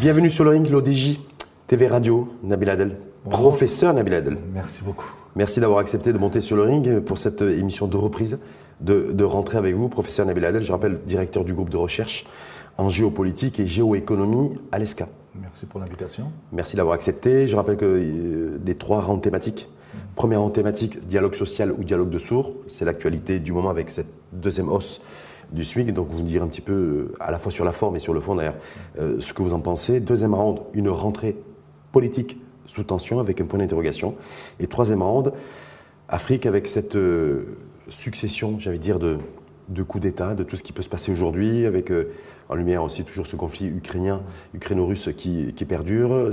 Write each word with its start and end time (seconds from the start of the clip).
Bienvenue 0.00 0.30
sur 0.30 0.44
le 0.44 0.50
ring, 0.50 0.68
l'ODJ, 0.68 1.18
TV 1.66 1.86
Radio, 1.86 2.28
Nabil 2.42 2.68
Adel, 2.70 2.96
professeur 3.28 3.94
Nabil 3.94 4.14
Adel. 4.14 4.36
Merci 4.52 4.82
beaucoup. 4.82 5.10
Merci 5.36 5.60
d'avoir 5.60 5.78
accepté 5.78 6.12
de 6.12 6.18
monter 6.18 6.40
sur 6.40 6.56
le 6.56 6.62
ring 6.62 7.00
pour 7.00 7.18
cette 7.18 7.42
émission 7.42 7.86
de 7.86 7.96
reprise, 7.96 8.38
de, 8.80 9.12
de 9.12 9.24
rentrer 9.24 9.58
avec 9.58 9.74
vous, 9.74 9.88
professeur 9.88 10.26
Nabil 10.26 10.44
Adel, 10.44 10.62
je 10.62 10.72
rappelle, 10.72 11.00
directeur 11.06 11.44
du 11.44 11.54
groupe 11.54 11.70
de 11.70 11.76
recherche 11.76 12.26
en 12.78 12.88
géopolitique 12.88 13.60
et 13.60 13.66
géoéconomie 13.66 14.54
à 14.72 14.78
l'ESCA. 14.78 15.08
Merci 15.40 15.66
pour 15.66 15.80
l'invitation. 15.80 16.30
Merci 16.52 16.76
d'avoir 16.76 16.94
accepté. 16.94 17.48
Je 17.48 17.56
rappelle 17.56 17.76
que 17.76 17.84
euh, 17.84 18.60
les 18.64 18.74
trois 18.74 19.00
rangs 19.00 19.18
thématiques. 19.18 19.68
Première 20.14 20.40
rang 20.40 20.50
thématique, 20.50 21.06
dialogue 21.06 21.34
social 21.34 21.72
ou 21.72 21.84
dialogue 21.84 22.10
de 22.10 22.18
sourds. 22.18 22.52
C'est 22.68 22.84
l'actualité 22.84 23.38
du 23.38 23.52
moment 23.52 23.70
avec 23.70 23.90
cette 23.90 24.12
deuxième 24.32 24.68
hausse 24.68 25.00
du 25.52 25.64
SMIC. 25.64 25.92
Donc 25.92 26.08
vous 26.10 26.18
nous 26.18 26.24
direz 26.26 26.44
un 26.44 26.48
petit 26.48 26.60
peu, 26.60 26.72
euh, 26.72 27.14
à 27.20 27.30
la 27.30 27.38
fois 27.38 27.52
sur 27.52 27.64
la 27.64 27.72
forme 27.72 27.96
et 27.96 27.98
sur 27.98 28.14
le 28.14 28.20
fond 28.20 28.34
d'ailleurs, 28.34 28.56
euh, 28.98 29.20
ce 29.20 29.32
que 29.32 29.42
vous 29.42 29.52
en 29.52 29.60
pensez. 29.60 30.00
Deuxième 30.00 30.34
round, 30.34 30.60
une 30.74 30.88
rentrée 30.88 31.36
politique 31.92 32.38
sous 32.66 32.84
tension 32.84 33.20
avec 33.20 33.40
un 33.40 33.44
point 33.44 33.58
d'interrogation. 33.58 34.14
Et 34.60 34.66
troisième 34.66 35.02
round, 35.02 35.32
Afrique 36.08 36.46
avec 36.46 36.68
cette 36.68 36.96
euh, 36.96 37.56
succession, 37.88 38.58
j'allais 38.58 38.78
dire, 38.78 38.98
de, 38.98 39.18
de 39.68 39.82
coups 39.82 40.02
d'État, 40.02 40.34
de 40.34 40.42
tout 40.42 40.56
ce 40.56 40.62
qui 40.62 40.72
peut 40.72 40.82
se 40.82 40.88
passer 40.88 41.12
aujourd'hui, 41.12 41.66
avec 41.66 41.90
en 42.52 42.54
lumière 42.54 42.82
aussi 42.84 43.02
toujours 43.02 43.26
ce 43.26 43.34
conflit 43.34 43.66
ukrainien, 43.66 44.22
ukraino-russe 44.54 45.08
qui, 45.16 45.52
perdure, 45.66 46.12
euh, 46.12 46.32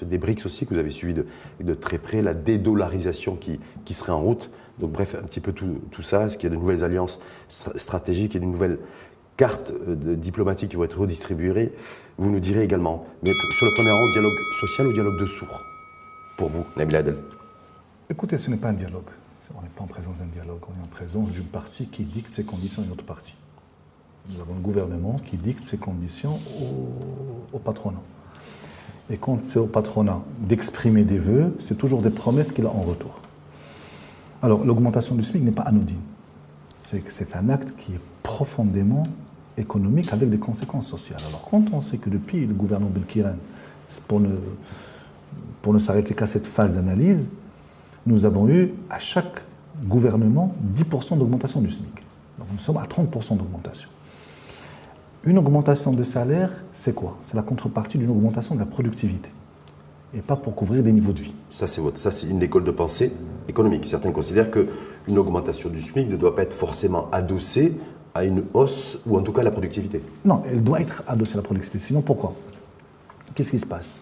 des 0.00 0.16
BRICS 0.16 0.46
aussi 0.46 0.66
que 0.66 0.72
vous 0.72 0.80
avez 0.80 0.90
suivi 0.90 1.14
de, 1.14 1.74
très 1.74 1.98
près, 1.98 2.22
la 2.22 2.32
dédollarisation 2.32 3.36
qui, 3.36 3.60
qui 3.84 3.92
serait 3.92 4.12
en 4.12 4.20
route. 4.20 4.50
Donc 4.78 4.92
bref, 4.92 5.14
un 5.14 5.24
petit 5.24 5.40
peu 5.40 5.52
tout, 5.52 5.80
tout 5.90 6.02
ça, 6.02 6.30
ce 6.30 6.38
qu'il 6.38 6.48
y 6.48 6.52
a 6.52 6.56
de 6.56 6.60
nouvelles 6.60 6.82
alliances 6.82 7.20
stra- 7.50 7.78
stratégiques 7.78 8.34
et 8.34 8.40
de 8.40 8.46
nouvelles 8.46 8.78
cartes 9.36 9.72
euh, 9.86 10.16
diplomatiques 10.16 10.70
qui 10.70 10.76
vont 10.76 10.84
être 10.84 10.98
redistribuées, 10.98 11.72
vous 12.16 12.30
nous 12.30 12.40
direz 12.40 12.62
également. 12.62 13.06
Mais 13.22 13.30
sur 13.58 13.66
le 13.66 13.74
premier 13.74 13.90
rang, 13.90 14.10
dialogue 14.12 14.38
social 14.60 14.86
ou 14.86 14.92
dialogue 14.94 15.20
de 15.20 15.26
sourds? 15.26 15.62
Pour 16.38 16.48
vous, 16.48 16.64
Nabil 16.76 16.96
Adel 16.96 17.16
Écoutez, 18.08 18.38
ce 18.38 18.50
n'est 18.50 18.56
pas 18.56 18.68
un 18.68 18.74
dialogue. 18.74 19.10
On 19.54 19.60
n'est 19.60 19.68
pas 19.68 19.84
en 19.84 19.86
présence 19.86 20.16
d'un 20.16 20.24
dialogue, 20.32 20.60
on 20.66 20.80
est 20.80 20.86
en 20.86 20.88
présence 20.88 21.30
d'une 21.30 21.44
partie 21.44 21.86
qui 21.88 22.04
dicte 22.04 22.32
ses 22.32 22.44
conditions 22.44 22.82
à 22.82 22.86
une 22.86 22.92
autre 22.92 23.04
partie. 23.04 23.34
Nous 24.30 24.40
avons 24.40 24.54
un 24.54 24.60
gouvernement 24.60 25.16
qui 25.28 25.36
dicte 25.36 25.64
ses 25.64 25.76
conditions 25.76 26.38
au, 27.52 27.58
patronat. 27.58 28.00
Et 29.10 29.16
quand 29.16 29.44
c'est 29.44 29.58
au 29.58 29.66
patronat 29.66 30.22
d'exprimer 30.38 31.02
des 31.02 31.18
vœux, 31.18 31.56
c'est 31.60 31.76
toujours 31.76 32.02
des 32.02 32.10
promesses 32.10 32.52
qu'il 32.52 32.66
a 32.66 32.70
en 32.70 32.82
retour. 32.82 33.20
Alors, 34.42 34.64
l'augmentation 34.64 35.14
du 35.14 35.24
SMIC 35.24 35.42
n'est 35.42 35.50
pas 35.50 35.62
anodine. 35.62 36.00
C'est 36.78 37.02
c'est 37.10 37.36
un 37.36 37.48
acte 37.48 37.76
qui 37.76 37.92
est 37.92 38.00
profondément 38.22 39.02
économique 39.58 40.12
avec 40.12 40.30
des 40.30 40.38
conséquences 40.38 40.86
sociales. 40.86 41.20
Alors, 41.28 41.42
quand 41.50 41.64
on 41.72 41.80
sait 41.80 41.98
que 41.98 42.10
depuis 42.10 42.46
le 42.46 42.54
gouvernement 42.54 42.90
Belkiren, 42.90 43.36
pour 44.08 44.20
ne, 44.20 44.36
pour 45.60 45.72
ne 45.72 45.78
s'arrêter 45.78 46.14
qu'à 46.14 46.26
cette 46.26 46.46
phase 46.46 46.72
d'analyse, 46.72 47.26
nous 48.06 48.24
avons 48.24 48.48
eu 48.48 48.72
à 48.88 48.98
chaque 48.98 49.42
gouvernement 49.84 50.54
10% 50.76 51.18
d'augmentation 51.18 51.60
du 51.60 51.70
SMIC. 51.70 51.94
Donc 52.38 52.48
nous 52.52 52.58
sommes 52.58 52.78
à 52.78 52.84
30% 52.84 53.36
d'augmentation. 53.36 53.88
Une 55.24 55.38
augmentation 55.38 55.92
de 55.92 56.02
salaire, 56.02 56.50
c'est 56.72 56.94
quoi? 56.94 57.16
C'est 57.22 57.36
la 57.36 57.42
contrepartie 57.42 57.96
d'une 57.98 58.10
augmentation 58.10 58.54
de 58.54 58.60
la 58.60 58.66
productivité. 58.66 59.30
Et 60.14 60.20
pas 60.20 60.36
pour 60.36 60.54
couvrir 60.54 60.82
des 60.82 60.92
niveaux 60.92 61.12
de 61.12 61.20
vie. 61.20 61.32
Ça, 61.52 61.66
c'est 61.66 61.80
votre, 61.80 61.98
ça, 61.98 62.10
c'est 62.10 62.26
une 62.26 62.42
école 62.42 62.64
de 62.64 62.70
pensée 62.70 63.12
économique. 63.48 63.86
Certains 63.86 64.10
considèrent 64.10 64.50
qu'une 64.50 65.18
augmentation 65.18 65.68
du 65.70 65.80
SMIC 65.80 66.08
ne 66.08 66.16
doit 66.16 66.34
pas 66.34 66.42
être 66.42 66.52
forcément 66.52 67.08
adossée 67.12 67.76
à 68.14 68.24
une 68.24 68.42
hausse 68.52 68.98
ou 69.06 69.16
en 69.16 69.22
tout 69.22 69.32
cas 69.32 69.40
à 69.40 69.44
la 69.44 69.50
productivité. 69.52 70.02
Non, 70.24 70.42
elle 70.50 70.62
doit 70.62 70.80
être 70.80 71.02
adossée 71.06 71.34
à 71.34 71.36
la 71.36 71.42
productivité. 71.42 71.78
Sinon, 71.86 72.02
pourquoi? 72.02 72.34
Qu'est-ce 73.34 73.52
qui 73.52 73.58
se 73.60 73.66
passe? 73.66 73.94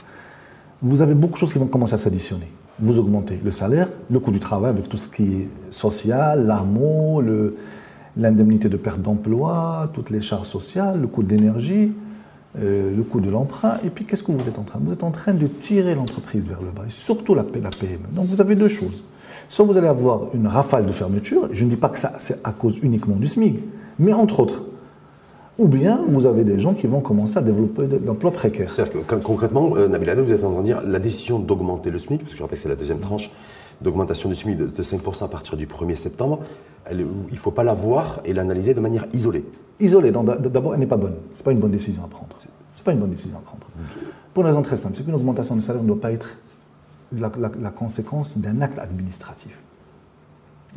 Vous 0.83 1.03
avez 1.03 1.15
beaucoup 1.15 1.35
de 1.35 1.39
choses 1.39 1.53
qui 1.53 1.59
vont 1.59 1.67
commencer 1.67 1.95
à 1.95 1.99
s'additionner. 1.99 2.51
Vous 2.81 2.99
augmentez 2.99 3.39
le 3.45 3.51
salaire, 3.51 3.89
le 4.11 4.19
coût 4.19 4.31
du 4.33 4.41
travail 4.41 4.71
avec 4.71 4.89
tout 4.89 4.97
ce 4.97 5.07
qui 5.09 5.23
est 5.25 5.49
social, 5.71 6.47
l'AMO, 6.47 7.21
le- 7.21 7.57
l'indemnité 8.17 8.69
de 8.69 8.77
perte 8.77 9.01
d'emploi, 9.01 9.91
toutes 9.93 10.11
les 10.11 10.21
charges 10.21 10.49
sociales, 10.49 11.01
le 11.01 11.07
coût 11.07 11.23
de 11.23 11.35
l'énergie, 11.35 11.93
euh, 12.59 12.95
le 12.95 13.03
coût 13.03 13.21
de 13.21 13.31
l'emprunt. 13.31 13.79
Et 13.85 13.91
puis, 13.91 14.05
qu'est-ce 14.05 14.23
que 14.23 14.33
vous 14.33 14.49
êtes 14.49 14.59
en 14.59 14.65
train? 14.65 14.81
Vous 14.83 14.93
êtes 14.93 15.05
en 15.05 15.13
train 15.13 15.35
de 15.35 15.47
tirer 15.47 15.95
l'entreprise 15.95 16.47
vers 16.49 16.61
le 16.61 16.71
bas, 16.71 16.83
et 16.87 16.91
surtout 16.91 17.35
la, 17.35 17.45
PME. 17.45 18.09
Donc, 18.13 18.27
vous 18.27 18.41
avez 18.41 18.57
deux 18.57 18.69
choses. 18.69 19.05
Soit 19.49 19.65
vous 19.65 19.77
allez 19.77 19.89
avoir 19.89 20.35
une 20.35 20.47
rafale 20.47 20.87
de 20.87 20.93
fermeture, 20.93 21.49
je 21.53 21.65
ne 21.65 21.71
dis 21.71 21.77
pas 21.77 21.89
que 21.89 21.99
ça, 21.99 22.15
c'est 22.19 22.41
à 22.45 22.53
cause 22.53 22.79
uniquement 22.83 23.17
du 23.17 23.27
SMIC, 23.27 23.59
mais 23.99 24.13
entre 24.13 24.41
autres. 24.41 24.63
Ou 25.59 25.69
bien 25.69 26.01
vous 26.09 26.25
avez 26.27 26.45
des 26.45 26.59
gens 26.59 26.73
qui 26.73 26.87
vont 26.87 27.01
commencer 27.01 27.37
à 27.37 27.43
développer 27.43 27.87
de 27.87 28.01
l'emploi 28.05 28.31
précaire. 28.31 28.73
C'est-à-dire 28.73 29.07
que 29.07 29.15
concrètement, 29.17 29.77
euh, 29.77 29.89
Nabil 29.89 30.09
Adel, 30.09 30.25
vous 30.25 30.33
êtes 30.33 30.45
en 30.45 30.53
train 30.53 30.61
de 30.61 30.65
dire 30.65 30.83
la 30.87 30.99
décision 30.99 31.39
d'augmenter 31.39 31.91
le 31.91 31.99
SMIC, 31.99 32.21
parce 32.21 32.33
que 32.33 32.39
je 32.39 32.43
rappelle 32.43 32.59
que 32.59 32.63
c'est 32.63 32.69
la 32.69 32.77
deuxième 32.77 33.01
tranche 33.01 33.31
d'augmentation 33.81 34.29
du 34.29 34.35
SMIC 34.35 34.57
de, 34.57 34.67
de 34.67 34.83
5% 34.83 35.25
à 35.25 35.29
partir 35.29 35.57
du 35.57 35.67
1er 35.67 35.97
septembre, 35.97 36.41
il 36.91 37.07
ne 37.31 37.37
faut 37.37 37.51
pas 37.51 37.65
la 37.65 37.75
voir 37.75 38.21
et 38.25 38.33
l'analyser 38.33 38.75
de 38.75 38.81
manière 38.81 39.07
isolée. 39.13 39.45
Isolée, 39.79 40.11
d'abord, 40.11 40.75
elle 40.75 40.81
n'est 40.81 40.87
pas 40.87 40.97
bonne. 40.97 41.15
Ce 41.35 41.39
n'est 41.39 41.45
pas 41.45 41.53
une 41.53 41.59
bonne 41.59 41.71
décision 41.71 42.05
à 42.05 42.09
prendre. 42.09 42.37
Ce 42.39 42.47
n'est 42.47 42.85
pas 42.85 42.93
une 42.93 42.99
bonne 42.99 43.11
décision 43.11 43.37
à 43.37 43.41
prendre. 43.41 43.67
Pour 44.35 44.43
une 44.43 44.49
raison 44.49 44.63
très 44.63 44.77
simple, 44.77 44.95
c'est 44.97 45.05
qu'une 45.05 45.15
augmentation 45.15 45.57
de 45.57 45.61
salaire 45.61 45.83
ne 45.83 45.89
doit 45.89 46.01
pas 46.01 46.13
être 46.13 46.37
la, 47.13 47.71
conséquence 47.71 48.39
d'un 48.39 48.61
acte 48.61 48.79
administratif. 48.79 49.59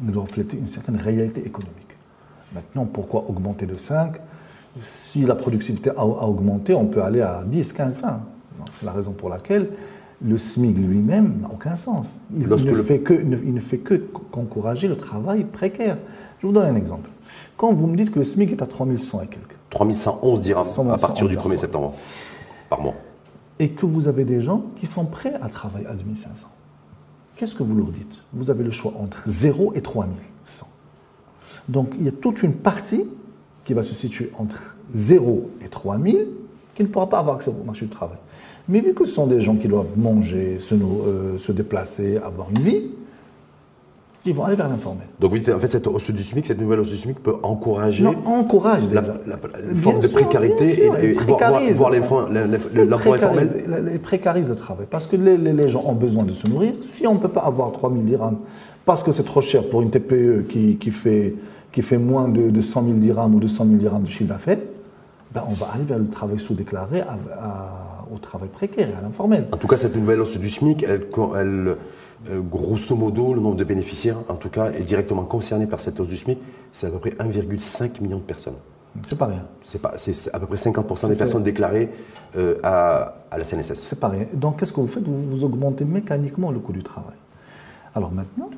Elle 0.01 0.11
doit 0.11 0.23
refléter 0.23 0.57
une 0.57 0.67
certaine 0.67 0.95
réalité 0.95 1.45
économique. 1.45 1.77
Maintenant, 2.53 2.85
pourquoi 2.85 3.25
augmenter 3.29 3.65
de 3.65 3.77
5 3.77 4.15
Si 4.81 5.23
la 5.23 5.35
productivité 5.35 5.91
a, 5.95 6.05
augmenté, 6.05 6.73
on 6.73 6.85
peut 6.85 7.03
aller 7.03 7.21
à 7.21 7.43
10, 7.45 7.73
15, 7.73 7.99
20. 7.99 8.07
Donc, 8.09 8.67
C'est 8.79 8.85
la 8.85 8.91
raison 8.91 9.11
pour 9.11 9.29
laquelle 9.29 9.69
le 10.21 10.37
SMIC 10.37 10.77
lui-même 10.77 11.39
n'a 11.41 11.49
aucun 11.51 11.75
sens. 11.75 12.07
Il, 12.35 12.47
ne 12.47 12.55
le- 12.71 12.83
fait 12.83 12.99
que, 12.99 13.13
il 13.13 13.29
ne- 13.29 13.37
il 13.37 13.53
ne 13.53 13.59
fait 13.59 13.77
que 13.79 13.95
qu'encourager 14.31 14.87
le 14.87 14.95
travail 14.97 15.43
précaire. 15.43 15.97
Je 16.39 16.47
vous 16.47 16.53
donne 16.53 16.65
un 16.65 16.75
exemple. 16.75 17.09
Quand 17.57 17.73
vous 17.73 17.87
me 17.87 17.95
dites 17.95 18.11
que 18.11 18.19
le 18.19 18.25
SMIC 18.25 18.51
est 18.51 18.61
à 18.61 18.67
3100 18.67 19.21
et 19.21 19.27
quelques, 19.27 19.55
3111 19.69 20.39
dirhams 20.41 20.61
à 20.65 20.69
111 20.69 21.01
partir 21.01 21.27
du 21.27 21.35
dirhams. 21.35 21.51
1er 21.51 21.57
septembre 21.57 21.91
par 22.69 22.81
mois. 22.81 22.95
et 23.59 23.69
que 23.69 23.85
vous 23.85 24.07
avez 24.07 24.23
des 24.25 24.41
gens 24.41 24.63
qui 24.79 24.85
sont 24.87 25.05
prêts 25.05 25.35
à 25.41 25.47
travailler 25.49 25.85
à 25.87 25.93
2500, 25.93 26.47
qu'est-ce 27.35 27.55
que 27.55 27.63
vous 27.63 27.75
leur 27.75 27.87
dites? 27.87 28.17
Vous 28.33 28.49
avez 28.49 28.63
le 28.63 28.71
choix 28.71 28.93
entre 28.99 29.21
0 29.27 29.73
et 29.75 29.81
3100. 29.81 30.67
Donc 31.69 31.93
il 31.99 32.05
y 32.05 32.07
a 32.07 32.11
toute 32.11 32.43
une 32.43 32.53
partie 32.53 33.05
qui 33.65 33.73
va 33.73 33.83
se 33.83 33.93
situer 33.93 34.31
entre 34.37 34.75
0 34.93 35.49
et 35.63 35.69
3000 35.69 36.27
qui 36.75 36.83
ne 36.83 36.87
pourra 36.87 37.07
pas 37.07 37.19
avoir 37.19 37.35
accès 37.37 37.49
au 37.51 37.63
marché 37.63 37.85
du 37.85 37.91
travail. 37.91 38.17
Mais 38.69 38.79
vu 38.79 38.93
que 38.93 39.05
ce 39.05 39.13
sont 39.13 39.27
des 39.27 39.41
gens 39.41 39.55
qui 39.55 39.67
doivent 39.67 39.97
manger, 39.97 40.57
se, 40.59 40.73
euh, 40.75 41.37
se 41.37 41.51
déplacer, 41.51 42.17
avoir 42.17 42.47
une 42.49 42.63
vie, 42.63 42.81
ils 44.25 44.33
vont 44.33 44.45
aller 44.45 44.55
vers 44.55 44.69
l'informel. 44.69 45.05
Donc 45.19 45.31
vous 45.31 45.37
dites, 45.37 45.49
en 45.49 45.59
fait, 45.59 45.67
cette 45.67 45.85
hausse 45.85 46.09
du 46.09 46.23
SMIC, 46.23 46.45
cette 46.45 46.61
nouvelle 46.61 46.79
hausse 46.79 46.91
du 46.91 46.97
SMIC 46.97 47.21
peut 47.21 47.35
encourager 47.43 48.05
Non, 48.05 48.15
encourage 48.25 48.83
la, 48.93 49.03
forme 49.75 49.99
de 49.99 50.07
précarité 50.07 50.75
sûr, 50.75 50.97
et, 50.97 51.09
et 51.09 51.13
voir, 51.13 51.51
voir, 51.73 51.91
l'emploi 52.85 53.15
informel. 53.17 53.65
Elle 53.91 53.99
précarise 53.99 54.47
le 54.47 54.55
travail. 54.55 54.85
Parce 54.89 55.07
que 55.07 55.17
les, 55.17 55.35
les- 55.37 55.51
les 55.51 55.67
gens 55.67 55.83
ont 55.85 55.93
besoin 55.93 56.23
de 56.23 56.31
se 56.33 56.49
nourrir. 56.49 56.73
Si 56.83 57.05
on 57.05 57.15
ne 57.15 57.19
peut 57.19 57.27
pas 57.27 57.41
avoir 57.41 57.73
3000 57.73 58.05
dirhams, 58.05 58.37
parce 58.85 59.03
que 59.03 59.11
c'est 59.11 59.23
trop 59.23 59.41
cher 59.41 59.67
pour 59.69 59.81
une 59.81 59.89
TPE 59.89 60.45
qui, 60.47 60.77
qui 60.77 60.91
fait, 60.91 61.35
qui 61.73 61.81
fait 61.81 61.97
moins 61.97 62.29
de, 62.29 62.49
de 62.49 62.61
100 62.61 62.83
000 62.85 62.93
dirhams 62.99 63.35
ou 63.35 63.39
de 63.41 63.47
100 63.47 63.65
000 63.65 63.75
dirhams 63.75 64.03
de 64.03 64.09
chiffre 64.09 64.29
d'affaires, 64.29 64.59
ben 65.33 65.43
on 65.49 65.53
va 65.53 65.67
aller 65.75 65.83
vers 65.83 65.99
le 65.99 66.07
travail 66.07 66.39
sous-déclaré 66.39 67.01
à- 67.01 67.17
à- 67.37 67.82
au 68.13 68.17
travail 68.19 68.49
précaire 68.49 68.89
et 68.89 68.93
à 68.93 69.01
l'informel. 69.01 69.47
En 69.51 69.57
tout 69.57 69.67
cas, 69.67 69.77
cette 69.77 69.95
nouvelle 69.95 70.21
hausse 70.21 70.37
du 70.37 70.49
SMIC, 70.49 70.83
elle, 70.83 71.07
elle, 71.35 71.77
euh, 72.29 72.41
grosso 72.41 72.95
modo, 72.95 73.33
le 73.33 73.41
nombre 73.41 73.55
de 73.57 73.63
bénéficiaires, 73.63 74.17
en 74.29 74.35
tout 74.35 74.49
cas, 74.49 74.71
est 74.71 74.83
directement 74.83 75.23
concerné 75.23 75.65
par 75.67 75.79
cette 75.79 75.99
hausse 75.99 76.07
du 76.07 76.17
SMIC. 76.17 76.37
C'est 76.71 76.87
à 76.87 76.89
peu 76.89 76.99
près 76.99 77.11
1,5 77.19 78.01
million 78.01 78.17
de 78.17 78.23
personnes. 78.23 78.55
C'est 79.07 79.17
pas 79.17 79.25
rien. 79.25 79.43
C'est 79.63 79.81
pas- 79.81 79.95
c'est 79.97 80.13
c'est 80.13 80.33
à 80.35 80.39
peu 80.39 80.45
près 80.45 80.57
50% 80.57 81.07
des 81.09 81.15
personnes 81.15 81.41
déclarées 81.43 81.89
euh, 82.37 82.59
à, 82.63 83.15
à 83.31 83.37
la 83.39 83.43
CNSS. 83.43 83.73
C'est 83.79 83.99
pas 83.99 84.09
rien. 84.09 84.25
Donc, 84.33 84.59
qu'est-ce 84.59 84.71
que 84.71 84.81
vous 84.81 84.87
faites? 84.87 85.03
Vous, 85.07 85.23
vous 85.29 85.43
augmentez 85.43 85.83
mécaniquement 85.83 86.51
le 86.51 86.59
coût 86.59 86.73
du 86.73 86.83
travail. 86.83 87.15
Alors 87.95 88.11
maintenant, 88.11 88.49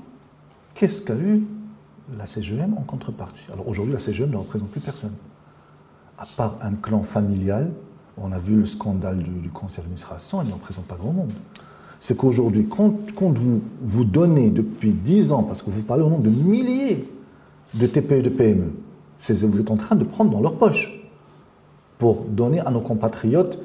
qu'est-ce 0.74 1.02
qu'a 1.02 1.16
eu 1.16 1.44
la 2.18 2.26
CGM 2.26 2.74
en 2.78 2.82
contrepartie? 2.82 3.46
Alors 3.54 3.68
aujourd'hui, 3.70 3.94
la 3.94 4.00
CGM 4.00 4.30
ne 4.30 4.38
représente 4.38 4.70
plus 4.70 4.82
personne. 4.82 5.14
À 6.18 6.26
part 6.38 6.58
un 6.62 6.74
clan 6.74 7.04
familial, 7.04 7.72
on 8.22 8.32
a 8.32 8.40
vu 8.40 8.56
le 8.58 8.66
scandale 8.66 9.18
du, 9.20 9.30
du 9.30 9.50
conseil 9.50 9.80
d'administration, 9.80 10.42
elle 10.42 10.48
ne 10.48 10.54
représente 10.54 10.86
pas 10.86 10.96
grand 10.96 11.12
monde. 11.12 11.32
C'est 12.00 12.16
qu'aujourd'hui, 12.16 12.68
quand, 12.70 12.94
quand 13.16 13.32
vous, 13.38 13.62
vous 13.82 14.06
donnez 14.06 14.50
depuis 14.50 14.92
10 14.92 15.32
ans, 15.32 15.44
parce 15.44 15.62
que 15.62 15.70
vous 15.70 15.82
parlez 15.82 16.04
au 16.04 16.10
nom 16.10 16.20
de 16.20 16.30
milliers 16.30 17.08
de 17.74 17.88
TPE 17.88 18.12
et 18.14 18.22
de 18.22 18.30
PME, 18.30 18.72
c'est- 19.20 19.44
vous 19.44 19.60
êtes 19.60 19.72
en 19.72 19.76
train 19.78 19.96
de 19.96 20.04
prendre 20.04 20.32
dans 20.32 20.40
leur 20.42 20.56
poche 20.58 20.92
pour 21.98 22.26
donner 22.26 22.60
à 22.60 22.70
nos 22.72 22.82
compatriotes 22.82 23.58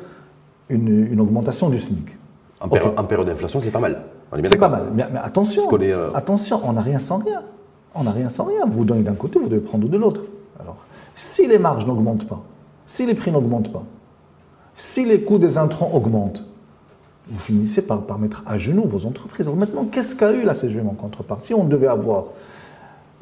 une, 0.68 0.88
une 1.12 1.20
augmentation 1.20 1.68
du 1.68 1.78
SMIC. 1.78 2.06
En, 2.60 2.68
péri- 2.68 2.90
en 2.96 3.04
période 3.04 3.26
d'inflation, 3.26 3.60
c'est 3.60 3.70
pas 3.70 3.80
mal. 3.80 4.02
On 4.32 4.36
C'est 4.44 4.56
pas 4.58 4.68
mal. 4.68 4.84
Mais, 4.94 5.04
mais 5.12 5.18
attention, 5.18 5.62
est, 5.78 5.92
euh, 5.92 6.12
attention, 6.14 6.60
on 6.64 6.72
n'a 6.72 6.82
rien 6.82 6.98
sans 7.00 7.18
rien. 7.18 7.42
On 7.94 8.04
n'a 8.04 8.12
rien 8.12 8.28
sans 8.28 8.44
rien. 8.44 8.64
Vous 8.66 8.84
donnez 8.84 9.02
d'un 9.02 9.14
côté, 9.14 9.38
vous 9.40 9.48
devez 9.48 9.60
prendre 9.60 9.88
de 9.88 9.96
l'autre. 9.96 10.22
Alors, 10.60 10.76
si 11.16 11.48
les 11.48 11.58
marges 11.58 11.84
n'augmentent 11.86 12.28
pas, 12.28 12.40
si 12.86 13.06
les 13.06 13.14
prix 13.14 13.32
n'augmentent 13.32 13.72
pas, 13.72 13.82
Si 14.82 15.04
les 15.04 15.22
coûts 15.22 15.38
des 15.38 15.58
intrants 15.58 15.90
augmentent, 15.92 16.44
vous 17.28 17.38
finissez 17.38 17.82
par, 17.82 18.02
par 18.02 18.18
mettre 18.18 18.42
à 18.46 18.58
genoux 18.58 18.86
vos 18.86 19.06
entreprises. 19.06 19.46
Alors 19.46 19.58
maintenant, 19.58 19.84
qu'est-ce 19.84 20.16
qu'a 20.16 20.32
eu 20.32 20.42
la 20.42 20.54
CGM 20.54 20.88
en 20.88 20.94
contrepartie 20.94 21.54
On 21.54 21.64
devait 21.64 21.86
avoir 21.86 22.24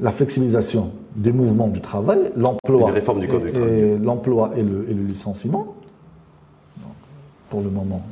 la 0.01 0.11
flexibilisation 0.11 0.93
des 1.17 1.33
mouvements 1.33 1.69
du 1.69 1.81
travail, 1.81 2.31
l'emploi 2.37 2.93
et, 2.97 3.99
l'emploi 3.99 4.53
et 4.57 4.63
le, 4.63 4.89
et 4.89 4.95
le 4.95 5.03
licenciement. 5.03 5.75
pour 7.51 7.61
le 7.61 7.71
moment, 7.71 8.03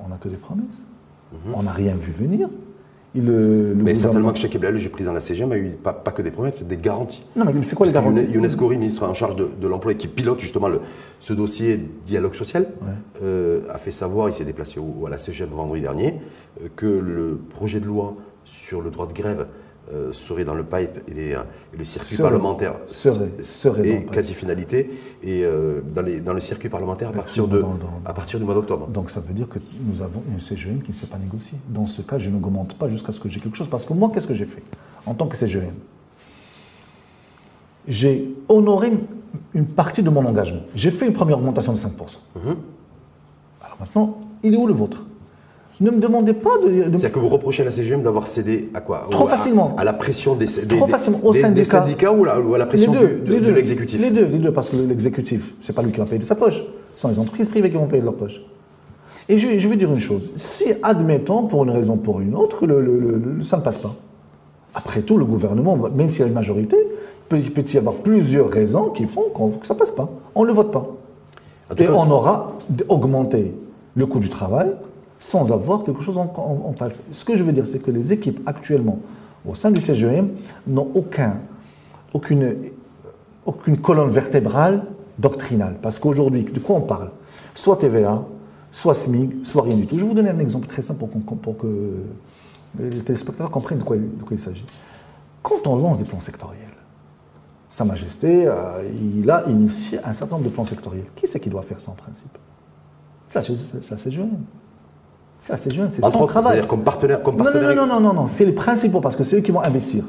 on 0.00 0.08
n'a 0.08 0.16
que 0.16 0.28
des 0.28 0.36
promesses. 0.36 0.64
Mhm. 1.32 1.54
On 1.54 1.62
n'a 1.64 1.72
rien 1.72 1.94
vu 1.94 2.12
venir. 2.12 2.48
Mais 3.22 3.94
certainement 3.94 4.32
que 4.32 4.38
Cheikh 4.38 4.54
Eblalu, 4.54 4.78
j'ai 4.78 4.88
pris 4.88 5.04
dans 5.04 5.12
la 5.12 5.20
CGM, 5.20 5.52
a 5.52 5.56
eu 5.56 5.70
pas, 5.70 5.92
que 5.92 6.22
des 6.22 6.30
promesses, 6.30 6.54
des 6.62 6.76
garanties. 6.76 7.24
Non, 7.34 7.44
mais 7.44 7.62
c'est 7.62 7.76
quoi 7.76 7.86
les 7.86 7.92
garanties 7.92 8.30
Younes 8.32 8.54
Gori, 8.56 8.76
ministre 8.76 9.04
en 9.04 9.14
charge 9.14 9.36
de, 9.36 9.66
l'emploi 9.66 9.92
et 9.92 9.96
qui 9.96 10.08
pilote 10.08 10.40
justement 10.40 10.68
le, 10.68 10.80
ce 11.20 11.32
dossier 11.32 11.80
dialogue 12.06 12.34
social, 12.34 12.66
euh, 13.22 13.60
a 13.70 13.78
fait 13.78 13.92
savoir, 13.92 14.28
il 14.28 14.32
s'est 14.32 14.44
déplacé 14.44 14.80
à 15.06 15.10
la 15.10 15.18
CGM 15.18 15.50
vendredi 15.50 15.82
dernier, 15.82 16.14
euh, 16.62 16.68
que 16.74 16.86
le 16.86 17.40
projet 17.50 17.80
de 17.80 17.86
loi 17.86 18.16
sur 18.44 18.80
le 18.80 18.90
droit 18.90 19.06
de 19.06 19.12
grève 19.12 19.46
euh, 19.92 20.12
serait 20.12 20.44
dans 20.44 20.54
le 20.54 20.64
pipe 20.64 21.08
et, 21.08 21.34
le 21.76 21.84
circuit 21.84 22.16
parlementaire 22.16 22.74
serait, 22.88 23.30
serait 23.44 23.88
et 23.88 24.04
quasi-finalité 24.04 24.90
et 25.22 25.44
euh, 25.44 25.80
dans, 25.94 26.02
les, 26.02 26.18
dans, 26.18 26.32
le 26.32 26.40
circuit 26.40 26.68
parlementaire 26.68 27.10
à 27.10 27.12
partir, 27.12 27.46
de, 27.46 27.64
à 28.04 28.12
partir 28.12 28.40
du 28.40 28.44
mois 28.44 28.54
d'octobre. 28.54 28.88
Donc 28.88 29.10
ça 29.10 29.20
veut 29.20 29.32
dire 29.32 29.48
que 29.48 29.60
nous 29.80 30.02
avons 30.02 30.24
une 30.28 30.40
CGM 30.40 30.82
qui 30.82 30.90
ne 30.90 30.96
s'est 30.96 31.06
pas 31.06 31.18
négociée. 31.18 31.58
Dans 31.68 31.86
ce 31.86 32.02
cas, 32.02 32.18
je 32.18 32.30
n'augmente 32.30 32.74
pas 32.74 32.88
jusqu'à 32.88 33.12
ce 33.12 33.20
que 33.20 33.28
j'ai 33.28 33.38
quelque 33.38 33.56
chose. 33.56 33.68
Parce 33.68 33.84
que 33.84 33.92
moi, 33.92 34.10
qu'est-ce 34.12 34.26
que 34.26 34.34
j'ai 34.34 34.46
fait 34.46 34.62
en 35.06 35.14
tant 35.14 35.28
que 35.28 35.36
CGM 35.36 35.74
J'ai 37.86 38.34
honoré 38.48 38.92
une 39.54 39.66
partie 39.66 40.02
de 40.02 40.10
mon 40.10 40.24
engagement. 40.26 40.62
J'ai 40.74 40.90
fait 40.90 41.06
une 41.06 41.14
première 41.14 41.38
augmentation 41.38 41.72
de 41.72 41.78
5%. 41.78 41.86
Mhm. 42.34 42.56
Alors 43.62 43.76
maintenant, 43.78 44.18
il 44.42 44.52
est 44.52 44.56
où 44.56 44.66
le 44.66 44.74
vôtre? 44.74 45.05
Ne 45.80 45.90
me 45.90 46.00
demandez 46.00 46.32
pas 46.32 46.58
de. 46.64 46.82
C'est-à-dire 46.82 47.12
que 47.12 47.18
vous 47.18 47.28
reprochez 47.28 47.62
à 47.62 47.66
la 47.66 47.70
CGM 47.70 48.02
d'avoir 48.02 48.26
cédé 48.26 48.70
à 48.72 48.80
quoi 48.80 49.06
Trop 49.10 49.28
facilement. 49.28 49.74
À, 49.76 49.84
la 49.84 49.92
pression 49.92 50.34
des, 50.34 50.46
Trop 50.46 50.86
facilement. 50.86 51.20
Au 51.22 51.32
syndicat. 51.32 51.80
syndicats 51.80 52.12
ou, 52.12 52.24
à 52.24 52.58
la 52.58 52.66
pression 52.66 52.92
de, 52.92 53.50
l'exécutif 53.50 54.00
Les 54.00 54.10
deux, 54.10 54.24
les 54.24 54.38
deux, 54.38 54.52
parce 54.52 54.70
que 54.70 54.76
l'exécutif, 54.76 55.54
c'est 55.60 55.74
pas 55.74 55.82
lui 55.82 55.92
qui 55.92 55.98
va 55.98 56.06
payer 56.06 56.18
de 56.18 56.24
sa 56.24 56.34
poche. 56.34 56.62
Ce 56.94 57.02
sont 57.02 57.08
les 57.08 57.18
entreprises 57.18 57.48
privées 57.48 57.70
qui 57.70 57.76
vont 57.76 57.86
payer 57.86 58.00
de 58.00 58.06
leur 58.06 58.14
poche. 58.14 58.40
Et 59.28 59.38
je, 59.38 59.58
je 59.58 59.68
vais 59.68 59.76
dire 59.76 59.90
une 59.90 60.00
chose. 60.00 60.30
Si, 60.36 60.64
admettons, 60.82 61.42
pour 61.42 61.64
une 61.64 61.70
raison 61.70 61.94
ou 61.94 61.98
pour 61.98 62.20
une 62.20 62.34
autre, 62.34 62.66
le, 62.66 63.42
ça 63.42 63.58
ne 63.58 63.62
passe 63.62 63.78
pas. 63.78 63.94
Après 64.74 65.02
tout, 65.02 65.18
le 65.18 65.24
gouvernement, 65.24 65.76
même 65.94 66.10
s'il 66.10 66.20
y 66.20 66.24
a 66.24 66.26
une 66.26 66.34
majorité, 66.34 66.76
il 67.32 67.52
peut, 67.52 67.64
y 67.72 67.76
avoir 67.76 67.96
plusieurs 67.96 68.48
raisons 68.48 68.90
qui 68.90 69.06
font 69.06 69.24
que 69.60 69.66
ça 69.66 69.74
ne 69.74 69.78
passe 69.78 69.90
pas. 69.90 70.08
On 70.34 70.42
ne 70.42 70.46
le 70.46 70.52
vote 70.52 70.70
pas. 70.70 70.86
Et 71.78 71.88
on 71.88 72.10
aura 72.10 72.52
augmenté 72.88 73.52
le 73.94 74.06
coût 74.06 74.20
du 74.20 74.28
travail, 74.28 74.70
sans 75.20 75.52
avoir 75.52 75.84
quelque 75.84 76.02
chose 76.02 76.18
en, 76.18 76.74
face. 76.78 77.02
Ce 77.12 77.24
que 77.24 77.36
je 77.36 77.44
veux 77.44 77.52
dire, 77.52 77.66
c'est 77.66 77.78
que 77.78 77.90
les 77.90 78.12
équipes 78.12 78.40
actuellement 78.46 78.98
au 79.46 79.54
sein 79.54 79.70
du 79.70 79.80
CGM 79.80 80.30
n'ont 80.66 80.90
aucun, 80.94 81.40
aucune, 82.12 82.56
aucune 83.44 83.78
colonne 83.78 84.10
vertébrale 84.10 84.84
doctrinale. 85.18 85.76
Parce 85.80 85.98
qu'aujourd'hui, 85.98 86.42
de 86.42 86.58
quoi 86.58 86.76
on 86.76 86.80
parle? 86.80 87.10
Soit 87.54 87.76
TVA, 87.76 88.24
soit 88.70 88.94
SMIG, 88.94 89.44
soit 89.44 89.62
rien 89.62 89.76
du 89.76 89.86
tout. 89.86 89.96
Je 89.96 90.02
vais 90.02 90.08
vous 90.08 90.14
donner 90.14 90.30
un 90.30 90.38
exemple 90.38 90.66
très 90.66 90.82
simple 90.82 91.04
pour, 91.06 91.56
que 91.56 91.94
les 92.78 93.00
téléspectateurs 93.00 93.50
comprennent 93.50 93.78
de 93.78 93.84
quoi, 93.84 93.96
il 94.30 94.40
s'agit. 94.40 94.64
Quand 95.42 95.66
on 95.66 95.76
lance 95.76 95.98
des 95.98 96.04
plans 96.04 96.20
sectoriels, 96.20 96.62
Sa 97.70 97.84
Majesté, 97.84 98.46
euh, 98.46 98.82
il 98.98 99.30
a 99.30 99.48
initié 99.48 99.98
un 100.04 100.12
certain 100.12 100.36
nombre 100.36 100.48
de 100.48 100.54
plans 100.54 100.64
sectoriels. 100.64 101.06
Qui 101.14 101.26
c'est 101.26 101.40
qui 101.40 101.48
doit 101.48 101.62
faire 101.62 101.80
ça 101.80 101.92
en 101.92 101.94
principe? 101.94 102.36
C'est 103.28 103.90
la 103.90 103.98
CGM. 103.98 104.30
C'est 105.40 105.72
jeune, 105.72 105.90
c'est 105.90 106.02
son 106.02 106.26
travail. 106.26 106.52
C'est-à-dire 106.52 106.68
comme 106.68 106.82
partenaire, 106.82 107.22
comme 107.22 107.36
partenaire. 107.36 107.74
Non, 107.74 107.86
non, 107.86 108.00
non, 108.00 108.00
non, 108.00 108.22
non, 108.22 108.26
c'est 108.28 108.44
les 108.44 108.52
principaux 108.52 109.00
parce 109.00 109.16
que 109.16 109.24
c'est 109.24 109.36
eux 109.36 109.40
qui 109.40 109.52
vont 109.52 109.64
investir. 109.64 110.04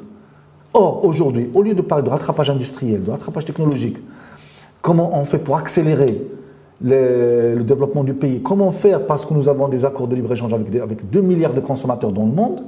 Or, 0.74 1.06
aujourd'hui, 1.06 1.50
au 1.54 1.62
lieu 1.62 1.76
de 1.76 1.82
parler 1.82 2.04
de 2.04 2.10
rattrapage 2.10 2.50
industriel, 2.50 3.04
de 3.04 3.12
rattrapage 3.12 3.46
technologique, 3.46 3.98
comment 4.82 5.18
on 5.18 5.26
fait 5.26 5.38
pour 5.38 5.58
accélérer 5.58 6.28
le 6.82 7.62
développement 7.64 8.04
du 8.04 8.14
pays, 8.14 8.42
comment 8.42 8.72
faire 8.72 9.06
parce 9.06 9.26
que 9.26 9.34
nous 9.34 9.50
avons 9.50 9.68
des 9.68 9.86
accords 9.86 10.08
de 10.08 10.16
libre-échange 10.16 10.54
avec, 10.54 10.76
avec 10.76 11.10
2 11.10 11.22
milliards 11.22 11.54
de 11.54 11.60
consommateurs 11.60 12.12
dans 12.12 12.26
le 12.26 12.32
monde, 12.32 12.62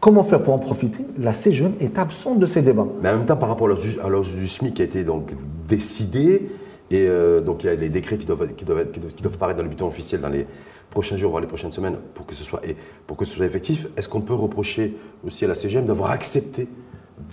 Comment 0.00 0.24
faire 0.24 0.42
pour 0.42 0.54
en 0.54 0.58
profiter? 0.58 1.04
La 1.18 1.34
CGM 1.34 1.72
est 1.78 1.98
absente 1.98 2.38
de 2.38 2.46
ces 2.46 2.62
débats. 2.62 2.86
Mais 3.02 3.10
en 3.10 3.18
même 3.18 3.26
temps, 3.26 3.36
par 3.36 3.50
rapport 3.50 3.68
à 3.68 4.08
l'os 4.08 4.32
du 4.32 4.48
SMIC 4.48 4.74
qui 4.74 4.82
a 4.82 4.84
été 4.86 5.04
donc 5.04 5.34
décidé, 5.68 6.50
et 6.90 7.06
euh, 7.06 7.40
donc 7.40 7.62
il 7.62 7.66
y 7.66 7.70
a 7.70 7.74
les 7.74 7.90
décrets 7.90 8.16
qui 8.16 8.24
doivent, 8.24 8.48
qui 8.56 8.64
doivent, 8.64 8.90
qui 8.90 8.98
doivent, 8.98 9.12
qui 9.12 9.22
doivent 9.22 9.36
paraître 9.36 9.58
dans 9.58 9.62
le 9.62 9.68
bulletin 9.68 9.84
officiel 9.84 10.22
dans 10.22 10.30
les 10.30 10.46
prochains 10.90 11.16
jours, 11.16 11.30
voire 11.30 11.40
les 11.40 11.46
prochaines 11.48 11.72
semaines, 11.72 11.96
pour 12.14 12.26
que 12.26 12.34
ce 12.34 12.44
soit, 12.44 12.60
pour 13.06 13.16
que 13.16 13.24
ce 13.24 13.36
soit 13.36 13.46
effectif, 13.46 13.86
est-ce 13.96 14.08
qu'on 14.08 14.20
peut 14.20 14.34
reprocher 14.34 14.96
aussi 15.26 15.44
à 15.44 15.48
la 15.48 15.54
CGM 15.54 15.86
d'avoir 15.86 16.10
accepté 16.10 16.68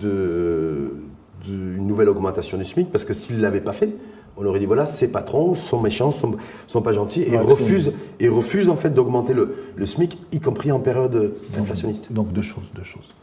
de, 0.00 0.92
une 1.46 1.86
nouvelle 1.86 2.08
augmentation 2.08 2.56
du 2.56 2.64
SMIC 2.64 2.90
Parce 2.90 3.04
que 3.04 3.14
s'il 3.14 3.36
ne 3.36 3.42
l'avait 3.42 3.60
pas 3.60 3.72
fait, 3.72 3.90
on 4.36 4.46
aurait 4.46 4.60
dit 4.60 4.66
voilà, 4.66 4.86
ces 4.86 5.10
patrons 5.10 5.54
sont 5.54 5.80
méchants, 5.80 6.12
sont, 6.12 6.36
sont 6.68 6.82
pas 6.82 6.92
gentils 6.92 7.22
et 7.22 7.36
refusent, 7.36 7.92
et 8.20 8.28
refusent 8.28 8.68
en 8.68 8.76
fait 8.76 8.90
d'augmenter 8.90 9.34
le, 9.34 9.56
le, 9.74 9.86
SMIC, 9.86 10.18
y 10.30 10.40
compris 10.40 10.70
en 10.70 10.78
période 10.78 11.34
inflationniste. 11.58 12.12
Donc 12.12 12.32
deux 12.32 12.42
choses, 12.42 12.70
deux 12.74 12.84
choses. 12.84 13.14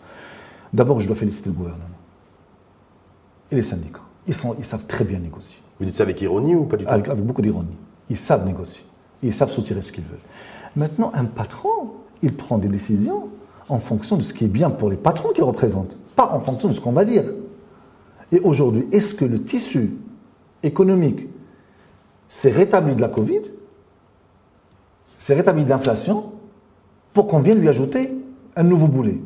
D'abord, 0.74 1.00
je 1.00 1.08
dois 1.08 1.16
féliciter 1.16 1.50
le 1.50 1.56
gouvernement 1.56 1.86
et 3.52 3.56
les 3.56 3.64
syndicats. 3.64 4.02
Ils, 4.28 4.34
sont, 4.34 4.56
ils 4.58 4.66
savent 4.66 4.86
très 4.86 5.06
bien 5.06 5.20
négocier. 5.20 5.58
Vous 5.80 5.86
dites 5.86 5.96
ça 5.96 6.04
avec 6.04 6.22
ironie 6.22 6.56
ou 6.56 6.66
pas 6.66 6.78
du 6.78 6.84
tout? 6.84 6.92
Avec 6.92 7.10
beaucoup 7.22 7.42
d'ironie. 7.42 7.76
Ils 8.10 8.18
savent 8.18 8.46
négocier. 8.46 8.82
Ils 9.26 9.34
savent 9.34 9.52
soutirer 9.52 9.82
ce 9.82 9.92
qu'ils 9.92 10.04
veulent. 10.04 10.20
Maintenant, 10.76 11.12
un 11.16 11.26
patron, 11.26 11.94
il 12.22 12.34
prend 12.34 12.60
des 12.60 12.68
décisions 12.68 13.30
en 13.70 13.80
fonction 13.80 14.18
de 14.18 14.22
ce 14.22 14.34
qui 14.34 14.46
est 14.46 14.50
bien 14.50 14.70
pour 14.70 14.90
les 14.90 14.98
patrons 14.98 15.30
qu'il 15.34 15.44
représente, 15.44 15.96
pas 16.16 16.30
en 16.32 16.40
fonction 16.40 16.68
de 16.68 16.74
ce 16.74 16.80
qu'on 16.80 16.92
va 16.92 17.06
dire. 17.06 17.24
Et 18.32 18.40
aujourd'hui, 18.40 18.86
est-ce 18.92 19.16
que 19.16 19.26
le 19.26 19.44
tissu 19.44 19.96
économique 20.62 21.28
s'est 22.30 22.52
rétabli 22.52 22.96
de 22.96 23.02
la 23.02 23.08
Covid, 23.08 23.42
s'est 25.18 25.34
rétabli 25.34 25.66
de 25.66 25.70
l'inflation, 25.70 26.32
pour 27.14 27.26
qu'on 27.26 27.40
vienne 27.40 27.60
lui 27.60 27.70
ajouter 27.70 28.12
un 28.56 28.64
nouveau 28.64 28.88
boulet? 28.88 29.18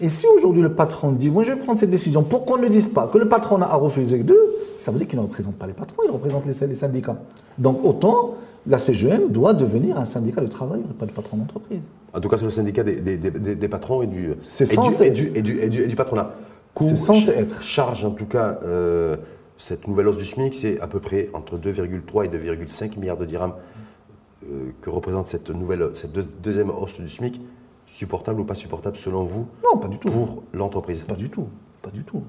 Et 0.00 0.08
si 0.08 0.26
aujourd'hui 0.28 0.62
le 0.62 0.74
patron 0.74 1.12
dit, 1.12 1.28
moi 1.28 1.42
je 1.42 1.52
vais 1.52 1.58
prendre 1.58 1.78
cette 1.78 1.90
décision 1.90 2.22
pour 2.22 2.46
qu'on 2.46 2.56
ne 2.56 2.62
le 2.62 2.68
dise 2.68 2.88
pas, 2.88 3.08
que 3.08 3.18
le 3.18 3.28
patron 3.28 3.60
a 3.60 3.74
refusé 3.74 4.18
d'eux, 4.20 4.56
ça 4.78 4.92
veut 4.92 4.98
dire 4.98 5.08
qu'il 5.08 5.18
ne 5.18 5.24
représente 5.24 5.56
pas 5.56 5.66
les 5.66 5.72
patrons, 5.72 6.02
il 6.04 6.10
représente 6.10 6.46
les, 6.46 6.74
syndicats. 6.74 7.18
Donc 7.58 7.84
autant 7.84 8.36
la 8.66 8.78
CGM 8.78 9.28
doit 9.30 9.54
devenir 9.54 9.98
un 9.98 10.04
syndicat 10.04 10.40
de 10.40 10.46
travail, 10.46 10.82
pas 10.98 11.06
de 11.06 11.12
patron 11.12 11.38
d'entreprise. 11.38 11.80
En 12.12 12.20
tout 12.20 12.28
cas, 12.28 12.38
c'est 12.38 12.44
le 12.44 12.50
syndicat 12.50 12.82
des, 12.82 13.68
patrons 13.68 14.02
et 14.02 14.06
du, 14.06 14.32
et 14.32 15.10
du, 15.10 15.32
et, 15.34 15.42
du, 15.42 15.82
et, 15.82 15.86
du, 15.86 15.96
patronat. 15.96 16.34
C'est 16.78 16.96
censé 16.96 17.30
être. 17.30 17.62
Charge, 17.62 18.04
en 18.04 18.10
tout 18.10 18.26
cas, 18.26 18.58
euh, 18.64 19.16
cette 19.58 19.86
nouvelle 19.86 20.08
hausse 20.08 20.16
du 20.16 20.26
SMIC, 20.26 20.54
c'est 20.54 20.80
à 20.80 20.86
peu 20.86 21.00
près 21.00 21.30
entre 21.32 21.56
2,3 21.56 22.24
et 22.24 22.28
2,5 22.28 22.98
milliards 22.98 23.16
de 23.16 23.26
dirhams 23.26 23.54
euh, 24.44 24.70
que 24.80 24.90
représente 24.90 25.26
cette, 25.26 25.50
nouvelle, 25.50 25.90
cette 25.94 26.12
deuxième 26.42 26.70
hausse 26.70 26.98
du 27.00 27.08
SMIC 27.08 27.40
supportable 27.86 28.40
ou 28.40 28.44
pas 28.44 28.54
supportable 28.54 28.96
selon 28.96 29.24
vous 29.24 29.46
Non, 29.62 29.78
pas 29.78 29.88
du 29.88 29.98
tout. 29.98 30.10
Pour 30.10 30.42
l'entreprise? 30.52 31.02
Pas 31.02 31.14
du 31.14 31.28
tout. 31.28 31.48
Pas 31.82 31.90
du 31.90 32.02
tout. 32.02 32.22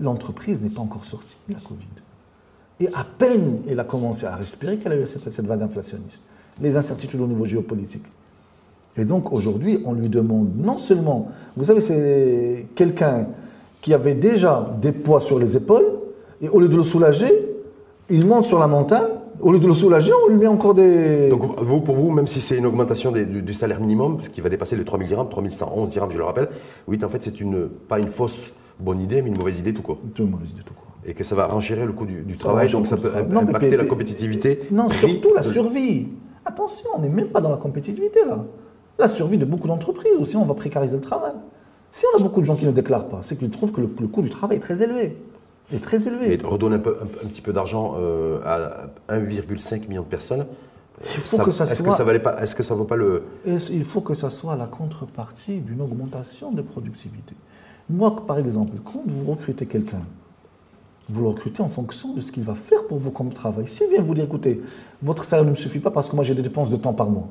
L'entreprise 0.00 0.62
n'est 0.62 0.70
pas 0.70 0.80
encore 0.80 1.04
sortie 1.04 1.36
de 1.48 1.54
la 1.54 1.60
Covid. 1.60 1.86
Et 2.80 2.88
à 2.88 3.04
peine 3.04 3.58
elle 3.68 3.80
a 3.80 3.84
commencé 3.84 4.26
à 4.26 4.36
respirer 4.36 4.76
qu'elle 4.76 4.92
a 4.92 4.96
eu 4.96 5.06
cette, 5.06 5.30
cette 5.30 5.46
vague 5.46 5.62
inflationniste. 5.62 6.20
Les 6.60 6.76
incertitudes 6.76 7.20
au 7.20 7.26
niveau 7.26 7.44
géopolitique. 7.44 8.04
Et 8.96 9.04
donc 9.04 9.32
aujourd'hui, 9.32 9.80
on 9.84 9.92
lui 9.92 10.08
demande 10.08 10.50
non 10.56 10.78
seulement, 10.78 11.30
vous 11.56 11.64
savez, 11.64 11.80
c'est 11.80 12.66
quelqu'un 12.74 13.26
qui 13.80 13.94
avait 13.94 14.14
déjà 14.14 14.76
des 14.80 14.92
poids 14.92 15.20
sur 15.20 15.38
les 15.38 15.56
épaules, 15.56 15.86
et 16.42 16.48
au 16.48 16.58
lieu 16.58 16.68
de 16.68 16.76
le 16.76 16.82
soulager, 16.82 17.32
il 18.10 18.26
monte 18.26 18.44
sur 18.44 18.58
la 18.58 18.66
montagne 18.66 19.06
au 19.40 19.52
lieu 19.52 19.58
de 19.58 19.66
le 19.66 19.74
soulager, 19.74 20.10
on 20.26 20.30
lui 20.30 20.38
met 20.38 20.46
encore 20.46 20.74
des. 20.74 21.28
Donc, 21.28 21.60
vous, 21.60 21.80
pour 21.80 21.94
vous, 21.94 22.10
même 22.10 22.26
si 22.26 22.40
c'est 22.40 22.56
une 22.56 22.66
augmentation 22.66 23.12
du, 23.12 23.54
salaire 23.54 23.80
minimum, 23.80 24.18
qui 24.32 24.40
va 24.40 24.48
dépasser 24.48 24.76
les 24.76 24.84
3 24.84 24.98
000 24.98 25.08
dirhams, 25.08 25.28
3111 25.28 25.90
dirhams, 25.90 26.10
je 26.10 26.18
le 26.18 26.24
rappelle, 26.24 26.48
oui, 26.86 26.98
en 27.04 27.08
fait, 27.08 27.22
c'est 27.22 27.40
une, 27.40 27.68
pas 27.68 27.98
une 27.98 28.08
fausse 28.08 28.36
bonne 28.80 29.00
idée, 29.00 29.22
mais 29.22 29.28
une 29.28 29.38
mauvaise 29.38 29.58
idée 29.58 29.72
tout 29.72 29.82
court. 29.82 29.98
Une 30.18 30.30
mauvaise 30.30 30.50
idée 30.50 30.62
tout 30.64 30.74
court. 30.74 30.86
Et 31.08 31.14
que 31.14 31.24
ça 31.24 31.34
va 31.34 31.46
renchérir 31.46 31.86
le 31.86 31.92
coût 31.92 32.06
du, 32.06 32.36
travail, 32.36 32.70
donc 32.70 32.86
ça 32.86 32.96
peut 32.96 33.10
impacter 33.16 33.76
la 33.76 33.84
compétitivité. 33.84 34.68
Non, 34.70 34.90
surtout 34.90 35.32
la 35.34 35.42
survie. 35.42 36.08
Attention, 36.44 36.90
on 36.96 37.00
n'est 37.00 37.08
même 37.08 37.28
pas 37.28 37.40
dans 37.40 37.50
la 37.50 37.56
compétitivité 37.56 38.20
là. 38.26 38.44
La 38.98 39.08
survie 39.08 39.38
de 39.38 39.44
beaucoup 39.44 39.68
d'entreprises 39.68 40.12
aussi, 40.20 40.36
on 40.36 40.44
va 40.44 40.54
précariser 40.54 40.96
le 40.96 41.02
travail. 41.02 41.32
Si 41.92 42.04
on 42.12 42.18
a 42.18 42.22
beaucoup 42.22 42.40
de 42.40 42.46
gens 42.46 42.56
qui 42.56 42.66
ne 42.66 42.72
déclarent 42.72 43.08
pas, 43.08 43.20
c'est 43.22 43.36
qu'ils 43.36 43.50
trouvent 43.50 43.72
que 43.72 43.80
le 43.80 44.06
coût 44.08 44.22
du 44.22 44.30
travail 44.30 44.58
est 44.58 44.60
très 44.60 44.82
élevé 44.82 45.16
est 45.74 45.80
très 45.82 46.06
élevé. 46.06 46.34
Et 46.34 46.44
redonner 46.44 46.76
un, 46.76 46.80
peu, 46.80 46.96
un, 47.02 47.26
petit 47.26 47.42
peu 47.42 47.52
d'argent 47.52 47.96
euh, 47.98 48.40
à 48.44 49.14
1,5 49.14 49.88
million 49.88 50.02
de 50.02 50.06
personnes. 50.06 50.46
Il 51.14 51.20
faut 51.20 51.38
que 51.38 51.52
ça 51.52 51.64
est-ce 51.64 51.82
que 51.82 51.92
ça 51.92 52.02
valait 52.02 52.18
pas 52.18 52.42
Est-ce 52.42 52.56
que 52.56 52.62
ça 52.62 52.74
vaut 52.74 52.84
pas 52.84 52.96
le 52.96 53.22
Il 53.46 53.84
faut 53.84 54.00
que 54.00 54.14
ça 54.14 54.30
soit 54.30 54.56
la 54.56 54.66
contrepartie 54.66 55.58
d'une 55.58 55.80
augmentation 55.80 56.50
de 56.50 56.60
productivité. 56.60 57.34
Moi, 57.88 58.14
par 58.26 58.38
exemple, 58.38 58.76
quand 58.84 59.02
vous 59.06 59.30
recrutez 59.30 59.66
quelqu'un 59.66 60.02
vous 61.08 61.22
le 61.22 61.28
recrutez 61.28 61.62
en 61.62 61.68
fonction 61.70 62.12
de 62.12 62.20
ce 62.20 62.30
qu'il 62.32 62.44
va 62.44 62.54
faire 62.54 62.84
pour 62.86 62.98
vous 62.98 63.10
comme 63.10 63.32
travail. 63.32 63.66
S'il 63.66 63.88
vient 63.88 64.02
vous 64.02 64.14
dire, 64.14 64.24
écoutez, 64.24 64.60
votre 65.02 65.24
salaire 65.24 65.44
ne 65.44 65.50
me 65.50 65.54
suffit 65.54 65.78
pas 65.78 65.90
parce 65.90 66.08
que 66.08 66.14
moi 66.16 66.24
j'ai 66.24 66.34
des 66.34 66.42
dépenses 66.42 66.70
de 66.70 66.76
temps 66.76 66.92
par 66.92 67.08
mois, 67.10 67.28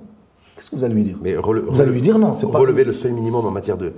qu'est-ce 0.55 0.69
que 0.71 0.75
vous 0.75 0.83
allez 0.83 0.95
lui 0.95 1.03
dire? 1.03 1.17
Mais 1.21 1.35
Vous 1.35 1.81
allez 1.81 1.91
lui 1.91 2.01
dire 2.01 2.17
non, 2.17 2.33
c'est 2.33 2.49
pas. 2.49 2.57
Relever 2.59 2.83
le 2.83 2.93
seuil 2.93 3.11
minimum 3.11 3.45
en 3.45 3.51
matière 3.51 3.77
de, 3.77 3.93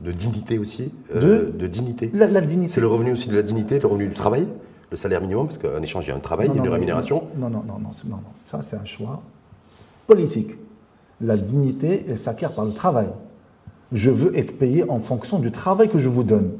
de 0.00 0.12
dignité 0.12 0.58
aussi. 0.58 0.90
euh, 1.14 1.50
de, 1.52 1.66
dignité. 1.66 2.10
La, 2.14 2.26
la 2.26 2.40
dignité. 2.40 2.72
C'est 2.72 2.80
le 2.80 2.86
revenu 2.86 3.12
aussi 3.12 3.28
de 3.28 3.36
la 3.36 3.42
dignité, 3.42 3.78
le 3.78 3.86
revenu 3.86 4.08
du 4.08 4.14
travail, 4.14 4.48
le 4.90 4.96
salaire 4.96 5.20
minimum, 5.20 5.46
parce 5.46 5.58
qu'en 5.58 5.82
échange, 5.82 6.06
il 6.06 6.08
y 6.08 6.12
a 6.12 6.16
un 6.16 6.20
travail, 6.20 6.48
Non, 6.48 6.54
il 6.54 6.56
y 6.56 6.60
a 6.60 6.62
une 6.62 6.68
non, 6.68 6.72
rémunération. 6.74 7.24
Non, 7.36 7.50
non, 7.50 7.62
non, 7.66 7.78
non, 7.78 7.92
c'est- 7.92 8.08
non, 8.08 8.16
non. 8.16 8.22
ça 8.38 8.62
c'est 8.62 8.76
un 8.76 8.84
choix 8.86 9.20
politique. 10.06 10.52
La 11.20 11.36
dignité, 11.36 12.06
elle 12.08 12.18
s'acquiert 12.18 12.52
par 12.52 12.64
le 12.64 12.72
travail. 12.72 13.08
Je 13.92 14.10
veux 14.10 14.36
être 14.38 14.56
payé 14.56 14.88
en 14.88 15.00
fonction 15.00 15.38
du 15.38 15.50
travail 15.50 15.88
que 15.88 15.98
je 15.98 16.08
vous 16.08 16.22
donne, 16.22 16.52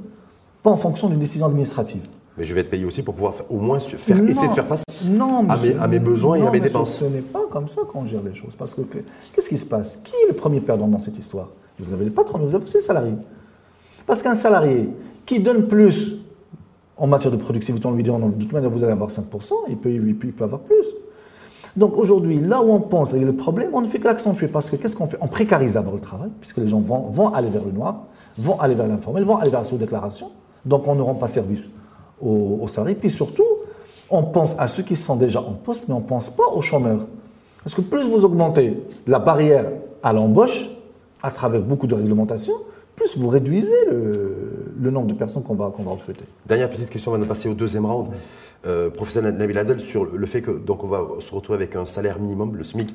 pas 0.62 0.70
en 0.70 0.76
fonction 0.76 1.08
d'une 1.08 1.20
décision 1.20 1.46
administrative. 1.46 2.02
Mais 2.38 2.44
je 2.44 2.54
vais 2.54 2.60
être 2.60 2.70
payé 2.70 2.84
aussi 2.84 3.02
pour 3.02 3.14
pouvoir 3.14 3.34
au 3.50 3.56
moins 3.58 3.78
faire, 3.80 4.16
Non. 4.16 4.26
essayer 4.28 4.48
de 4.48 4.52
faire 4.52 4.66
face. 4.66 4.84
non, 5.04 5.48
à 5.50 5.56
mes- 5.56 5.74
à 5.76 5.86
mes 5.88 5.98
besoins 5.98 6.36
et 6.36 6.46
à 6.46 6.50
mes 6.50 6.60
dépenses. 6.60 6.94
Ce 7.00 7.04
n'est 7.04 7.20
pas 7.20 7.42
comme 7.50 7.66
ça 7.68 7.82
qu'on 7.92 8.06
gère 8.06 8.22
les 8.22 8.34
choses. 8.34 8.54
Parce 8.56 8.74
que 8.74 8.82
que- 8.82 8.98
qu'est-ce 9.34 9.48
qui 9.48 9.58
se 9.58 9.66
passe? 9.66 9.98
Qui 10.04 10.12
est 10.24 10.28
le 10.28 10.34
premier 10.34 10.60
perdant 10.60 10.86
dans 10.86 11.00
cette 11.00 11.18
histoire? 11.18 11.48
Vous 11.80 11.92
avez 11.92 12.04
les 12.04 12.10
patrons, 12.10 12.38
mais 12.38 12.46
vous 12.46 12.54
avez 12.54 12.64
aussi 12.64 12.76
les 12.76 12.82
salariés. 12.82 13.14
Parce 14.06 14.22
qu'un 14.22 14.34
salarié 14.34 14.88
qui 15.26 15.40
donne 15.40 15.66
plus 15.66 16.16
en 16.96 17.06
matière 17.06 17.30
de 17.32 17.36
productivité, 17.36 17.86
on 17.86 17.92
lui 17.92 18.02
dit, 18.02 18.10
de 18.10 18.16
toute 18.40 18.52
manière, 18.52 18.70
vous 18.70 18.82
allez 18.82 18.92
avoir 18.92 19.10
5%, 19.10 19.54
il 19.68 19.76
peut, 19.76 19.90
il 19.90 20.14
peut, 20.16 20.28
il 20.28 20.32
peut 20.32 20.44
avoir 20.44 20.60
plus. 20.60 20.86
Donc 21.76 21.96
aujourd'hui, 21.96 22.40
là 22.40 22.60
où 22.62 22.70
on 22.72 22.80
pense 22.80 23.12
régler 23.12 23.26
le 23.26 23.34
problème, 23.36 23.70
on 23.72 23.80
ne 23.80 23.86
fait 23.86 23.98
que 23.98 24.06
l'accentuer. 24.06 24.48
Parce 24.48 24.68
que 24.70 24.76
qu'est-ce 24.76 24.96
qu'on 24.96 25.06
fait? 25.06 25.18
On 25.20 25.28
précarise 25.28 25.74
d'abord 25.74 25.94
le 25.94 26.00
travail, 26.00 26.30
puisque 26.40 26.56
les 26.58 26.66
gens 26.68 26.80
vont, 26.80 27.10
vont 27.10 27.28
aller 27.32 27.50
vers 27.50 27.64
le 27.64 27.70
noir, 27.72 28.06
vont 28.36 28.58
aller 28.60 28.74
vers 28.74 28.86
l'informel, 28.88 29.24
vont 29.24 29.36
aller 29.36 29.50
vers 29.50 29.60
la 29.60 29.64
sous-déclaration. 29.64 30.30
Donc 30.64 30.88
on 30.88 30.94
ne 30.96 31.02
rend 31.02 31.14
pas 31.14 31.28
service 31.28 31.68
aux, 32.20 32.58
aux 32.62 32.68
salariés. 32.68 32.94
Puis 32.96 33.10
surtout, 33.10 33.44
on 34.10 34.22
pense 34.22 34.54
à 34.58 34.68
ceux 34.68 34.82
qui 34.82 34.96
sont 34.96 35.16
déjà 35.16 35.40
en 35.40 35.52
poste, 35.52 35.84
mais 35.88 35.94
on 35.94 36.00
ne 36.00 36.04
pense 36.04 36.30
pas 36.30 36.46
aux 36.54 36.62
chômeurs. 36.62 37.06
Parce 37.62 37.74
que 37.74 37.80
plus 37.80 38.02
vous 38.08 38.24
augmentez 38.24 38.78
la 39.06 39.18
barrière 39.18 39.66
à 40.02 40.12
l'embauche, 40.12 40.66
à 41.22 41.30
travers 41.30 41.60
beaucoup 41.60 41.86
de 41.86 41.94
réglementations, 41.94 42.54
plus 42.96 43.16
vous 43.16 43.28
réduisez 43.28 43.84
le, 43.90 44.34
le 44.80 44.90
nombre 44.90 45.06
de 45.08 45.14
personnes 45.14 45.42
qu'on 45.42 45.54
va, 45.54 45.70
qu'on 45.76 45.82
va 45.82 45.92
recruter. 45.92 46.22
Dernière 46.46 46.70
petite 46.70 46.88
question 46.90 47.12
avant 47.12 47.22
de 47.22 47.28
passer 47.28 47.48
au 47.48 47.54
deuxième 47.54 47.86
round. 47.86 48.08
Euh, 48.66 48.90
professeur 48.90 49.22
Nabil 49.22 49.56
Adel, 49.56 49.78
sur 49.78 50.04
le 50.04 50.26
fait 50.26 50.42
que 50.42 50.50
donc 50.50 50.82
on 50.82 50.88
va 50.88 51.06
se 51.20 51.32
retrouver 51.32 51.56
avec 51.58 51.76
un 51.76 51.86
salaire 51.86 52.18
minimum, 52.18 52.56
le 52.56 52.64
SMIC, 52.64 52.92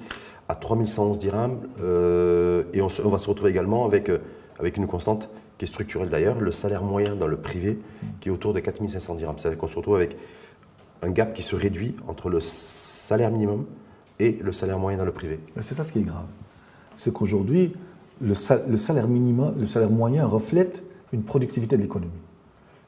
à 0.49 0.55
3111 0.55 1.19
dirhams, 1.19 1.57
euh, 1.81 2.63
et 2.73 2.81
on, 2.81 2.89
se- 2.89 3.01
on 3.01 3.07
va 3.09 3.17
se 3.17 3.29
retrouver 3.29 3.51
également 3.51 3.85
avec, 3.85 4.09
euh, 4.09 4.17
avec 4.59 4.75
une 4.75 4.87
constante 4.87 5.29
qui 5.63 5.69
est 5.69 5.71
structurelle 5.71 6.09
d'ailleurs, 6.09 6.41
le 6.41 6.51
salaire 6.51 6.83
moyen 6.83 7.15
dans 7.15 7.27
le 7.27 7.37
privé, 7.37 7.79
qui 8.19 8.27
est 8.27 8.31
autour 8.31 8.53
de 8.53 8.59
4500 8.59 9.15
dirhams. 9.15 9.35
C'est-à-dire 9.39 9.57
qu'on 9.57 9.67
se 9.69 9.77
retrouve 9.77 9.95
avec 9.95 10.17
un 11.01 11.09
gap 11.09 11.33
qui 11.33 11.41
se 11.41 11.55
réduit 11.55 11.95
entre 12.07 12.29
le 12.29 12.41
salaire 12.41 13.31
minimum 13.31 13.65
et 14.19 14.33
le 14.41 14.51
salaire 14.51 14.77
moyen 14.77 14.97
dans 14.97 15.05
le 15.05 15.13
privé. 15.13 15.39
C'est 15.61 15.73
ça 15.75 15.85
ce 15.85 15.93
qui 15.93 15.99
est 15.99 16.03
grave. 16.03 16.25
C'est 16.97 17.13
qu'aujourd'hui, 17.13 17.73
le, 18.19 18.35
sal- 18.35 18.65
le 18.67 18.75
salaire 18.75 19.07
minimum, 19.07 19.55
le 19.57 19.65
salaire 19.65 19.89
moyen 19.89 20.25
reflète 20.25 20.83
une 21.13 21.23
productivité 21.23 21.77
de 21.77 21.81
l'économie. 21.81 22.11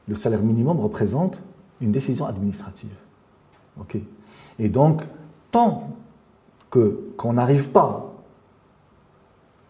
Le 0.06 0.14
salaire 0.14 0.42
minimum 0.42 0.78
représente 0.78 1.40
une 1.80 1.92
décision 1.92 2.26
administrative. 2.26 2.90
Et 4.58 4.68
donc, 4.68 5.02
tant 5.50 5.90
que 6.70 7.00
qu'on 7.16 7.32
n'arrive 7.34 7.70
pas 7.70 8.12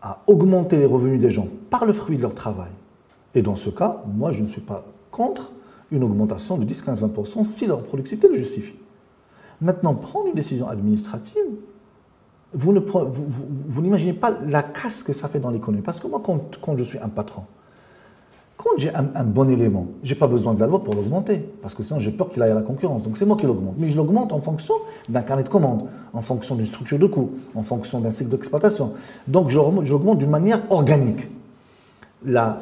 à 0.03 0.23
augmenter 0.27 0.77
les 0.77 0.87
revenus 0.87 1.21
des 1.21 1.31
gens 1.31 1.47
par 1.71 1.87
le 1.87 1.93
fruit 1.93 2.17
de 2.17 2.23
leur 2.23 2.35
travail, 2.35 2.71
et 3.37 3.43
dans 3.43 3.55
ce 3.55 3.71
cas, 3.71 4.03
moi 4.17 4.33
je 4.33 4.43
ne 4.43 4.49
suis 4.49 4.61
pas 4.63 4.85
contre 5.13 5.53
une 5.93 6.03
augmentation 6.03 6.57
de 6.59 6.65
10, 6.65 6.83
15, 6.83 7.03
20% 7.03 7.45
si 7.45 7.67
leur 7.67 7.83
productivité 7.83 8.27
le 8.29 8.35
justifie. 8.35 8.75
Maintenant, 9.61 9.95
prendre 9.95 10.27
une 10.27 10.35
décision 10.35 10.69
administrative, 10.69 11.43
vous 12.53 12.73
ne 12.73 12.81
pre- 12.81 13.07
vous- 13.09 13.83
n'imaginez 13.83 14.13
pas 14.15 14.37
la 14.47 14.63
casse 14.63 15.03
que 15.03 15.13
ça 15.13 15.29
fait 15.29 15.39
dans 15.39 15.51
l'économie. 15.51 15.83
Parce 15.83 16.01
que 16.01 16.07
moi, 16.07 16.21
quand, 16.25 16.77
je 16.79 16.85
suis 16.85 16.99
un 16.99 17.09
patron, 17.09 17.43
quand 18.57 18.71
j'ai 18.79 18.91
un, 18.95 19.25
bon 19.25 19.49
élément, 19.51 19.87
je 20.03 20.13
n'ai 20.15 20.19
pas 20.19 20.27
besoin 20.27 20.55
de 20.55 20.61
la 20.61 20.67
loi 20.67 20.83
pour 20.83 20.95
l'augmenter. 20.95 21.39
Parce 21.63 21.75
que 21.75 21.83
sinon, 21.83 22.01
j'ai 22.01 22.11
peur 22.11 22.31
qu'il 22.31 22.43
aille 22.43 22.51
à 22.53 22.55
la 22.55 22.63
concurrence. 22.63 23.03
Donc, 23.03 23.17
c'est 23.19 23.27
moi 23.27 23.37
qui 23.37 23.45
l'augmente. 23.47 23.75
Mais 23.79 23.89
je 23.91 23.97
l'augmente 23.97 24.33
en 24.33 24.41
fonction 24.41 24.75
d'un 25.09 25.23
carnet 25.23 25.43
de 25.45 25.49
commandes, 25.51 25.89
en 26.15 26.23
fonction 26.23 26.55
d'une 26.55 26.67
structure 26.67 26.99
de 26.99 27.07
coût, 27.07 27.31
en 27.55 27.63
fonction 27.63 28.01
d'un 28.01 28.11
cycle 28.11 28.31
d'exploitation. 28.31 28.95
Donc, 29.29 29.53
l'augmente 29.53 30.19
d'une 30.19 30.31
manière 30.31 30.61
organique. 30.71 31.29
La- 32.27 32.61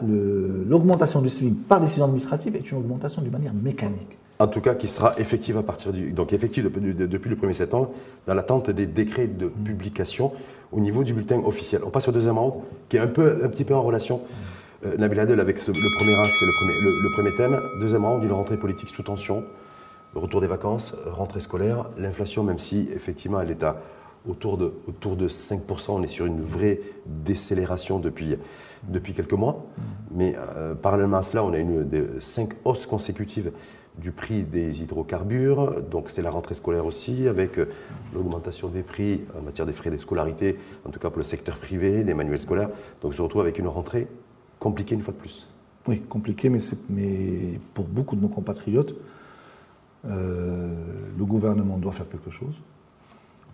L'augmentation 0.68 1.20
du 1.22 1.30
SMIC 1.30 1.66
par 1.66 1.80
décision 1.80 2.04
administrative 2.04 2.54
est 2.56 2.70
une 2.70 2.78
augmentation 2.78 3.22
d'une 3.22 3.32
manière 3.32 3.54
mécanique. 3.54 4.16
En 4.38 4.46
tout 4.48 4.60
cas, 4.60 4.74
qui 4.74 4.88
sera 4.88 5.14
effective 5.18 5.56
à 5.56 5.62
partir 5.62 5.92
du. 5.92 6.10
Donc, 6.10 6.32
effective 6.32 6.64
depuis, 6.64 6.80
de- 6.94 7.06
depuis 7.06 7.30
le 7.30 7.36
1er 7.36 7.52
septembre, 7.54 7.90
dans 8.26 8.34
l'attente 8.34 8.68
des 8.70 8.86
décrets 8.86 9.26
de 9.28 9.46
publication 9.46 10.32
au 10.72 10.80
niveau 10.80 11.04
du 11.04 11.14
bulletin 11.14 11.40
officiel. 11.44 11.82
On 11.86 11.90
passe 11.90 12.08
au 12.08 12.12
deuxième 12.12 12.36
round, 12.36 12.62
qui 12.88 12.96
est 12.96 13.00
un, 13.00 13.06
peu, 13.06 13.40
un 13.44 13.48
petit 13.48 13.64
peu 13.64 13.74
en 13.74 13.82
relation, 13.82 14.20
euh, 14.84 14.96
Nabil 14.98 15.20
Adel, 15.20 15.38
avec 15.40 15.58
ce- 15.58 15.70
le 15.70 15.96
premier 15.98 16.18
axe 16.18 16.42
et 16.42 16.46
le 16.46 16.52
premier, 16.52 16.80
le, 16.82 16.90
le 17.02 17.10
premier 17.14 17.36
thème. 17.36 17.60
Deuxième 17.80 18.04
round, 18.04 18.24
une 18.24 18.32
rentrée 18.32 18.56
politique 18.56 18.88
sous 18.88 19.02
tension, 19.04 19.44
le 20.14 20.20
retour 20.20 20.40
des 20.40 20.48
vacances, 20.48 20.94
rentrée 21.06 21.40
scolaire, 21.40 21.86
l'inflation, 21.96 22.42
même 22.42 22.58
si 22.58 22.88
effectivement 22.94 23.40
elle 23.40 23.52
est 23.52 23.62
à 23.62 23.80
autour 24.28 24.56
de, 24.56 24.72
autour 24.88 25.16
de 25.16 25.28
5%, 25.28 25.90
on 25.90 26.02
est 26.02 26.08
sur 26.08 26.26
une 26.26 26.42
vraie 26.42 26.80
décélération 27.06 27.98
depuis, 27.98 28.36
depuis 28.88 29.12
quelques 29.12 29.32
mois. 29.32 29.66
Mais 30.10 30.34
euh, 30.36 30.74
parallèlement 30.74 31.18
à 31.18 31.22
cela, 31.22 31.44
on 31.44 31.52
a 31.52 31.58
une 31.58 31.84
des 31.84 32.04
cinq 32.20 32.50
hausses 32.64 32.86
consécutives 32.86 33.52
du 33.98 34.10
prix 34.10 34.42
des 34.42 34.82
hydrocarbures. 34.82 35.82
Donc 35.82 36.10
c'est 36.10 36.22
la 36.22 36.30
rentrée 36.30 36.54
scolaire 36.54 36.86
aussi, 36.86 37.28
avec 37.28 37.58
euh, 37.58 37.68
l'augmentation 38.14 38.68
des 38.68 38.82
prix 38.82 39.22
en 39.38 39.42
matière 39.42 39.66
des 39.66 39.72
frais 39.72 39.90
de 39.90 39.96
scolarité, 39.96 40.58
en 40.84 40.90
tout 40.90 40.98
cas 40.98 41.10
pour 41.10 41.18
le 41.18 41.24
secteur 41.24 41.58
privé, 41.58 42.04
des 42.04 42.14
manuels 42.14 42.40
scolaires. 42.40 42.70
Donc 43.02 43.12
on 43.12 43.16
se 43.16 43.22
retrouve 43.22 43.42
avec 43.42 43.58
une 43.58 43.68
rentrée 43.68 44.08
compliquée 44.58 44.94
une 44.94 45.02
fois 45.02 45.14
de 45.14 45.18
plus. 45.18 45.46
Oui, 45.86 46.00
compliqué, 46.00 46.48
mais, 46.48 46.60
mais 46.88 47.60
pour 47.74 47.84
beaucoup 47.84 48.16
de 48.16 48.22
nos 48.22 48.28
compatriotes, 48.28 48.94
euh, 50.06 50.74
le 51.16 51.24
gouvernement 51.24 51.78
doit 51.78 51.92
faire 51.92 52.08
quelque 52.08 52.30
chose, 52.30 52.54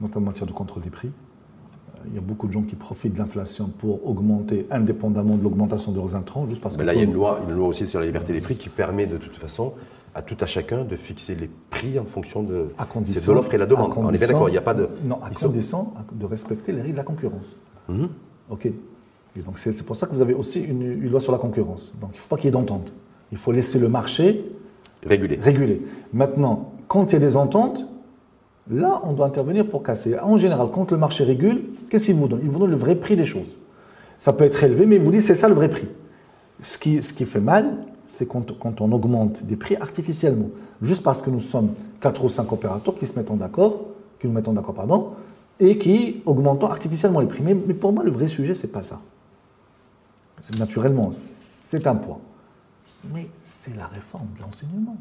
notamment 0.01 0.27
en 0.27 0.31
matière 0.31 0.47
de 0.47 0.53
contrôle 0.53 0.83
des 0.83 0.91
prix. 0.91 1.09
Euh, 1.09 1.99
Il 2.09 2.15
y 2.15 2.19
a 2.19 2.21
beaucoup 2.21 2.47
de 2.47 2.53
gens 2.53 2.63
qui 2.63 2.77
profitent 2.77 3.15
de 3.15 3.19
l'inflation 3.19 3.69
pour 3.79 4.07
augmenter 4.09 4.67
indépendamment 4.71 5.37
de 5.37 5.43
l'augmentation 5.43 5.93
de 5.93 5.97
leurs 5.99 6.15
intrants, 6.17 6.49
juste 6.49 6.61
parce 6.63 6.77
Mais 6.77 6.83
que 6.83 6.87
là, 6.87 6.95
il 6.95 6.99
y 6.99 7.01
a 7.01 7.05
une 7.05 7.13
loi, 7.13 7.41
une 7.49 7.55
loi 7.55 7.69
aussi 7.69 7.87
sur 7.87 8.01
la 8.01 8.07
liberté 8.07 8.33
des 8.33 8.41
prix 8.41 8.57
qui 8.57 8.69
permet 8.69 9.07
de 9.07 9.17
toute 9.19 9.37
façon 9.37 9.73
à 10.15 10.23
tout 10.23 10.37
à 10.41 10.47
chacun 10.47 10.85
de 10.85 10.97
fixer 10.97 11.37
les 11.37 11.49
prix 11.71 11.97
en 11.99 12.05
fonction 12.05 12.43
de, 12.43 12.71
à 12.79 12.85
condition, 12.85 13.21
c'est 13.21 13.29
de 13.29 13.33
l'offre 13.33 13.55
et 13.55 13.59
la 13.59 13.67
demande. 13.67 13.93
On 13.97 14.13
est 14.13 14.19
bien 14.19 14.27
d'accord, 14.27 14.49
il 14.49 14.53
n'y 14.53 14.59
a 14.59 14.63
pas 14.63 14.75
de. 14.75 14.89
Non, 15.05 15.21
à 15.23 15.33
sont- 15.33 15.47
condition 15.47 15.93
de 16.13 16.27
respecter 16.27 16.73
les 16.73 16.81
règles 16.81 16.95
de 16.95 16.99
la 16.99 17.05
concurrence. 17.05 17.55
Mhm. 17.89 18.09
OK. 18.51 18.67
Et 19.37 19.41
donc 19.43 19.59
c'est 19.59 19.85
pour 19.87 19.95
ça 19.95 20.09
que 20.09 20.13
vous 20.15 20.21
avez 20.23 20.35
aussi 20.35 20.61
une, 20.61 20.83
une 20.83 21.09
loi 21.11 21.21
sur 21.21 21.31
la 21.31 21.39
concurrence. 21.39 21.93
Donc 22.01 22.11
il 22.15 22.17
ne 22.17 22.21
faut 22.21 22.29
pas 22.29 22.37
qu'il 22.37 22.47
y 22.47 22.49
ait 22.49 22.53
d'entente. 22.53 22.93
Il 23.31 23.39
faut 23.39 23.53
laisser 23.53 23.79
le 23.79 23.89
marché 23.89 24.45
Régulé. 25.07 25.39
régulé. 25.41 25.81
Maintenant, 26.13 26.73
quand 26.89 27.13
il 27.13 27.13
y 27.13 27.17
a 27.17 27.21
des 27.21 27.37
ententes, 27.37 27.87
là, 28.71 29.01
on 29.05 29.13
doit 29.13 29.27
intervenir 29.27 29.67
pour 29.69 29.83
casser. 29.83 30.19
En 30.19 30.37
général, 30.37 30.69
quand 30.73 30.91
le 30.91 30.97
marché 30.97 31.25
régule, 31.25 31.65
qu'est-ce 31.91 32.07
qu'il 32.07 32.15
vous 32.15 32.29
donne 32.29 32.41
Il 32.43 32.51
vous 32.51 32.59
donne 32.59 32.71
le 32.71 32.77
vrai 32.77 32.95
prix 32.95 33.17
des 33.17 33.27
choses. 33.27 33.57
Ça 34.19 34.33
peut 34.33 34.45
être 34.45 34.63
élevé, 34.63 34.87
mais 34.87 34.97
il 34.97 35.03
vous 35.03 35.11
dit 35.11 35.21
c'est 35.21 35.35
ça 35.35 35.49
le 35.49 35.55
vrai 35.55 35.69
prix. 35.69 35.89
Ce 36.63 36.79
qui, 36.79 37.01
fait 37.01 37.41
mal, 37.41 37.71
c'est 38.07 38.27
quand, 38.27 38.81
on 38.81 38.93
augmente 38.93 39.45
des 39.45 39.57
prix 39.57 39.77
artificiellement, 39.77 40.51
juste 40.83 41.03
parce 41.03 41.23
que 41.23 41.31
nous 41.31 41.41
sommes 41.41 41.71
quatre 42.01 42.25
ou 42.25 42.29
cinq 42.29 42.53
opérateurs 42.53 42.95
qui 42.99 43.07
se 43.07 43.19
mettent 43.19 43.31
en 43.31 43.37
d'accord, 43.37 43.81
qui 44.21 44.27
nous 44.27 44.35
mettons 44.35 44.53
d'accord, 44.53 44.75
pardon, 44.75 45.13
et 45.59 45.79
qui 45.79 46.23
augmentons 46.27 46.67
artificiellement 46.67 47.21
les 47.21 47.27
prix. 47.27 47.43
Mais, 47.43 47.55
pour 47.55 47.93
moi, 47.93 48.05
le 48.05 48.11
vrai 48.11 48.29
sujet, 48.29 48.55
c'est 48.55 48.69
pas 48.69 48.83
ça. 48.83 49.01
Naturellement, 50.59 51.11
c'est 51.13 51.87
un 51.87 51.95
point. 51.95 52.19
Mais 53.15 53.29
c'est 53.45 53.75
la 53.77 53.87
réforme 53.87 54.29
de 54.37 54.43
l'enseignement. 54.43 54.97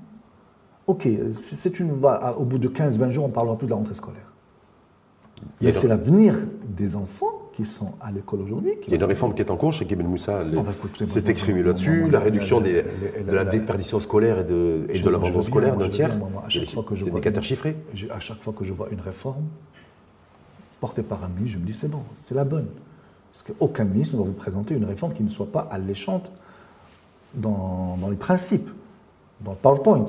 Ok, 0.89 1.08
c'est 1.36 1.55
c'est 1.55 1.79
une. 1.79 1.91
Au 1.91 2.43
bout 2.46 2.58
de 2.58 2.67
15-20 2.67 3.12
jours, 3.12 3.25
on 3.25 3.27
ne 3.27 3.34
parlera 3.34 3.55
plus 3.55 3.65
de 3.67 3.69
la 3.69 3.75
rentrée 3.75 3.93
scolaire. 3.93 4.24
Mais 5.62 5.72
c'est 5.72 5.88
l'avenir 5.88 6.36
des 6.67 6.96
enfants 6.96 7.31
qui 7.53 7.63
sont 7.65 7.91
à 8.01 8.12
l'école 8.12 8.41
aujourd'hui. 8.41 8.72
qui 8.81 8.88
Il 8.88 8.91
y 8.91 8.93
a 8.93 8.96
une 8.98 9.03
réforme 9.03 9.36
qui 9.36 9.41
est 9.43 9.51
en 9.51 9.55
cours. 9.55 9.72
Cheikh 9.72 9.91
Ibn 9.91 10.03
Moussa 10.08 10.39
Ah 10.43 10.63
bah, 10.63 10.74
s'est 11.08 11.29
exprimé 11.29 11.62
là-dessus. 11.62 12.10
La 12.10 12.19
réduction 12.19 12.60
des- 12.60 12.81
de 12.81 13.31
la 13.31 13.46
déperdition 13.46 14.00
scolaire 14.00 14.39
et 14.39 14.43
de, 14.46 14.88
et 14.89 14.98
l'abandon 14.98 15.43
scolaire 15.43 15.77
d'un 15.77 15.89
tiers. 15.89 16.17
à 16.43 16.50
chaque 16.50 16.69
fois 16.69 16.84
que 16.84 16.96
je 16.96 17.05
vois 17.05 17.22
chiffrés. 17.41 17.75
À 18.10 18.19
chaque 18.19 18.39
fois 18.41 18.53
que 18.58 18.65
je 18.65 18.74
vois 18.74 18.89
une 18.89 19.01
réforme 19.01 19.43
portée 20.81 21.03
par 21.03 21.24
un 21.24 21.27
ministre, 21.27 21.58
je 21.60 21.62
me 21.62 21.67
dis 21.67 21.74
c'est 21.74 21.88
bon, 21.88 22.01
c'est 22.15 22.34
la 22.34 22.46
bonne. 22.46 22.67
Parce 23.31 23.43
qu'aucun 23.43 23.84
ministre 23.84 24.15
ne 24.15 24.22
va 24.22 24.25
vous 24.27 24.34
présenter 24.34 24.74
une 24.74 24.86
réforme 24.86 25.13
qui 25.13 25.22
ne 25.22 25.29
soit 25.29 25.51
pas 25.51 25.67
alléchante 25.69 26.31
dans, 27.36 27.96
dans 28.01 28.10
les 28.10 28.15
principes, 28.17 28.69
dans 29.41 29.51
le 29.51 29.58
PowerPoint. 29.58 30.05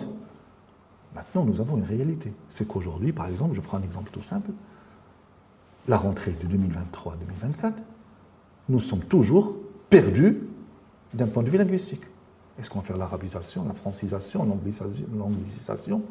Maintenant, 1.14 1.45
nous 1.45 1.61
avons 1.61 1.76
une 1.76 1.85
réalité. 1.85 2.33
C'est 2.49 2.67
qu'aujourd'hui, 2.67 3.12
par 3.12 3.26
exemple, 3.26 3.55
je 3.55 3.61
prends 3.61 3.79
un 3.79 3.83
exemple 3.83 4.11
tout 4.12 4.23
simple, 4.23 4.50
la 5.88 5.97
rentrée 5.97 6.33
de 6.33 6.57
2023-2024, 6.57 7.73
nous 8.69 8.81
sommes 8.81 9.00
toujours 9.00 9.57
perdus 9.88 10.38
d'un 11.12 11.26
point 11.26 11.43
de 11.43 11.50
vue 11.50 11.59
linguistique. 11.59 12.02
Est-ce 12.59 12.71
qu'on 12.71 12.81
va 12.81 12.85
faire 12.85 12.97
l'arabisation, 12.97 13.64
la 13.67 13.75
francisation, 13.75 14.47
l'anglicisation? 15.17 16.02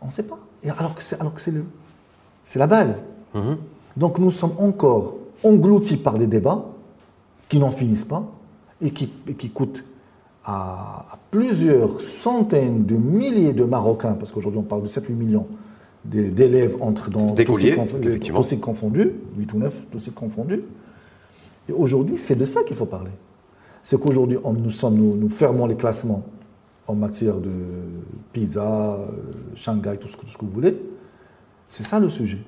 On 0.00 0.06
ne 0.06 0.10
sait 0.10 0.22
pas. 0.22 0.38
Et 0.62 0.70
alors 0.70 0.94
que 0.94 1.02
c'est, 1.02 2.58
la 2.58 2.66
base. 2.66 3.02
Mhm. 3.34 3.56
Donc 3.96 4.18
nous 4.18 4.30
sommes 4.30 4.54
encore 4.58 5.16
engloutis 5.42 5.96
par 5.96 6.18
des 6.18 6.26
débats 6.26 6.64
qui 7.48 7.58
n'en 7.58 7.70
finissent 7.70 8.04
pas 8.04 8.24
et 8.80 8.92
qui, 8.92 9.12
et 9.26 9.34
qui 9.34 9.50
coûtent 9.50 9.82
à, 10.44 11.06
à 11.12 11.18
plusieurs 11.30 12.00
centaines 12.00 12.84
de 12.84 12.94
milliers 12.96 13.52
de 13.52 13.64
Marocains, 13.64 14.14
parce 14.14 14.32
qu'aujourd'hui 14.32 14.58
on 14.60 14.64
parle 14.64 14.82
de 14.82 14.88
7-8 14.88 15.12
millions 15.12 15.46
d'é- 16.04 16.28
d'élèves 16.30 16.76
entre 16.80 17.10
dans 17.10 17.34
tous 17.44 17.58
ces 17.58 18.56
tous 18.56 18.60
confondus, 18.60 19.12
8 19.38 19.52
ou 19.54 19.58
9, 19.58 19.74
tous 19.90 19.98
ces 20.00 20.10
confondus. 20.10 20.62
Et 21.68 21.72
aujourd'hui, 21.72 22.18
c'est 22.18 22.34
de 22.34 22.44
ça 22.44 22.64
qu'il 22.64 22.74
faut 22.76 22.86
parler. 22.86 23.10
C'est 23.84 23.98
qu'aujourd'hui, 24.00 24.38
nous, 24.44 24.70
sommes, 24.70 24.94
nous, 24.96 25.16
nous 25.16 25.28
fermons 25.28 25.66
les 25.66 25.76
classements 25.76 26.24
en 26.88 26.94
matière 26.96 27.36
de 27.36 27.50
Pisa, 28.32 28.94
euh, 28.96 29.06
Shanghai, 29.54 29.96
tout 30.00 30.08
ce, 30.08 30.16
que, 30.16 30.22
tout 30.22 30.28
ce 30.32 30.38
que 30.38 30.44
vous 30.44 30.50
voulez. 30.50 30.76
C'est 31.68 31.84
ça 31.84 32.00
le 32.00 32.08
sujet. 32.08 32.38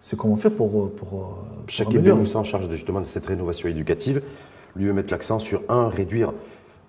C'est 0.00 0.16
comment 0.16 0.36
faire 0.36 0.50
pour. 0.52 0.70
pour, 0.70 0.90
pour, 0.92 1.08
pour 1.08 1.38
Chaque. 1.68 1.88
Benmoussa 1.90 2.38
en 2.38 2.44
charge 2.44 2.68
justement 2.70 3.00
de 3.00 3.06
cette 3.06 3.26
rénovation 3.26 3.68
éducative, 3.68 4.22
lui 4.76 4.86
veut 4.86 4.92
mettre 4.94 5.12
l'accent 5.12 5.38
sur 5.38 5.62
un, 5.68 5.88
réduire 5.88 6.32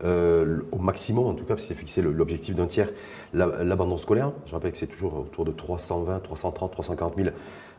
euh, 0.03 0.59
au 0.71 0.77
maximum, 0.77 1.25
en 1.27 1.33
tout 1.33 1.45
cas, 1.45 1.57
s'est 1.57 1.73
fixé 1.73 2.01
l'objectif 2.01 2.55
d'un 2.55 2.67
tiers, 2.67 2.89
la- 3.33 3.63
l'abandon 3.63 3.97
scolaire. 3.97 4.31
Je 4.45 4.51
rappelle 4.53 4.71
que 4.71 4.77
c'est 4.77 4.87
toujours 4.87 5.15
autour 5.15 5.45
de 5.45 5.51
320, 5.51 6.19
330, 6.19 6.71
340 6.71 7.15
000 7.15 7.29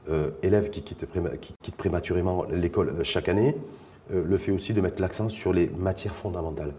euh, 0.08 0.30
élèves 0.42 0.70
qui 0.70 0.82
quittent, 0.82 1.04
préma- 1.06 1.36
qui 1.38 1.52
quittent 1.62 1.76
prématurément 1.76 2.44
l'école 2.50 2.88
euh, 2.90 3.04
chaque 3.04 3.28
année. 3.28 3.54
Euh, 4.14 4.22
le 4.24 4.36
fait 4.38 4.52
aussi 4.52 4.72
de 4.72 4.80
mettre 4.80 5.00
l'accent 5.02 5.28
sur 5.28 5.52
les 5.52 5.68
matières 5.78 6.14
fondamentales. 6.14 6.72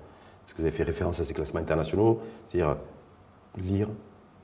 Parce 0.46 0.53
que 0.53 0.62
vous 0.62 0.67
avez 0.67 0.75
fait 0.75 0.84
référence 0.84 1.20
à 1.20 1.25
ces 1.25 1.34
classements 1.34 1.60
internationaux, 1.60 2.20
c'est-à-dire 2.48 2.77
lire, 3.62 3.89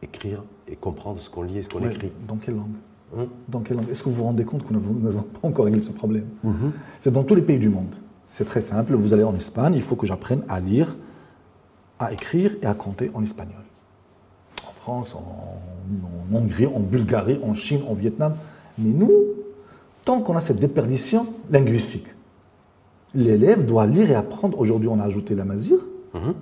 écrire 0.02 0.44
et 0.68 0.76
comprendre 0.76 1.22
ce 1.22 1.30
qu'on 1.30 1.44
lit 1.44 1.60
et 1.60 1.64
ce 1.64 1.70
qu'on 1.70 1.80
écrit. 1.96 2.12
Dans 2.28 2.36
quelle 2.36 2.56
langue 2.56 2.76
Hein? 3.18 3.28
Dans 3.48 3.60
quelle 3.60 3.78
langue? 3.78 3.90
Est-ce 3.90 4.02
que 4.04 4.10
vous 4.10 4.16
vous 4.16 4.24
rendez 4.24 4.44
compte 4.44 4.68
que 4.68 4.74
nous 4.74 4.82
n'avons- 5.00 5.22
pas 5.22 5.48
encore 5.48 5.66
réglé 5.66 5.80
ce 5.82 5.92
problème? 5.92 6.26
C'est 7.00 7.12
dans 7.14 7.24
tous 7.24 7.36
les 7.36 7.44
pays 7.44 7.60
du 7.60 7.70
monde. 7.70 7.96
C'est 8.36 8.46
très 8.46 8.62
simple. 8.62 8.96
Vous 8.96 9.14
allez 9.14 9.24
en 9.24 9.36
Espagne, 9.36 9.74
il 9.76 9.84
faut 9.84 9.96
que 9.96 10.08
j'apprenne 10.08 10.42
à 10.50 10.60
lire, 10.60 10.96
à 12.00 12.12
écrire 12.12 12.56
et 12.64 12.66
à 12.66 12.74
compter 12.74 13.12
en 13.14 13.22
espagnol. 13.22 13.62
En 14.68 14.72
France, 14.82 15.14
en, 15.16 15.20
en 15.20 16.36
Hongrie, 16.36 16.66
en 16.66 16.80
Bulgarie, 16.80 17.40
en 17.44 17.54
Chine, 17.54 17.82
en 17.88 17.94
Vietnam. 17.94 18.34
Mais 18.80 18.90
nous, 18.90 19.12
tant 20.04 20.20
qu'on 20.22 20.36
a 20.36 20.42
cette 20.42 20.60
déperdition 20.60 21.28
linguistique, 21.52 22.08
l'élève 23.14 23.68
doit 23.68 23.86
lire 23.86 24.10
et 24.10 24.16
apprendre. 24.16 24.60
Aujourd'hui, 24.60 24.90
on 24.90 25.00
a 25.00 25.04
ajouté 25.04 25.36
la 25.36 25.46
mazir, 25.46 25.78
Mhm. 26.16 26.34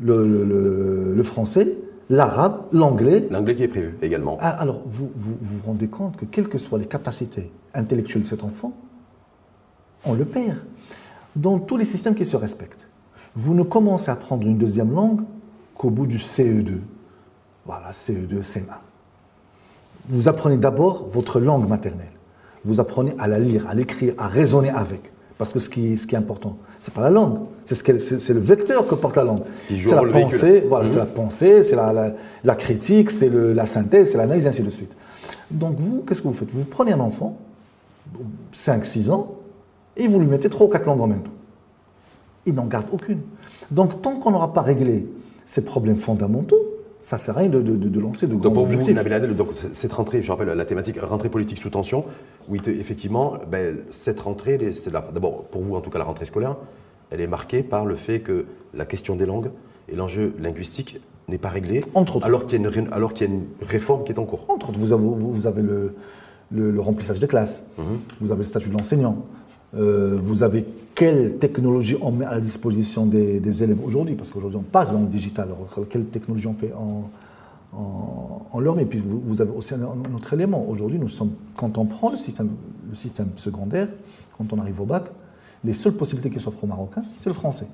le, 0.00 0.28
le- 0.28 0.44
le- 0.44 1.14
le 1.14 1.22
français, 1.22 1.72
l'arabe, 2.10 2.64
l'anglais, 2.70 3.26
L'anglais 3.30 3.56
qui 3.56 3.62
est 3.62 3.68
prévu 3.68 3.96
également. 4.02 4.36
ah, 4.42 4.50
alors, 4.50 4.82
vous, 4.84 5.10
vous 5.16 5.36
vous 5.40 5.56
vous 5.56 5.62
rendez 5.64 5.88
compte 5.88 6.16
que 6.18 6.26
quelles 6.26 6.48
que 6.50 6.58
soient 6.58 6.78
les 6.78 6.84
capacités 6.86 7.50
intellectuelles 7.72 8.24
de 8.24 8.28
cet 8.28 8.44
enfant, 8.44 8.74
on 10.04 10.12
le 10.12 10.26
perd. 10.26 10.58
Dans 11.36 11.58
tous 11.58 11.76
les 11.76 11.84
systèmes 11.84 12.14
qui 12.14 12.24
se 12.24 12.36
respectent, 12.36 12.86
vous 13.36 13.54
ne 13.54 13.62
commencez 13.62 14.10
à 14.10 14.14
apprendre 14.14 14.46
une 14.46 14.56
deuxième 14.58 14.92
langue 14.94 15.22
qu'au 15.76 15.90
bout 15.90 16.06
du 16.06 16.18
CE2. 16.18 16.74
Voilà, 17.66 17.90
CE2, 17.92 18.42
CM1. 18.42 18.78
Vous 20.08 20.28
apprenez 20.28 20.56
d'abord 20.58 21.08
votre 21.10 21.40
langue 21.40 21.68
maternelle. 21.68 22.06
Vous 22.64 22.78
apprenez 22.80 23.14
à 23.18 23.26
la 23.26 23.38
lire, 23.38 23.66
à 23.68 23.74
l'écrire, 23.74 24.14
à 24.18 24.28
raisonner 24.28 24.70
avec. 24.70 25.10
Parce 25.38 25.52
que 25.52 25.58
ce 25.58 25.68
qui, 25.68 25.98
ce 25.98 26.06
qui 26.06 26.14
est 26.14 26.18
important, 26.18 26.56
c'est 26.80 26.94
pas 26.94 27.00
la 27.02 27.10
langue, 27.10 27.38
c'est 27.64 27.74
ce 27.74 28.32
le 28.32 28.40
vecteur 28.40 28.86
que 28.86 28.94
porte 28.94 29.16
la 29.16 29.24
langue. 29.24 29.42
C'est 29.68 29.90
la 29.90 30.02
pensée, 30.04 30.64
voilà, 30.68 30.84
Mhm. 30.84 30.90
c'est 30.92 30.98
la 30.98 31.06
pensée, 31.06 31.62
c'est 31.64 31.74
la, 31.76 31.92
la- 31.92 32.12
la 32.44 32.54
critique, 32.54 33.10
c'est 33.10 33.28
la 33.30 33.66
synthèse, 33.66 34.12
c'est 34.12 34.18
l'analyse, 34.18 34.46
ainsi 34.46 34.62
de 34.62 34.70
suite. 34.70 34.92
Donc 35.50 35.74
vous, 35.78 36.02
qu'est-ce 36.06 36.22
que 36.22 36.28
vous 36.28 36.34
faites? 36.34 36.50
Vous 36.52 36.64
prenez 36.64 36.92
un 36.92 37.00
enfant, 37.00 37.36
5-6 38.52 39.10
ans, 39.10 39.34
et 39.96 40.06
vous 40.08 40.18
lui 40.20 40.26
mettez 40.26 40.48
3 40.48 40.66
ou 40.66 40.70
4 40.70 40.86
langues 40.86 41.00
en 41.00 41.06
même 41.06 41.22
temps. 41.22 41.30
Il 42.46 42.54
n'en 42.54 42.66
garde 42.66 42.86
aucune. 42.92 43.20
Donc 43.70 44.02
tant 44.02 44.16
qu'on 44.16 44.30
n'aura 44.32 44.52
pas 44.52 44.62
réglé 44.62 45.06
ces 45.46 45.64
problèmes 45.64 45.96
fondamentaux, 45.98 46.58
ça 47.00 47.16
ne 47.16 47.20
sert 47.20 47.36
à 47.36 47.40
rien 47.40 47.48
de, 47.50 47.60
de- 47.60 47.76
de- 47.76 47.88
de 47.88 48.00
lancer 48.00 48.26
de 48.26 48.34
grands 48.34 48.44
Donc 48.44 48.54
pour 48.54 48.66
vous. 48.66 48.92
Nabil 48.92 49.12
Adel, 49.12 49.36
donc 49.36 49.48
cette 49.72 49.92
rentrée, 49.92 50.22
je 50.22 50.30
rappelle 50.32 50.48
la 50.48 50.64
thématique 50.64 50.98
rentrée 51.00 51.28
politique 51.28 51.58
sous 51.58 51.70
tension, 51.70 52.04
où 52.48 52.56
te- 52.56 52.70
effectivement, 52.70 53.34
ben, 53.50 53.76
cette 53.90 54.20
rentrée, 54.20 54.58
d'abord 55.12 55.44
pour 55.44 55.62
vous 55.62 55.74
en 55.74 55.80
tout 55.80 55.90
cas 55.90 55.98
la 55.98 56.04
rentrée 56.04 56.24
scolaire, 56.24 56.56
elle 57.10 57.20
est 57.20 57.26
marquée 57.26 57.62
par 57.62 57.84
le 57.84 57.94
fait 57.94 58.20
que 58.20 58.46
la 58.72 58.86
question 58.86 59.16
des 59.16 59.26
langues 59.26 59.50
et 59.90 59.96
l'enjeu 59.96 60.34
linguistique 60.40 60.98
n'est 61.28 61.38
pas 61.38 61.50
réglé, 61.50 61.82
Entre 61.94 62.16
autres. 62.16 62.26
alors 62.26 62.46
qu'il 62.46 62.60
y, 62.60 62.64
a 62.64 62.68
une 62.68 62.84
y 62.84 63.24
a 63.24 63.66
réforme 63.66 64.04
qui 64.04 64.12
est 64.12 64.18
en 64.18 64.24
cours. 64.24 64.44
Entre 64.48 64.70
autres, 64.70 64.78
vous 64.78 64.92
avez, 64.92 65.02
vous 65.02 65.30
vous 65.32 65.46
avez 65.46 65.62
le, 65.62 65.94
le- 66.50 66.70
le 66.70 66.80
remplissage 66.80 67.18
des 67.20 67.26
classes, 67.28 67.62
Mhm. 67.78 67.84
vous 68.20 68.32
avez 68.32 68.38
le 68.40 68.44
statut 68.44 68.68
de 68.70 68.74
l'enseignant, 68.74 69.16
euh, 69.76 70.18
vous 70.20 70.42
avez 70.42 70.64
quelle 70.94 71.38
technologie 71.38 71.96
on 72.00 72.12
met 72.12 72.24
à 72.24 72.34
la 72.34 72.40
disposition 72.40 73.06
des, 73.06 73.62
élèves 73.62 73.84
aujourd'hui, 73.84 74.14
parce 74.14 74.30
qu'aujourd'hui 74.30 74.58
on 74.58 74.62
passe 74.62 74.92
dans 74.92 75.00
le 75.00 75.06
digital, 75.06 75.48
quelle 75.90 76.06
technologie 76.06 76.46
on 76.46 76.54
fait 76.54 76.72
en, 76.72 77.10
leur? 78.60 78.76
Met. 78.76 78.82
Et 78.82 78.86
puis 78.86 79.02
vous, 79.04 79.40
avez 79.40 79.50
aussi 79.50 79.74
un, 79.74 79.82
un 79.82 80.14
autre 80.14 80.32
élément. 80.32 80.64
Aujourd'hui, 80.68 80.98
nous 80.98 81.08
sommes, 81.08 81.32
quand 81.56 81.76
on 81.76 81.86
prend 81.86 82.10
le 82.10 82.16
système, 82.16 82.50
le 82.88 82.94
système 82.94 83.30
secondaire, 83.34 83.88
quand 84.38 84.52
on 84.52 84.60
arrive 84.60 84.80
au 84.80 84.84
bac, 84.84 85.04
les 85.64 85.74
seules 85.74 85.94
possibilités 85.94 86.30
qui 86.30 86.40
s'offrent 86.40 86.62
aux 86.62 86.68
Marocains, 86.68 87.02
c'est 87.18 87.30
le 87.30 87.34
français. 87.34 87.66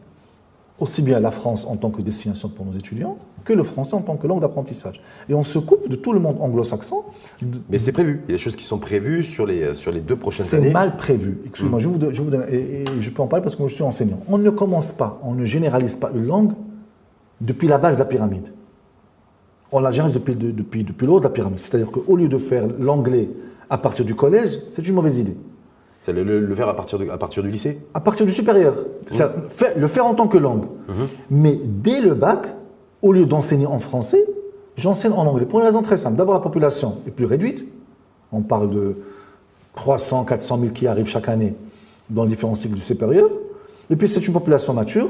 Aussi 0.80 1.02
bien 1.02 1.20
la 1.20 1.30
France 1.30 1.66
en 1.68 1.76
tant 1.76 1.90
que 1.90 2.00
destination 2.00 2.48
pour 2.48 2.64
nos 2.64 2.72
étudiants, 2.72 3.18
que 3.44 3.52
le 3.52 3.62
français 3.62 3.94
en 3.94 4.00
tant 4.00 4.16
que 4.16 4.26
langue 4.26 4.40
d'apprentissage. 4.40 5.00
Et 5.28 5.34
on 5.34 5.44
se 5.44 5.58
coupe 5.58 5.88
de 5.88 5.94
tout 5.96 6.12
le 6.14 6.20
monde 6.20 6.38
anglo-saxon, 6.40 7.02
Mais 7.68 7.78
c'est 7.78 7.92
prévu, 7.92 8.22
il 8.26 8.30
y 8.30 8.34
a 8.34 8.36
des 8.38 8.42
choses 8.42 8.56
qui 8.56 8.64
sont 8.64 8.78
prévues 8.78 9.22
sur 9.22 9.44
les, 9.46 9.74
sur 9.74 9.92
les 9.92 10.00
deux 10.00 10.16
prochaines 10.16 10.46
c'est 10.46 10.56
années. 10.56 10.70
mal 10.70 10.96
prévu. 10.96 11.38
Excusez-moi, 11.46 11.78
je, 11.80 11.88
vous, 11.88 11.98
je 12.12 12.22
vous 12.22 12.30
donne, 12.30 12.46
et, 12.50 12.82
et 12.82 12.84
je 13.00 13.10
peux 13.10 13.20
en 13.22 13.26
parler 13.26 13.42
parce 13.42 13.56
que 13.56 13.60
moi 13.62 13.68
je 13.68 13.74
suis 13.74 13.82
enseignant. 13.84 14.20
On 14.26 14.38
ne 14.38 14.48
commence 14.50 14.92
pas, 14.92 15.20
on 15.22 15.34
ne 15.34 15.44
généralise 15.44 15.96
pas 15.96 16.10
une 16.14 16.24
langue 16.26 16.52
depuis 17.42 17.68
la 17.68 17.76
base 17.78 17.96
de 17.96 17.98
la 18.00 18.06
pyramide. 18.06 18.48
On 19.72 19.80
la 19.80 19.90
généralise 19.90 20.14
depuis, 20.14 20.34
de- 20.34 20.50
depuis, 20.50 20.82
depuis 20.82 21.06
le 21.06 21.12
haut 21.12 21.18
de 21.20 21.24
la 21.24 21.30
pyramide. 21.30 21.60
C'est-à-dire 21.60 21.90
qu'au 21.90 22.16
lieu 22.16 22.28
de 22.28 22.38
faire 22.38 22.66
l'anglais 22.78 23.28
à 23.68 23.76
partir 23.78 24.04
du 24.06 24.14
collège, 24.14 24.58
c'est 24.70 24.86
une 24.88 24.94
mauvaise 24.94 25.18
idée. 25.18 25.36
C'est 26.02 26.12
le, 26.12 26.24
le- 26.24 26.40
le 26.40 26.54
faire 26.54 26.68
à 26.68 26.74
partir, 26.74 26.98
de- 26.98 27.08
à 27.10 27.18
partir 27.18 27.42
du 27.42 27.50
lycée 27.50 27.78
À 27.94 28.00
partir 28.00 28.24
du 28.26 28.32
supérieur. 28.32 28.74
Le 29.76 29.86
faire 29.86 30.06
en 30.06 30.14
tant 30.14 30.28
que 30.28 30.38
langue. 30.38 30.64
Mais 31.30 31.58
dès 31.62 32.00
le 32.00 32.14
bac, 32.14 32.40
au 33.02 33.12
lieu 33.12 33.26
d'enseigner 33.26 33.66
en 33.66 33.80
français, 33.80 34.24
j'enseigne 34.76 35.12
en 35.12 35.26
anglais. 35.26 35.44
Pour 35.46 35.60
une 35.60 35.66
raison 35.66 35.82
très 35.82 35.96
simple. 35.96 36.16
D'abord, 36.16 36.34
la 36.34 36.40
population 36.40 36.98
est 37.06 37.10
plus 37.10 37.26
réduite. 37.26 37.64
On 38.32 38.42
parle 38.42 38.70
de 38.70 38.96
300, 39.76 40.24
400 40.24 40.58
000 40.60 40.72
qui 40.72 40.86
arrivent 40.86 41.06
chaque 41.08 41.28
année 41.28 41.54
dans 42.08 42.24
les 42.24 42.30
différents 42.30 42.54
cycles 42.54 42.74
du 42.74 42.80
supérieur. 42.80 43.28
Et 43.90 43.96
puis, 43.96 44.08
c'est 44.08 44.26
une 44.26 44.32
population 44.32 44.72
mature. 44.74 45.08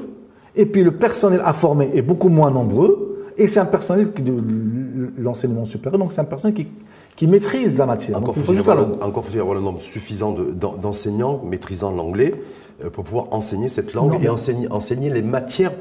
Et 0.57 0.67
puis, 0.67 0.83
le 0.83 0.91
personnel 0.93 1.41
à 1.45 1.53
former 1.53 1.91
est 1.95 2.03
beaucoup 2.03 2.29
moins 2.29 2.51
nombreux. 2.51 3.07
Et 3.39 3.47
c'est 3.47 3.61
un 3.61 3.65
personnel 3.67 4.13
qui- 4.13 4.23
de 4.23 4.33
l'enseignement 5.19 5.65
supérieur. 5.65 5.99
Donc, 5.99 6.13
c'est 6.13 6.21
un 6.21 6.25
personnel 6.25 6.55
qui, 6.55 6.67
qui 7.17 7.27
maîtrise 7.27 7.77
la 7.77 7.87
matière. 7.87 8.17
Encore 8.17 8.29
Donc, 8.29 8.37
il 8.39 8.43
faut 8.43 8.53
faut-il 8.55 8.71
avoir, 8.71 9.41
avoir 9.41 9.55
le 9.55 9.61
nombre 9.61 9.81
suffisant 9.81 10.33
de- 10.33 10.51
d'en- 10.53 10.75
d'enseignants 10.75 11.41
maîtrisant 11.45 11.91
l'anglais 11.93 12.33
euh, 12.85 12.89
pour 12.91 13.05
pouvoir 13.05 13.27
enseigner 13.33 13.69
cette 13.69 13.93
langue 13.95 14.13
Non, 14.13 14.19
mais- 14.19 14.27
et 14.27 14.29
enseigner, 14.31 14.71
enseigner 14.73 15.11
les 15.11 15.23
matières 15.23 15.73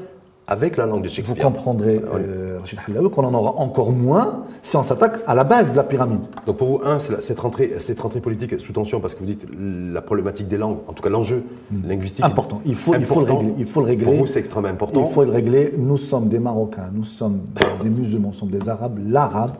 avec 0.46 0.76
la 0.76 0.84
langue 0.84 1.02
de 1.02 1.08
Vous 1.08 1.14
Shakespeare. 1.14 1.44
comprendrez, 1.44 1.98
Ouais. 1.98 2.02
euh, 2.18 3.08
qu'on 3.12 3.22
en 3.24 3.32
aura 3.34 3.54
encore 3.58 3.92
moins 3.92 4.42
si 4.62 4.76
on 4.76 4.82
s'attaque 4.82 5.20
à 5.26 5.34
la 5.36 5.44
base 5.44 5.70
de 5.70 5.76
la 5.76 5.84
pyramide. 5.84 6.18
Donc 6.44 6.56
pour 6.56 6.66
vous, 6.68 6.80
un, 6.84 6.98
c'est 6.98 7.22
cette 7.22 7.38
rentrée, 7.38 7.74
cette 7.78 8.00
rentrée 8.00 8.20
politique 8.20 8.58
sous 8.58 8.72
tension 8.72 8.98
parce 9.00 9.14
que 9.14 9.20
vous 9.20 9.26
dites 9.26 9.46
la 9.58 10.02
problématique 10.02 10.48
des 10.48 10.58
langues, 10.58 10.78
en 10.88 10.92
tout 10.92 11.02
cas 11.04 11.08
l'enjeu 11.08 11.44
linguistique. 11.86 12.24
Hmm. 12.24 12.28
Important. 12.28 12.60
Il 12.66 12.74
faut, 12.74 12.94
il 12.96 13.04
faut 13.06 13.20
le 13.20 13.26
important. 13.26 13.38
régler. 13.38 13.54
Il 13.60 13.66
faut 13.66 13.80
le 13.80 13.86
régler. 13.86 14.04
Pour 14.06 14.14
vous, 14.14 14.26
c'est 14.26 14.40
extrêmement 14.40 14.68
important. 14.68 15.04
Il 15.06 15.12
faut 15.12 15.22
le 15.24 15.30
régler. 15.30 15.72
Nous 15.78 15.96
sommes 15.96 16.28
des 16.28 16.40
Marocains, 16.40 16.90
nous 16.92 17.04
sommes 17.04 17.38
des 17.82 17.88
musulmans, 17.88 18.28
nous 18.28 18.34
sommes 18.34 18.50
des 18.50 18.68
Arabes. 18.68 18.98
L'arabe 19.06 19.52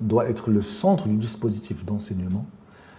doit 0.00 0.28
être 0.28 0.50
le 0.50 0.62
centre 0.62 1.06
du 1.08 1.16
dispositif 1.16 1.84
d'enseignement. 1.84 2.44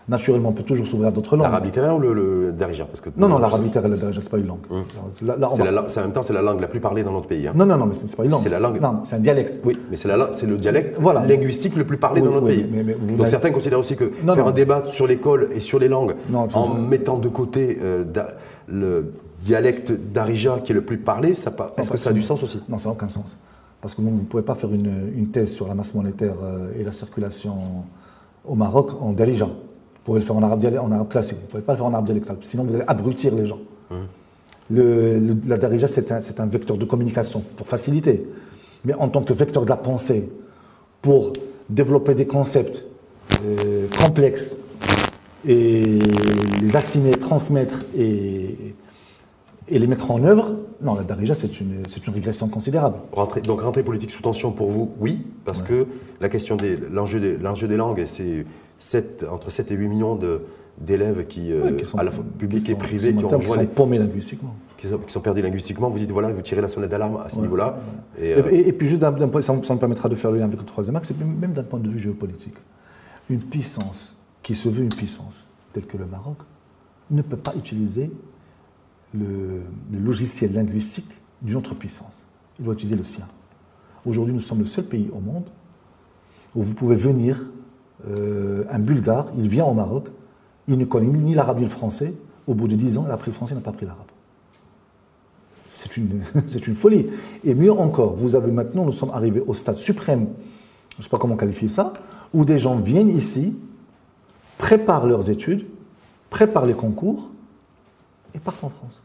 Naturellement, 0.10 0.50
on 0.50 0.54
peut 0.54 0.64
toujours 0.64 0.88
s'ouvrir 0.88 1.10
à 1.10 1.12
d'autres 1.12 1.38
langues. 1.38 1.46
L'arabe 1.46 1.66
littéraire 1.66 1.96
ou 1.96 2.00
le, 2.00 2.14
le 2.14 2.52
darija 2.52 2.86
parce 2.86 3.00
que 3.02 3.10
Non, 3.16 3.30
non, 3.30 3.38
l'arabe 3.38 3.64
littéraire, 3.64 3.90
déjà, 3.90 4.20
c'est 4.20 4.30
pas 4.30 4.40
une 4.40 4.48
langue. 4.48 4.60
Là, 5.22 5.38
là, 5.38 5.48
on 5.52 5.56
C'est 5.56 5.64
va- 5.64 5.72
la- 5.72 5.86
c'est 5.88 6.00
en 6.00 6.04
même 6.04 6.12
temps 6.12 6.24
c'est 6.24 6.34
la 6.34 6.42
langue 6.42 6.60
la 6.60 6.68
plus 6.68 6.80
parlée 6.80 7.04
dans 7.04 7.12
notre 7.14 7.28
pays. 7.28 7.48
hein. 7.48 7.54
Non, 7.56 7.66
non, 7.66 7.78
non, 7.78 7.86
mais 7.86 7.94
c'est 7.96 8.08
c'est 8.10 8.16
pas 8.18 8.26
une 8.26 8.32
langue. 8.32 8.42
C'est 8.42 8.50
la 8.50 8.60
langue. 8.60 8.82
Non, 8.82 9.02
c'est 9.06 9.16
un 9.16 9.20
dialecte. 9.20 9.60
Oui, 9.64 9.78
mais 9.90 9.96
c'est 9.98 10.08
le 10.48 10.58
dialecte 10.58 10.98
Voilà. 11.00 11.24
linguistique 11.26 11.76
le 11.76 11.86
plus 11.86 11.98
parlé 11.98 12.20
Oui, 12.20 12.28
dans 12.28 12.34
notre 12.34 12.48
oui, 12.48 12.56
pays. 12.64 12.70
mais- 12.72 12.84
mais 12.84 12.98
vous 13.00 13.16
Donc 13.16 13.28
certains 13.28 13.52
considèrent 13.52 13.80
aussi 13.80 13.96
que 13.96 14.12
Non, 14.24 14.34
faire 14.34 14.44
non. 14.44 14.50
un 14.50 14.54
débat 14.54 14.84
sur 14.88 15.06
l'école 15.08 15.50
et 15.54 15.60
sur 15.60 15.78
les 15.80 15.88
langues 15.88 16.16
Non, 16.30 16.48
en 16.54 16.74
mettant 16.74 17.18
de 17.18 17.30
côté 17.30 17.78
euh, 17.82 18.04
da- 18.04 18.34
le 18.68 19.14
dialecte 19.42 19.92
d'Arija 19.92 20.60
qui 20.64 20.72
est 20.72 20.76
le 20.76 20.82
plus 20.82 20.98
parlé, 20.98 21.30
est-ce 21.32 21.92
que 21.92 21.98
ça 21.98 22.10
a 22.10 22.14
du 22.14 22.22
sens 22.24 22.42
aussi 22.44 22.62
Non, 22.70 22.80
ça 22.80 22.90
n'a 22.90 22.94
aucun 22.94 23.08
sens. 23.10 23.36
Parce 23.82 23.96
que 23.96 24.02
vous 24.02 24.10
ne 24.12 24.20
pouvez 24.20 24.44
pas 24.44 24.56
faire 24.56 24.72
une, 24.74 25.12
une 25.16 25.28
thèse 25.30 25.52
sur 25.52 25.68
la 25.68 25.74
masse 25.74 25.94
monétaire 25.94 26.36
euh, 26.44 26.72
et 26.80 26.84
la 26.84 26.92
circulation 26.92 27.56
au 28.46 28.56
Maroc 28.56 28.92
en 29.02 29.12
darija. 29.14 29.46
Vous 29.46 30.06
pouvez 30.06 30.20
le 30.20 30.26
faire 30.26 30.36
en 30.36 30.44
arabe, 30.44 30.60
dialect- 30.60 30.80
en 30.82 30.92
arabe 30.92 31.10
classique, 31.10 31.38
vous 31.38 31.46
ne 31.46 31.52
pouvez 31.52 31.64
pas 31.64 31.74
le 31.74 31.78
faire 31.78 31.86
en 31.88 31.94
arabe 31.94 32.06
dialectal, 32.06 32.38
sinon 32.42 32.64
vous 32.64 32.74
allez 32.76 32.84
abrutir 32.88 33.34
les 33.36 33.46
gens. 33.46 33.60
Le, 34.70 35.36
la 35.48 35.58
Darija, 35.58 35.86
c'est 35.88 36.12
un, 36.12 36.20
un, 36.38 36.46
vecteur 36.46 36.78
de 36.78 36.86
communication 36.86 37.44
pour 37.58 37.68
faciliter. 37.68 38.26
Mais 38.86 38.94
en 38.94 39.10
tant 39.10 39.22
que 39.22 39.34
vecteur 39.34 39.64
de 39.66 39.70
la 39.70 39.76
pensée, 39.76 40.30
pour 41.02 41.34
développer 41.70 42.16
des 42.16 42.26
concepts 42.26 42.86
euh, 43.44 43.88
complexes 44.02 44.56
et 45.46 46.00
les 46.62 46.76
assimiler, 46.76 47.12
transmettre 47.18 47.84
et, 47.98 48.56
et 49.68 49.78
les 49.80 49.88
mettre 49.88 50.10
en 50.10 50.24
œuvre, 50.24 50.54
non, 50.82 50.96
la 50.96 51.04
Darija, 51.04 51.36
c'est 51.36 51.60
une, 51.60 51.84
une, 51.84 52.14
régression 52.14 52.48
considérable. 52.48 52.98
donc, 53.44 53.62
rentrée 53.62 53.84
politique 53.84 54.12
sous 54.12 54.22
tension 54.22 54.52
pour 54.52 54.70
vous, 54.70 54.92
oui, 55.00 55.26
parce 55.46 55.62
que 55.62 55.86
la 56.20 56.30
question 56.30 56.56
de 56.56 56.80
l'enjeu 56.92 57.20
des, 57.20 57.38
des, 57.38 57.78
langues, 57.78 58.04
c'est 58.78 59.24
entre 59.30 59.52
7 59.52 59.72
et 59.72 59.76
8 59.76 59.88
millions 59.88 60.20
d'élèves 60.78 61.28
qui, 61.28 61.52
euh, 61.52 61.76
qui 61.76 61.86
sont, 61.86 61.98
à 61.98 62.04
la 62.04 62.12
fois 62.12 62.24
publics 62.38 62.70
et 62.70 62.76
privés, 62.76 63.14
qui, 63.14 63.24
ont 63.24 63.40
qui 63.40 63.48
sont 63.48 63.66
paumés 63.68 64.00
linguistiquement. 64.00 64.56
Qui 64.78 64.88
sont, 65.08 65.22
perdus 65.22 65.44
linguistiquement. 65.44 65.90
Vous 65.90 66.00
dites, 66.00 66.10
voilà, 66.10 66.32
vous 66.32 66.42
tirez 66.42 66.62
la 66.62 66.68
sonnette 66.68 66.90
d'alarme 66.90 67.22
à 67.24 67.30
ce 67.30 67.38
niveau-là. 67.40 67.78
Euh, 68.20 68.50
et, 68.50 68.72
puis, 68.74 68.88
juste 68.88 69.02
d'un 69.02 69.28
point, 69.28 69.42
ça, 69.42 69.54
me 69.54 69.78
permettra 69.78 70.10
de 70.10 70.16
faire 70.16 70.32
le 70.32 70.40
lien 70.40 70.46
avec 70.46 70.60
le 70.60 70.66
troisième 70.66 70.96
axe, 70.96 71.12
même 71.20 71.54
d'un 71.54 71.64
point 71.64 71.80
de 71.80 71.88
vue 71.88 72.00
géopolitique. 72.00 72.56
Une 73.30 73.44
puissance 73.44 74.16
qui 74.42 74.56
se 74.56 74.68
veut 74.68 74.82
une 74.82 74.90
puissance, 74.90 75.48
telle 75.74 75.86
que 75.86 75.98
le 75.98 76.08
Maroc, 76.08 76.38
ne 77.12 77.22
peut 77.22 77.38
pas 77.38 77.54
utiliser 77.56 78.10
le, 79.14 79.62
logiciel 79.92 80.54
linguistique 80.54 81.10
d'une 81.42 81.58
autre 81.58 81.76
puissance. 81.76 82.24
Il 82.60 82.66
doit 82.66 82.74
utiliser 82.74 82.96
le 82.96 83.04
sien. 83.04 83.28
Aujourd'hui, 84.06 84.34
nous 84.34 84.40
sommes 84.40 84.60
le 84.60 84.66
seul 84.66 84.86
pays 84.86 85.10
au 85.14 85.20
monde 85.20 85.50
où 86.56 86.62
vous 86.62 86.74
pouvez 86.74 86.96
venir, 86.96 87.46
euh, 88.08 88.66
un 88.70 88.80
Bulgare, 88.80 89.28
il 89.38 89.48
vient 89.48 89.66
au 89.66 89.74
Maroc, 89.74 90.08
il 90.68 90.78
ne 90.78 90.86
connaît 90.86 91.08
ni 91.08 91.34
l'arabe 91.34 91.58
ni 91.58 91.64
le 91.64 91.70
français, 91.70 92.14
au 92.48 92.54
bout 92.54 92.68
de 92.68 92.76
dix 92.76 92.98
ans, 92.98 93.04
il 93.06 93.12
a 93.12 93.14
appris 93.14 93.32
le 93.32 93.36
français, 93.36 93.54
il 93.54 93.58
n'a 93.58 93.62
pas 93.62 93.70
appris 93.72 93.86
l'arabe. 93.86 94.06
C'est 95.70 95.96
une, 95.96 96.24
une, 96.68 96.76
folie. 96.76 97.08
Et 97.44 97.56
mieux 97.56 97.72
encore, 97.72 98.16
vous 98.16 98.36
avez 98.36 98.52
maintenant, 98.52 98.84
nous 98.84 98.92
sommes 98.92 99.12
arrivés 99.12 99.42
au 99.46 99.54
stade 99.54 99.78
suprême, 99.78 100.28
je 100.92 100.98
ne 100.98 101.04
sais 101.04 101.10
pas 101.10 101.18
comment 101.18 101.38
qualifier 101.38 101.70
ça, 101.70 101.94
où 102.34 102.44
des 102.44 102.58
gens 102.58 102.76
viennent 102.76 103.10
ici, 103.10 103.56
préparent 104.58 105.08
leurs 105.08 105.30
études, 105.30 105.66
préparent 106.30 106.66
les 106.66 106.74
concours, 106.74 107.30
et 108.36 108.40
partent 108.40 108.64
en 108.64 108.70
France. 108.70 109.02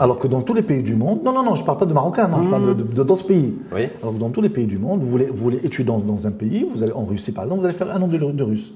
Alors 0.00 0.18
que 0.18 0.26
dans 0.26 0.40
tous 0.40 0.54
les 0.54 0.62
pays 0.62 0.82
du 0.82 0.94
monde, 0.94 1.22
non, 1.22 1.32
non, 1.32 1.42
non, 1.42 1.54
je 1.54 1.60
ne 1.60 1.66
parle 1.66 1.78
pas 1.78 1.86
de 1.86 1.92
Marocains, 1.92 2.26
non, 2.26 2.42
je 2.42 2.48
parle 2.48 2.74
de 2.74 3.02
d'autres 3.02 3.26
pays. 3.26 3.54
Alors 4.02 4.14
que 4.14 4.18
dans 4.18 4.30
tous 4.30 4.40
les 4.40 4.48
pays 4.48 4.66
du 4.66 4.78
monde, 4.78 5.00
vous 5.00 5.08
voulez, 5.08 5.26
vous 5.26 5.42
voulez 5.42 5.58
étudier 5.62 5.84
dans, 5.84 6.26
un 6.26 6.30
pays, 6.30 6.66
vous 6.68 6.82
allez 6.82 6.92
en 6.92 7.04
Russie 7.04 7.32
par 7.32 7.44
exemple, 7.44 7.60
vous 7.60 7.66
allez 7.66 7.76
faire 7.76 7.94
un 7.94 8.00
an 8.00 8.08
de, 8.08 8.16
de 8.16 8.42
russe. 8.42 8.72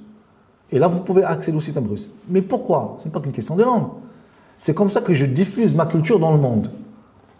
Et 0.71 0.79
là, 0.79 0.89
vous 0.89 1.01
pouvez 1.01 1.25
accéder 1.25 1.57
au 1.57 1.61
système 1.63 1.87
russe. 1.87 2.11
Mais 2.29 2.43
pourquoi? 2.43 2.99
Ce 2.99 3.07
n'est 3.07 3.11
pas 3.11 3.21
qu'une 3.21 3.33
question 3.33 3.57
de 3.57 3.63
langue. 3.63 3.87
C'est 4.59 4.75
comme 4.75 4.91
ça 4.91 5.01
que 5.01 5.15
je 5.15 5.25
diffuse 5.25 5.75
ma 5.75 5.87
culture 5.87 6.19
dans 6.19 6.33
le 6.33 6.39
monde. 6.39 6.71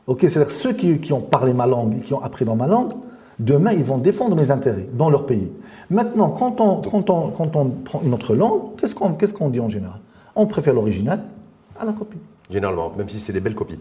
Ok, 0.07 0.21
c'est-à-dire 0.23 0.51
ceux 0.51 0.73
qui, 0.73 1.13
ont 1.13 1.21
parlé 1.21 1.53
ma 1.53 1.67
langue, 1.67 1.99
qui 2.01 2.15
ont 2.15 2.23
appris 2.23 2.47
dans 2.47 2.57
ma 2.57 2.67
langue, 2.67 2.93
demain, 3.39 3.73
ils 3.73 3.85
vont 3.85 3.99
défendre 3.99 4.35
mes 4.35 4.51
intérêts 4.51 4.89
dans 4.95 5.11
leur 5.11 5.27
pays. 5.27 5.53
Maintenant, 5.91 6.31
quand 6.31 6.63
on, 6.63 6.81
quand 6.81 7.11
on, 7.11 7.31
quand 7.31 7.55
on 7.57 7.67
prend 7.67 8.01
une 8.03 8.15
autre 8.15 8.35
langue, 8.35 8.77
qu'est-ce 8.79 8.95
qu'on 8.95 9.13
qu'est-ce 9.13 9.35
qu'on 9.35 9.51
dit 9.51 9.61
en 9.61 9.69
général? 9.69 10.01
On 10.35 10.47
préfère 10.47 10.73
l'original 10.73 11.21
à 11.79 11.85
la 11.85 11.93
copie. 11.93 12.19
Généralement, 12.51 12.93
même 12.97 13.09
si 13.09 13.19
c'est 13.19 13.33
des 13.33 13.41
belles 13.41 13.55
copies. 13.55 13.79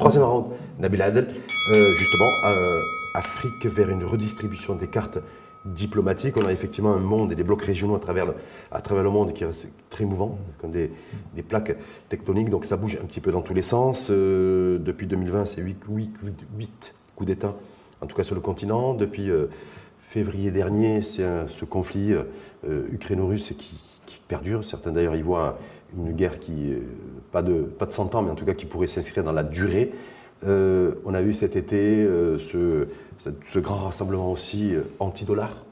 Troisième 0.00 0.24
round, 0.24 0.46
Nabil 0.78 1.02
Adel, 1.02 1.26
euh, 1.26 1.94
justement, 1.94 2.30
euh, 2.46 2.80
Afrique 3.14 3.66
vers 3.66 3.90
une 3.90 4.04
redistribution 4.04 4.74
des 4.74 4.86
cartes 4.86 5.18
diplomatiques. 5.66 6.38
On 6.38 6.46
a 6.46 6.52
effectivement 6.52 6.94
un 6.94 7.00
monde 7.00 7.32
et 7.32 7.34
des 7.34 7.44
blocs 7.44 7.62
régionaux 7.62 7.96
à 7.96 7.98
travers 7.98 8.24
le, 8.24 9.10
monde 9.10 9.34
qui 9.34 9.44
restent 9.44 9.66
très 9.90 10.06
mouvants, 10.06 10.38
comme 10.58 10.70
des, 10.70 10.90
plaques 11.46 11.76
tectoniques. 12.08 12.48
Donc 12.48 12.64
ça 12.64 12.78
bouge 12.78 12.98
un 13.02 13.04
petit 13.04 13.20
peu 13.20 13.30
dans 13.30 13.42
tous 13.42 13.52
les 13.52 13.60
sens. 13.60 14.08
Euh, 14.10 14.78
depuis 14.78 15.06
2020, 15.06 15.44
c'est 15.44 15.60
8, 15.60 15.76
8, 15.86 16.12
8 16.56 16.94
coups 17.14 17.28
d'État, 17.28 17.54
en 18.00 18.06
tout 18.06 18.16
cas 18.16 18.22
sur 18.22 18.34
le 18.34 18.40
continent. 18.40 18.94
Depuis 18.94 19.28
février 20.00 20.50
dernier, 20.50 21.02
c'est 21.02 21.26
ce 21.48 21.66
conflit 21.66 22.14
ukraino-russe 22.66 23.52
qui, 23.58 23.78
qui, 24.06 24.18
perdure. 24.28 24.64
Certains 24.64 24.92
d'ailleurs 24.92 25.16
y 25.16 25.20
voient 25.20 25.58
une 25.96 26.12
guerre 26.12 26.38
qui, 26.38 26.72
euh, 26.72 26.80
pas 27.32 27.42
de, 27.42 27.62
pas 27.62 27.86
de 27.86 27.92
100 27.92 28.14
ans, 28.14 28.22
mais 28.22 28.30
en 28.30 28.34
tout 28.34 28.44
cas 28.44 28.54
qui 28.54 28.66
pourrait 28.66 28.86
s'inscrire 28.86 29.24
dans 29.24 29.32
la 29.32 29.42
durée. 29.42 29.92
Euh, 30.46 30.92
on 31.04 31.14
a 31.14 31.20
vu 31.20 31.34
cet 31.34 31.56
été 31.56 31.96
euh, 31.98 32.38
ce, 32.38 32.88
ce, 33.18 33.58
grand 33.58 33.76
rassemblement 33.76 34.32
aussi 34.32 34.74
anti-dollar 34.98 35.64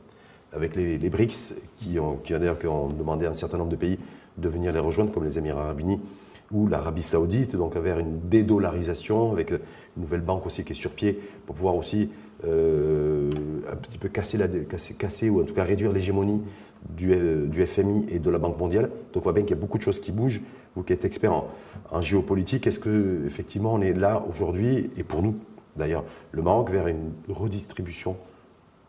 avec 0.52 0.76
les, 0.76 0.98
BRICS 0.98 1.54
qui 1.78 1.98
ont, 1.98 2.16
qui 2.16 2.33
d'ailleurs 2.33 2.59
ont 2.66 2.88
demandé 2.88 3.26
à 3.26 3.31
un 3.31 3.35
certain 3.35 3.59
nombre 3.59 3.70
de 3.70 3.76
pays 3.76 3.98
de 4.37 4.48
venir 4.48 4.72
les 4.72 4.78
rejoindre, 4.78 5.12
comme 5.12 5.24
les 5.24 5.38
Émirats 5.38 5.62
arabes 5.62 5.81
unis 5.81 6.00
ou 6.50 6.66
l'Arabie 6.66 7.02
saoudite, 7.02 7.57
donc 7.57 7.76
vers 7.76 7.98
une 7.98 8.20
dédollarisation, 8.28 9.33
avec 9.33 9.50
une 9.50 9.59
nouvelle 9.98 10.22
banque 10.22 10.46
aussi 10.46 10.64
qui 10.64 10.72
est 10.72 10.76
sur 10.76 10.92
pied 10.92 11.20
pour 11.44 11.54
pouvoir 11.54 11.76
aussi 11.76 12.09
un 12.44 13.76
petit 13.76 13.98
peu 13.98 14.09
casser, 14.09 14.38
la, 14.38 14.48
casser, 14.48 14.94
casser 14.94 15.28
ou 15.28 15.42
en 15.42 15.44
tout 15.44 15.52
cas 15.52 15.64
réduire 15.64 15.92
l'hégémonie 15.92 16.40
du, 16.91 17.67
FMI 17.67 18.07
et 18.11 18.19
de 18.19 18.31
la 18.31 18.38
Banque 18.38 18.59
mondiale. 18.59 18.91
Donc 19.12 19.17
on 19.17 19.21
voit 19.21 19.33
bien 19.33 19.43
qu'il 19.43 19.57
y 19.57 19.59
a 19.59 19.61
beaucoup 19.61 19.79
de 19.79 19.83
choses 19.83 20.01
qui 20.01 20.12
bougent. 20.12 20.41
Vous 20.77 20.83
qui 20.83 20.93
êtes 20.93 21.05
expert 21.05 21.33
en, 21.91 22.01
géopolitique, 22.01 22.67
est-ce 22.67 22.79
que 22.79 23.23
effectivement 23.27 23.75
on 23.75 23.81
est 23.81 23.93
là 23.93 24.23
aujourd'hui, 24.31 24.91
et 24.97 25.03
pour 25.03 25.23
nous 25.23 25.35
d'ailleurs, 25.77 26.05
le 26.33 26.43
Maroc 26.43 26.71
vers 26.71 26.88
une 26.88 27.12
redistribution 27.29 28.17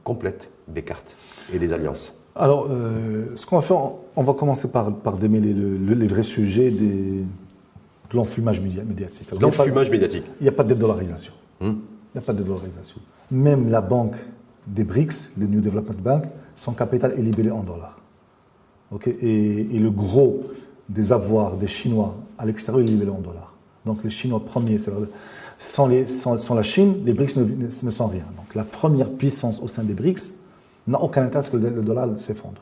complète 0.03 0.49
des 0.67 0.81
cartes 0.81 1.15
et 1.53 1.59
des 1.59 1.73
alliances? 1.73 2.13
Alors, 2.35 2.67
euh, 2.69 3.25
ce 3.35 3.45
qu'on 3.45 3.57
va 3.57 3.61
faire, 3.61 3.91
on 4.15 4.23
va 4.23 4.33
commencer 4.33 4.67
par, 4.67 4.95
par 4.95 5.17
démêler 5.17 5.53
les 5.53 6.07
vrais 6.07 6.23
sujets 6.23 6.71
des, 6.71 7.23
de 8.09 8.15
l'enfumage 8.15 8.61
médiatique. 8.61 9.29
L'enfumage 9.39 9.89
médiatique 9.89 10.25
Il 10.39 10.43
n'y 10.43 10.49
a 10.49 10.53
pas 10.53 10.63
de 10.63 10.73
dédollarisation. 10.73 11.33
Hmm. 11.59 11.65
Il 11.65 12.17
n'y 12.17 12.19
a 12.19 12.21
pas 12.21 12.33
de 12.33 12.39
dédollarisation. 12.39 13.01
Même 13.31 13.69
la 13.69 13.81
banque 13.81 14.15
des 14.67 14.83
BRICS, 14.83 15.31
le 15.37 15.47
New 15.47 15.61
Development 15.61 16.01
Bank, 16.01 16.23
son 16.59 16.73
capital 16.73 17.13
est 17.17 17.21
libellé 17.21 17.51
en 17.51 17.63
dollars. 17.63 17.97
et, 19.05 19.79
le 19.79 19.89
gros 19.89 20.43
des 20.89 21.13
avoirs 21.13 21.55
des 21.55 21.67
Chinois 21.67 22.15
à 22.37 22.45
l'extérieur 22.45 22.81
est 22.81 22.91
libellé 22.91 23.11
en 23.11 23.19
dollars. 23.19 23.53
Donc 23.85 24.03
les 24.03 24.09
Chinois 24.09 24.43
premiers, 24.43 24.77
sans, 25.57 25.87
la 25.87 26.63
Chine, 26.63 26.95
les 27.05 27.13
BRICS 27.13 27.37
ne, 27.37 27.91
sont 27.91 28.07
rien. 28.07 28.25
Donc 28.35 28.55
la 28.55 28.65
première 28.65 29.09
puissance 29.09 29.61
au 29.61 29.69
sein 29.69 29.83
des 29.83 29.93
BRICS 29.93 30.33
n'a 30.87 31.01
aucun 31.01 31.23
intérêt 31.23 31.39
à 31.39 31.43
ce 31.43 31.49
que 31.49 31.57
le, 31.57 31.81
dollar 31.81 32.09
s'effondre. 32.17 32.61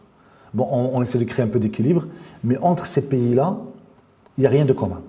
Bon, 0.54 0.68
on 0.72 1.02
essaie 1.02 1.18
de 1.18 1.24
créer 1.24 1.44
un 1.44 1.50
peu 1.50 1.60
d'équilibre, 1.60 2.06
mais 2.44 2.58
entre 2.60 2.86
ces 2.86 3.02
pays-là, 3.02 3.58
il 4.38 4.42
n'y 4.42 4.48
a 4.48 4.52
rien 4.52 4.66
de 4.66 4.74
commun 4.74 5.02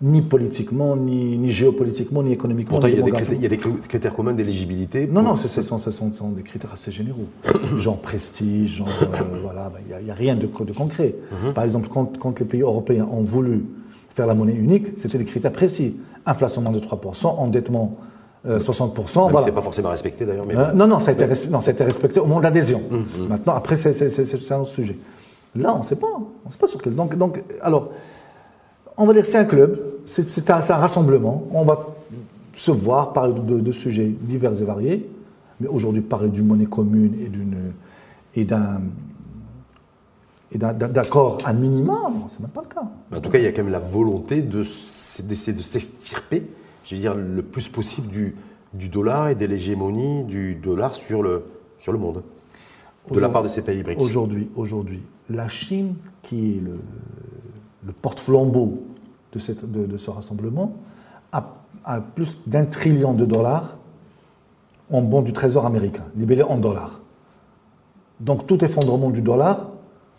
ni 0.00 0.22
politiquement, 0.22 0.94
ni, 0.94 1.50
géopolitiquement, 1.50 2.22
ni 2.22 2.32
économiquement. 2.32 2.78
Pourtant, 2.78 2.86
il 2.86 2.96
y, 2.96 3.46
a 3.46 3.48
des 3.48 3.58
critères, 3.58 4.14
communs 4.14 4.32
d'éligibilité. 4.32 5.08
Non, 5.10 5.22
non, 5.22 5.34
ce 5.36 5.62
sont, 5.62 6.28
des 6.30 6.42
critères 6.42 6.72
assez 6.72 6.92
généraux. 6.92 7.26
genre 7.76 7.98
prestige, 7.98 8.76
genre. 8.76 8.88
Euh, 9.02 9.22
voilà, 9.42 9.70
ben, 9.70 9.80
il 9.98 10.04
n'y 10.04 10.10
a, 10.10 10.14
rien 10.14 10.36
de, 10.36 10.46
concret. 10.46 11.14
Mhm. 11.44 11.52
Par 11.52 11.64
exemple, 11.64 11.88
quand, 11.88 12.38
les 12.38 12.46
pays 12.46 12.60
européens 12.60 13.08
ont 13.10 13.22
voulu 13.22 13.64
faire 14.14 14.26
la 14.26 14.34
monnaie 14.34 14.54
unique, 14.54 14.86
c'était 14.98 15.18
des 15.18 15.24
critères 15.24 15.52
précis. 15.52 15.96
Inflation 16.26 16.62
moins 16.62 16.72
de 16.72 16.78
3%, 16.78 17.26
endettement 17.26 17.96
60%. 18.46 18.48
Euh, 18.48 19.30
voilà. 19.30 19.40
C'est 19.46 19.52
pas 19.52 19.62
forcément 19.62 19.88
respecté 19.90 20.24
d'ailleurs. 20.24 20.46
Euh, 20.48 20.72
non, 20.74 20.86
non 20.86 21.00
ça, 21.00 21.10
a 21.10 21.14
été, 21.14 21.26
non, 21.50 21.60
ça 21.60 21.70
a 21.70 21.72
été 21.72 21.82
respecté 21.82 22.20
au 22.20 22.26
moment 22.26 22.38
de 22.38 22.44
l'adhésion. 22.44 22.82
Mhm. 22.90 23.26
Maintenant, 23.28 23.54
après, 23.54 23.74
c'est 23.74 24.52
un 24.52 24.60
autre 24.60 24.68
sujet. 24.68 24.96
Là, 25.56 25.74
on 25.74 25.80
ne 25.80 25.84
sait 25.84 25.96
pas. 25.96 26.06
On 26.46 26.50
sait 26.50 26.58
pas 26.58 26.68
sur 26.68 26.80
quel. 26.80 26.94
Donc, 26.94 27.16
donc 27.16 27.42
alors 27.62 27.90
on 28.98 29.06
va 29.06 29.12
dire 29.12 29.24
c'est 29.24 29.38
un 29.38 29.44
club, 29.44 29.80
c'est 30.08 30.50
un, 30.50 30.60
rassemblement. 30.60 31.46
On 31.52 31.64
va 31.64 31.94
se 32.54 32.70
voir, 32.70 33.12
parler 33.12 33.34
de, 33.34 33.72
sujets 33.72 34.06
divers 34.20 34.60
et 34.60 34.64
variés. 34.64 35.08
Mais 35.60 35.68
aujourd'hui, 35.68 36.02
parler 36.02 36.28
d'une 36.28 36.46
monnaie 36.46 36.66
commune 36.66 37.14
et 37.20 37.28
d'une 37.28 37.72
et 38.34 38.44
d'un 38.44 38.80
et 40.50 40.56
d'accord 40.56 41.38
à 41.44 41.52
minimum, 41.52 42.24
c'est 42.30 42.40
même 42.40 42.48
pas 42.48 42.62
le 42.62 42.74
cas. 42.74 42.88
en 43.14 43.20
tout 43.20 43.28
cas, 43.28 43.38
il 43.38 43.44
y 43.44 43.46
a 43.46 43.52
quand 43.52 43.62
même 43.62 43.72
la 43.72 43.78
volonté 43.78 44.40
d'essayer 44.40 45.52
de 45.52 45.62
s'extirper, 45.62 46.46
je 46.84 46.94
veux 46.94 47.00
dire, 47.02 47.14
le 47.14 47.42
plus 47.42 47.68
possible 47.68 48.08
du, 48.08 48.34
du 48.72 48.88
dollar 48.88 49.28
et 49.28 49.34
de 49.34 49.44
l'hégémonie 49.44 50.24
du 50.24 50.54
dollar 50.54 50.94
sur 50.94 51.22
le, 51.22 51.44
sur 51.78 51.92
le 51.92 51.98
monde, 51.98 52.22
de 53.10 53.20
la 53.20 53.28
part 53.28 53.42
de 53.42 53.48
ces 53.48 53.60
pays 53.60 53.82
BRICS. 53.82 54.00
Aujourd'hui, 54.00 54.48
aujourd'hui, 54.56 55.02
la 55.28 55.48
Chine, 55.48 55.96
qui 56.22 56.52
est 56.52 56.60
le, 56.60 56.78
le 57.86 57.92
porte-flambeau 57.92 58.82
de, 59.32 59.98
ce 59.98 60.10
rassemblement, 60.10 60.74
a, 61.32 61.44
plus 62.14 62.38
d'un 62.46 62.64
trillion 62.64 63.12
de 63.12 63.24
dollars 63.24 63.76
en 64.90 65.02
bons 65.02 65.22
du 65.22 65.32
Trésor 65.32 65.66
américain, 65.66 66.04
libellés 66.16 66.42
en 66.42 66.56
dollars. 66.56 67.00
Donc 68.20 68.46
tout 68.46 68.64
effondrement 68.64 69.10
du 69.10 69.22
dollar 69.22 69.70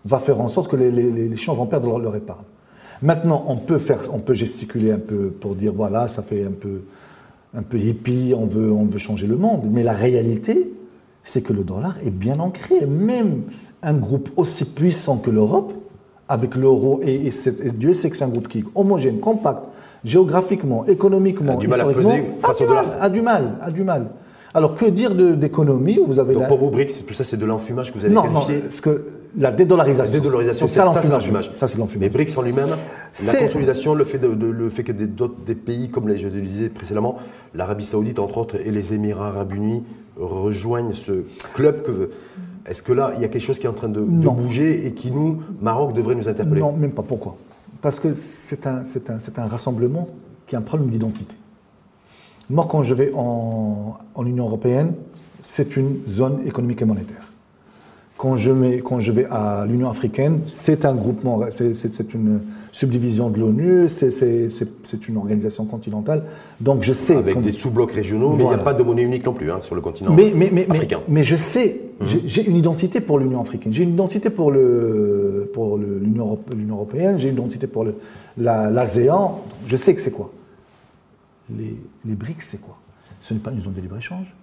va 0.06 0.20
faire 0.20 0.40
en 0.40 0.48
sorte 0.48 0.70
que 0.70 0.76
les, 0.76 0.92
les, 0.92 1.36
Chiens 1.36 1.54
vont 1.54 1.66
perdre 1.66 2.00
leur, 2.00 2.16
épargne. 2.16 2.44
Maintenant, 3.02 3.44
on 3.48 3.58
peut, 3.58 3.78
faire, 3.78 4.02
on 4.14 4.20
peut 4.20 4.34
gesticuler 4.34 4.92
un 4.92 5.00
peu 5.00 5.30
pour 5.30 5.56
dire 5.56 5.74
voilà, 5.74 6.08
ça 6.08 6.22
fait 6.22 6.46
un 6.46 6.52
peu, 6.52 6.82
un 7.54 7.64
peu 7.64 7.78
hippie, 7.78 8.34
on 8.36 8.46
veut, 8.46 8.72
on 8.72 8.86
veut 8.86 8.98
changer 8.98 9.28
le 9.28 9.38
monde. 9.38 9.66
Mais 9.70 9.84
la 9.84 9.94
réalité, 9.94 10.72
c'est 11.24 11.42
que 11.42 11.54
le 11.54 11.64
dollar 11.64 11.98
est 12.04 12.12
bien 12.12 12.40
ancré. 12.40 12.86
Même 12.86 13.44
un 13.82 13.94
groupe 13.94 14.30
aussi 14.38 14.66
puissant 14.66 15.18
que 15.18 15.30
l'Europe 15.30 15.74
avec 16.30 16.56
l'euro, 16.56 17.02
et, 17.04 17.30
Dieu 17.74 17.92
sait 17.94 18.10
que 18.10 18.16
c'est 18.16 18.24
un 18.24 18.28
groupe 18.30 18.48
qui 18.48 18.60
est 18.60 18.64
homogène, 18.76 19.20
compact, 19.20 19.64
géographiquement, 20.06 20.86
économiquement, 20.86 21.54
A 21.54 21.58
du 21.58 21.68
mal 21.68 21.82
à 21.82 21.86
peser 21.86 22.24
face 22.40 22.62
au 22.62 22.68
dollar. 22.68 22.86
A 23.02 23.10
du 23.10 23.22
mal, 23.22 23.56
a 23.62 23.72
du 23.72 23.84
mal. 23.84 24.12
Alors 24.54 24.76
que 24.76 24.86
dire 24.86 25.14
d'économie 25.14 26.00
Vous 26.08 26.18
avez 26.20 26.34
Donc 26.34 26.44
la- 26.44 26.48
pour 26.48 26.58
vous, 26.58 26.70
BRICS, 26.72 27.06
tout 27.06 27.14
ça, 27.14 27.24
c'est 27.24 27.38
de 27.38 27.46
l'enfumage 27.46 27.92
que 27.92 28.00
vous 28.00 28.06
avez 28.06 28.14
non, 28.14 28.24
non, 28.24 28.42
qualifié 28.42 28.60
parce 28.62 28.82
que 28.82 29.06
la 29.38 29.52
dédollarisation. 29.52 30.14
La 30.14 30.20
dédollarisation, 30.20 30.68
c'est 30.68 30.76
ça 30.76 30.92
ça, 30.94 31.02
c'est 31.02 31.10
l'enfumage. 31.10 31.52
Ça, 31.54 31.68
c'est 31.68 31.78
Mais 31.78 31.82
l'enfumage. 31.84 32.10
BRICS 32.12 32.38
en 32.38 32.42
lui-même, 32.42 32.70
la 33.28 33.34
consolidation, 33.36 33.94
le 33.94 34.06
fait, 34.06 34.18
de, 34.18 34.28
de- 34.34 34.48
le 34.48 34.70
fait 34.70 34.84
que 34.84 34.92
des, 34.92 35.56
pays, 35.56 35.90
comme 35.90 36.08
les- 36.08 36.18
je 36.20 36.28
le 36.28 36.42
disais 36.42 36.70
précédemment, 36.70 37.18
l'Arabie 37.54 37.86
Saoudite, 37.86 38.18
entre 38.18 38.38
autres, 38.40 38.56
et 38.56 38.72
les 38.72 38.94
Émirats 38.94 39.28
Arabes 39.28 39.54
Unis 39.54 39.84
rejoignent 40.20 40.94
ce 40.94 41.24
club. 41.54 41.84
Que, 41.84 42.10
est-ce 42.70 42.84
que 42.84 42.94
là, 42.94 43.14
il 43.16 43.22
y 43.22 43.26
a 43.26 43.28
quelque 43.28 43.42
chose 43.42 43.58
qui 43.58 43.66
est 43.66 43.70
en 43.70 43.74
train 43.74 43.90
de, 43.90 44.00
bouger 44.00 44.86
et 44.86 44.92
qui, 44.92 45.10
nous, 45.10 45.42
Maroc, 45.60 45.94
devrait 45.94 46.14
nous 46.14 46.30
interpeller 46.30 46.62
Non, 46.62 46.72
même 46.72 46.92
pas. 46.92 47.02
Pourquoi? 47.02 47.36
Parce 47.82 48.00
que 48.00 48.14
c'est 48.14 48.68
un, 48.68 49.48
rassemblement 49.48 50.08
qui 50.46 50.56
a 50.56 50.60
un 50.60 50.62
problème 50.62 50.90
d'identité. 50.90 51.36
Moi, 52.50 52.68
quand 52.70 52.84
je 52.84 52.94
vais 52.94 53.12
en, 53.16 53.98
en 54.14 54.26
Union 54.26 54.46
européenne, 54.46 54.94
c'est 55.42 55.78
une 55.78 56.00
zone 56.08 56.42
économique 56.46 56.82
et 56.82 56.86
monétaire. 56.86 57.32
Quand 58.18 58.36
je, 58.36 58.52
mets, 58.52 58.80
quand 58.80 59.00
je 59.00 59.14
vais 59.14 59.26
à 59.32 59.66
l'Union 59.66 59.90
africaine, 59.90 60.42
c'est 60.46 60.84
un 60.84 60.94
groupement, 60.94 61.40
c'est- 61.52 62.14
une 62.14 62.42
subdivision 62.72 63.30
de 63.30 63.40
l'ONU, 63.40 63.88
c'est- 63.88 65.08
une 65.08 65.18
organisation 65.18 65.66
continentale. 65.66 66.24
Donc 66.60 66.84
je 66.84 66.94
sais. 66.94 67.16
Avec 67.16 67.42
des 67.42 67.54
sous-blocs 67.54 67.94
régionaux, 67.94 68.34
mais 68.36 68.44
il 68.44 68.48
n'y 68.48 68.54
a 68.54 68.58
pas 68.58 68.74
de 68.74 68.84
monnaie 68.84 69.04
unique 69.04 69.26
non 69.26 69.34
plus 69.34 69.50
hein, 69.52 69.60
sur 69.62 69.74
le 69.74 69.82
continent 69.82 70.12
mais, 70.14 70.34
mais, 70.36 70.50
mais, 70.52 70.66
mais, 70.68 70.76
africain. 70.76 71.00
mais 71.08 71.24
je 71.24 71.38
sais, 71.38 71.89
j'ai- 72.06 72.22
j'ai 72.26 72.46
une 72.48 72.56
identité 72.56 73.02
pour 73.02 73.20
l'Union 73.20 73.42
africaine, 73.42 73.74
j'ai 73.74 73.84
une 73.84 73.94
identité 73.94 74.30
pour 74.30 74.54
pour 75.54 75.78
le- 75.78 76.00
l'Union 76.00 76.26
Europe- 76.26 76.52
l'Union 76.56 76.76
européenne, 76.76 77.18
j'ai 77.20 77.30
une 77.30 77.36
identité 77.36 77.68
pour 77.68 77.84
le- 77.84 77.96
la- 78.38 78.70
l'ASEAN. 78.70 79.44
je 79.68 79.76
sais 79.76 79.94
que 79.96 80.02
c'est 80.02 80.12
quoi. 80.12 80.32
Les, 81.56 81.76
les 82.06 82.16
BRICS, 82.16 82.42
c'est 82.42 82.62
quoi? 82.62 82.78
Ce 83.20 83.34
n'est 83.34 83.40
pas 83.40 83.52
une 83.52 83.60
zone 83.60 83.74
de 83.74 83.82
libre-échange, 83.82 84.34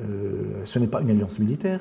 euh, 0.00 0.04
ce 0.64 0.78
n'est 0.78 0.86
pas 0.88 1.00
une 1.00 1.10
alliance 1.10 1.38
militaire, 1.38 1.80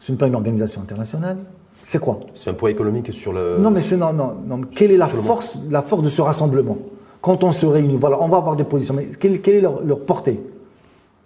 ce 0.00 0.10
n'est 0.12 0.18
pas 0.18 0.26
une 0.26 0.34
organisation 0.34 0.80
internationale. 0.80 1.36
C'est 1.82 2.00
quoi? 2.00 2.20
C'est 2.34 2.50
un 2.50 2.54
poids 2.54 2.70
économique 2.70 3.12
sur 3.12 3.32
le. 3.32 3.58
non, 3.58 3.70
mais 3.70 3.82
c'est 3.82 3.96
non, 3.96 4.12
non, 4.12 4.34
non. 4.46 4.62
Quelle 4.74 4.90
est 4.90 4.96
la 4.96 5.08
force, 5.08 5.58
la 5.70 5.82
force 5.82 6.02
de 6.02 6.10
ce 6.10 6.20
rassemblement? 6.22 6.78
Quand 7.20 7.44
on 7.44 7.52
se 7.52 7.66
réunit, 7.66 7.96
voilà, 7.96 8.20
on 8.22 8.28
va 8.28 8.38
avoir 8.38 8.56
des 8.56 8.64
positions, 8.64 8.94
mais 8.94 9.06
quelle, 9.18 9.40
quelle 9.40 9.56
est 9.56 9.60
leur, 9.60 9.82
leur 9.84 10.00
portée? 10.00 10.40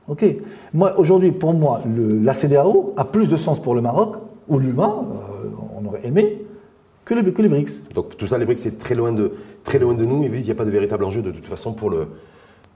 Ok. 0.08 0.24
Moi, 0.74 0.98
aujourd'hui, 0.98 1.30
pour 1.32 1.54
moi, 1.54 1.80
le- 1.86 2.18
la 2.18 2.34
CDAO 2.34 2.92
a 2.96 3.04
plus 3.04 3.28
de 3.28 3.36
sens 3.36 3.60
pour 3.60 3.74
le 3.74 3.80
Maroc 3.80 4.16
ou 4.48 4.58
l'humain, 4.58 5.04
euh, 5.12 5.48
on 5.80 5.86
aurait 5.86 6.04
aimé, 6.04 6.42
que 7.04 7.14
les, 7.14 7.32
que 7.32 7.42
les 7.42 7.48
BRICS. 7.48 7.80
Donc 7.94 8.16
tout 8.16 8.26
ça, 8.26 8.38
les 8.38 8.44
BRICS, 8.44 8.60
c'est 8.62 8.78
très 8.78 8.94
loin 8.94 9.12
de, 9.12 9.32
très 9.64 9.78
loin 9.78 9.94
de 9.94 10.04
nous. 10.04 10.24
Et 10.24 10.30
il 10.38 10.42
n'y 10.44 10.50
a 10.50 10.54
pas 10.54 10.64
de 10.64 10.70
véritable 10.70 11.04
enjeu 11.04 11.22
de 11.22 11.30
toute 11.30 11.46
façon 11.46 11.72
pour 11.72 11.90
le, 11.90 12.08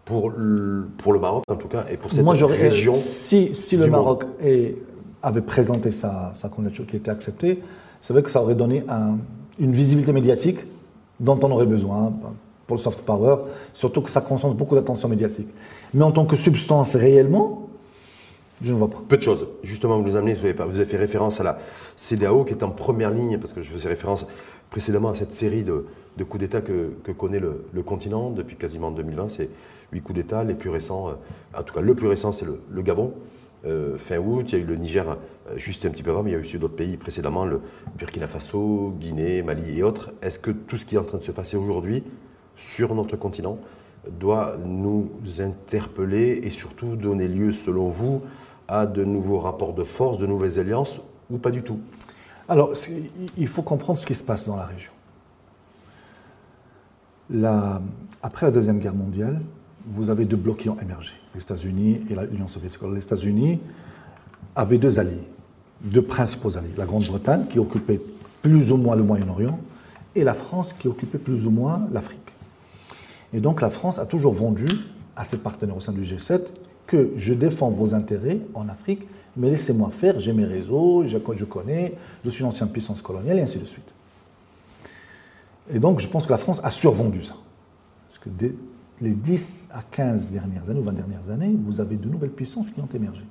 pour 0.04 0.30
le, 0.30 0.86
pour 0.98 1.12
le 1.12 1.18
Maroc, 1.18 1.42
en 1.48 1.56
tout 1.56 1.68
cas, 1.68 1.84
et 1.90 1.96
pour 1.96 2.12
cette 2.12 2.24
Moi, 2.24 2.34
région. 2.34 2.92
Si, 2.92 3.54
si 3.54 3.76
le 3.76 3.84
du. 3.84 3.90
Maroc 3.90 4.24
est- 4.42 4.76
avait 5.22 5.40
présenté 5.40 5.90
sa, 5.90 6.30
sa 6.34 6.48
candidature 6.48 6.86
qui 6.86 6.96
était 6.96 7.10
acceptée, 7.10 7.60
c'est 8.00 8.12
vrai 8.12 8.22
que 8.22 8.30
ça 8.30 8.40
aurait 8.42 8.54
donné 8.54 8.84
un- 8.88 9.16
une 9.58 9.72
visibilité 9.72 10.12
médiatique 10.12 10.58
dont 11.18 11.38
on 11.42 11.50
aurait 11.50 11.66
besoin 11.66 12.12
pour 12.66 12.76
le 12.76 12.82
soft 12.82 13.02
power, 13.02 13.36
surtout 13.72 14.00
que 14.00 14.10
ça 14.10 14.20
concentre 14.20 14.54
beaucoup 14.54 14.74
d'attention 14.74 15.08
médiatique. 15.08 15.48
Mais 15.94 16.02
en 16.02 16.12
tant 16.12 16.24
que 16.24 16.36
substance 16.36 16.96
réellement, 16.96 17.68
je 18.62 18.72
ne 18.72 18.78
vois 18.78 18.88
pas. 18.88 19.02
Peu 19.06 19.16
de 19.16 19.22
choses. 19.22 19.46
Justement, 19.62 19.98
vous 19.98 20.08
nous 20.08 20.16
amenez, 20.16 20.34
vous 20.34 20.46
avez, 20.46 20.52
vous 20.52 20.76
avez 20.80 20.86
fait 20.86 20.96
référence 20.96 21.40
à 21.40 21.44
la 21.44 21.58
CDAO 21.96 22.44
qui 22.44 22.54
est 22.54 22.62
en 22.62 22.70
première 22.70 23.10
ligne, 23.10 23.38
parce 23.38 23.52
que 23.52 23.62
je 23.62 23.70
faisais 23.70 23.88
référence 23.88 24.26
précédemment 24.70 25.10
à 25.10 25.14
cette 25.14 25.32
série 25.32 25.62
de, 25.62 25.84
coups 26.24 26.40
d'État 26.40 26.60
que, 26.60 26.90
connaît 27.12 27.40
le, 27.40 27.82
continent 27.84 28.30
depuis 28.30 28.56
quasiment 28.56 28.90
2020. 28.90 29.28
C'est 29.28 29.50
huit 29.92 30.00
coups 30.00 30.16
d'État, 30.16 30.42
les 30.42 30.54
plus 30.54 30.70
récents, 30.70 31.10
euh, 31.10 31.58
en 31.58 31.62
tout 31.62 31.74
cas 31.74 31.80
le 31.80 31.94
plus 31.94 32.08
récent, 32.08 32.32
c'est 32.32 32.46
le, 32.46 32.60
le 32.70 32.82
Gabon. 32.82 33.12
Euh, 33.64 33.96
fin 33.98 34.18
août, 34.18 34.46
il 34.48 34.58
y 34.58 34.60
a 34.60 34.64
eu 34.64 34.66
le 34.66 34.76
Niger 34.76 35.08
euh, 35.08 35.56
juste 35.56 35.84
un 35.86 35.90
petit 35.90 36.02
peu 36.02 36.10
avant, 36.10 36.22
mais 36.22 36.30
il 36.30 36.32
y 36.34 36.36
a 36.36 36.38
eu 36.38 36.42
aussi 36.42 36.58
d'autres 36.58 36.76
pays 36.76 36.96
précédemment, 36.96 37.44
le 37.44 37.60
Burkina 37.98 38.28
Faso, 38.28 38.94
Guinée, 38.98 39.42
Mali 39.42 39.78
et 39.78 39.82
autres. 39.82 40.12
Est-ce 40.22 40.38
que 40.38 40.50
tout 40.50 40.76
ce 40.76 40.86
qui 40.86 40.94
est 40.94 40.98
en 40.98 41.04
train 41.04 41.18
de 41.18 41.24
se 41.24 41.32
passer 41.32 41.56
aujourd'hui 41.56 42.02
sur 42.56 42.94
notre 42.94 43.16
continent 43.16 43.58
doit 44.20 44.56
nous 44.64 45.10
interpeller 45.40 46.40
et 46.44 46.50
surtout 46.50 46.96
donner 46.96 47.28
lieu, 47.28 47.52
selon 47.52 47.88
vous, 47.88 48.22
à 48.68 48.86
de 48.86 49.04
nouveaux 49.04 49.38
rapports 49.38 49.74
de 49.74 49.84
force, 49.84 50.18
de 50.18 50.26
nouvelles 50.26 50.58
alliances 50.58 51.00
ou 51.30 51.38
pas 51.38 51.50
du 51.50 51.62
tout? 51.62 51.78
Alors, 52.48 52.72
il 53.36 53.46
faut 53.48 53.62
comprendre 53.62 53.98
ce 53.98 54.06
qui 54.06 54.14
se 54.14 54.22
passe 54.22 54.46
dans 54.46 54.56
la 54.56 54.66
région. 54.66 54.92
Après 58.22 58.46
la 58.46 58.52
Deuxième 58.52 58.78
Guerre 58.78 58.94
mondiale, 58.94 59.40
vous 59.88 60.10
avez 60.10 60.24
deux 60.24 60.36
blocs 60.36 60.58
qui 60.58 60.68
ont 60.68 60.78
émergé, 60.80 61.12
les 61.34 61.42
États-Unis 61.42 62.02
et 62.08 62.14
l'Union 62.30 62.48
soviétique. 62.48 62.80
Les 62.82 63.02
États-Unis 63.02 63.60
avaient 64.54 64.78
deux 64.78 65.00
alliés, 65.00 65.26
deux 65.80 66.02
principaux 66.02 66.56
alliés. 66.56 66.74
La 66.76 66.86
Grande-Bretagne, 66.86 67.46
qui 67.50 67.58
occupait 67.58 68.00
plus 68.42 68.70
ou 68.70 68.76
moins 68.76 68.94
le 68.94 69.02
Moyen-Orient, 69.02 69.58
et 70.14 70.22
la 70.22 70.34
France, 70.34 70.72
qui 70.72 70.86
occupait 70.88 71.18
plus 71.18 71.46
ou 71.46 71.50
moins 71.50 71.88
l'Afrique. 71.92 72.25
Et 73.32 73.40
donc 73.40 73.60
la 73.60 73.70
France 73.70 73.98
a 73.98 74.06
toujours 74.06 74.34
vendu 74.34 74.66
à 75.16 75.24
ses 75.24 75.38
partenaires 75.38 75.76
au 75.76 75.80
sein 75.80 75.92
du 75.92 76.02
G7 76.02 76.40
que 76.86 77.10
je 77.16 77.34
défends 77.34 77.70
vos 77.70 77.94
intérêts 77.94 78.38
en 78.54 78.68
Afrique, 78.68 79.06
mais 79.36 79.50
laissez-moi 79.50 79.90
faire, 79.90 80.18
j'ai 80.18 80.32
mes 80.32 80.44
réseaux, 80.44 81.04
je, 81.04 81.18
connais, 81.18 81.94
je 82.24 82.30
suis 82.30 82.42
une 82.42 82.48
ancienne 82.48 82.70
puissance 82.70 83.02
coloniale, 83.02 83.38
et 83.38 83.42
ainsi 83.42 83.58
de 83.58 83.64
suite. 83.64 83.88
Et 85.72 85.78
donc 85.78 86.00
je 86.00 86.08
pense 86.08 86.26
que 86.26 86.32
la 86.32 86.38
France 86.38 86.60
a 86.62 86.70
survendu 86.70 87.22
ça. 87.22 87.34
Parce 88.08 88.18
que 88.18 88.28
dès 88.28 88.54
les 89.00 89.10
10 89.10 89.66
à 89.72 89.82
15 89.90 90.30
dernières 90.30 90.70
années, 90.70 90.80
ou 90.80 90.84
20 90.84 90.92
dernières 90.92 91.30
années, 91.30 91.54
vous 91.66 91.80
avez 91.80 91.96
de 91.96 92.08
nouvelles 92.08 92.30
puissances 92.30 92.70
qui 92.70 92.80
ont 92.80 92.88
émergé. 92.94 93.22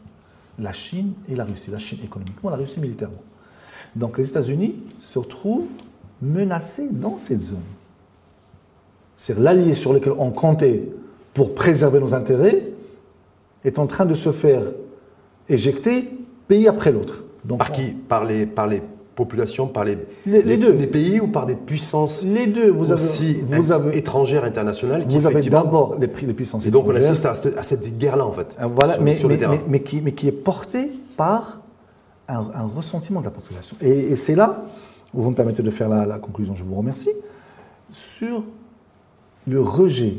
La 0.59 0.73
Chine 0.73 1.13
et 1.29 1.35
la 1.35 1.45
Russie. 1.45 1.71
La 1.71 1.79
Chine 1.79 1.99
économiquement, 2.03 2.49
la 2.49 2.57
Russie 2.57 2.79
militairement. 2.79 3.23
Donc 3.95 4.17
les 4.17 4.27
États-Unis 4.27 4.75
se 4.99 5.17
retrouvent 5.17 5.67
menacés 6.21 6.87
dans 6.91 7.17
cette 7.17 7.41
zone. 7.41 7.57
C'est 9.17 9.37
l'allié 9.39 9.73
sur 9.73 9.93
lequel 9.93 10.13
on 10.17 10.31
comptait 10.31 10.83
pour 11.33 11.53
préserver 11.55 11.99
nos 11.99 12.13
intérêts 12.13 12.63
est 13.63 13.79
en 13.79 13.87
train 13.87 14.05
de 14.05 14.13
se 14.13 14.31
faire 14.31 14.61
éjecter 15.49 16.09
pays 16.47 16.67
après 16.67 16.91
l'autre. 16.91 17.23
Donc, 17.43 17.59
Par 17.59 17.71
qui? 17.71 17.91
Par 17.91 18.25
les, 18.25 18.45
par 18.45 18.67
les 18.67 18.81
populations, 19.15 19.67
par 19.67 19.85
les, 19.85 19.97
Les- 20.25 20.41
les 20.41 20.57
deux. 20.57 20.73
les 20.73 20.87
pays 20.87 21.19
ou 21.21 21.27
par 21.27 21.45
des 21.45 21.55
puissances 21.55 22.23
Les 22.25 22.47
deux, 22.47 22.69
vous 22.69 22.85
avez, 22.85 22.93
aussi 22.93 23.41
vous 23.45 23.71
in- 23.71 23.75
avez, 23.75 23.97
étrangères, 23.97 24.43
internationales 24.43 25.05
qui 25.07 25.17
vous 25.17 25.25
avez 25.25 25.41
d'abord 25.41 25.95
les, 25.97 26.09
les 26.27 26.33
puissances 26.33 26.65
Et 26.65 26.71
donc 26.71 26.85
on 26.87 26.95
assiste 26.95 27.25
à, 27.25 27.33
cette- 27.33 27.57
à 27.57 27.63
cette 27.63 27.97
guerre-là 27.97 28.25
en 28.25 28.33
fait, 28.33 28.47
Euh, 28.61 28.65
Voilà, 28.67 28.95
sur, 28.95 29.03
mais, 29.03 29.15
sur 29.17 29.29
le 29.29 29.35
mais- 29.35 29.39
terrain. 29.39 29.53
mais- 29.55 29.63
mais 29.69 29.79
qui, 29.81 30.01
mais 30.01 30.11
qui 30.11 30.27
est 30.27 30.31
porté 30.33 30.89
par 31.15 31.61
un, 32.27 32.45
un 32.53 32.65
ressentiment 32.75 33.21
de 33.21 33.25
la 33.25 33.31
population. 33.31 33.77
Et, 33.81 33.89
et 34.11 34.15
c'est 34.17 34.35
là 34.35 34.65
où 35.13 35.21
vous 35.21 35.29
me 35.29 35.35
permettez 35.35 35.63
de 35.63 35.69
faire 35.71 35.87
la, 35.87 36.05
la 36.05 36.19
conclusion, 36.19 36.53
je 36.55 36.63
vous 36.65 36.75
remercie, 36.75 37.11
sur 37.91 38.43
le 39.47 39.61
rejet 39.61 40.15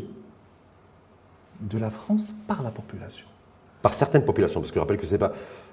de 1.60 1.78
la 1.78 1.90
France 1.90 2.34
par 2.46 2.62
la 2.62 2.70
population. 2.70 3.26
Par 3.82 3.92
certaines 3.94 4.24
populations, 4.24 4.60
parce 4.60 4.70
que 4.70 4.76
je 4.76 4.80
rappelle 4.80 4.98
que 4.98 5.06
c'est 5.06 5.18
pas... 5.18 5.32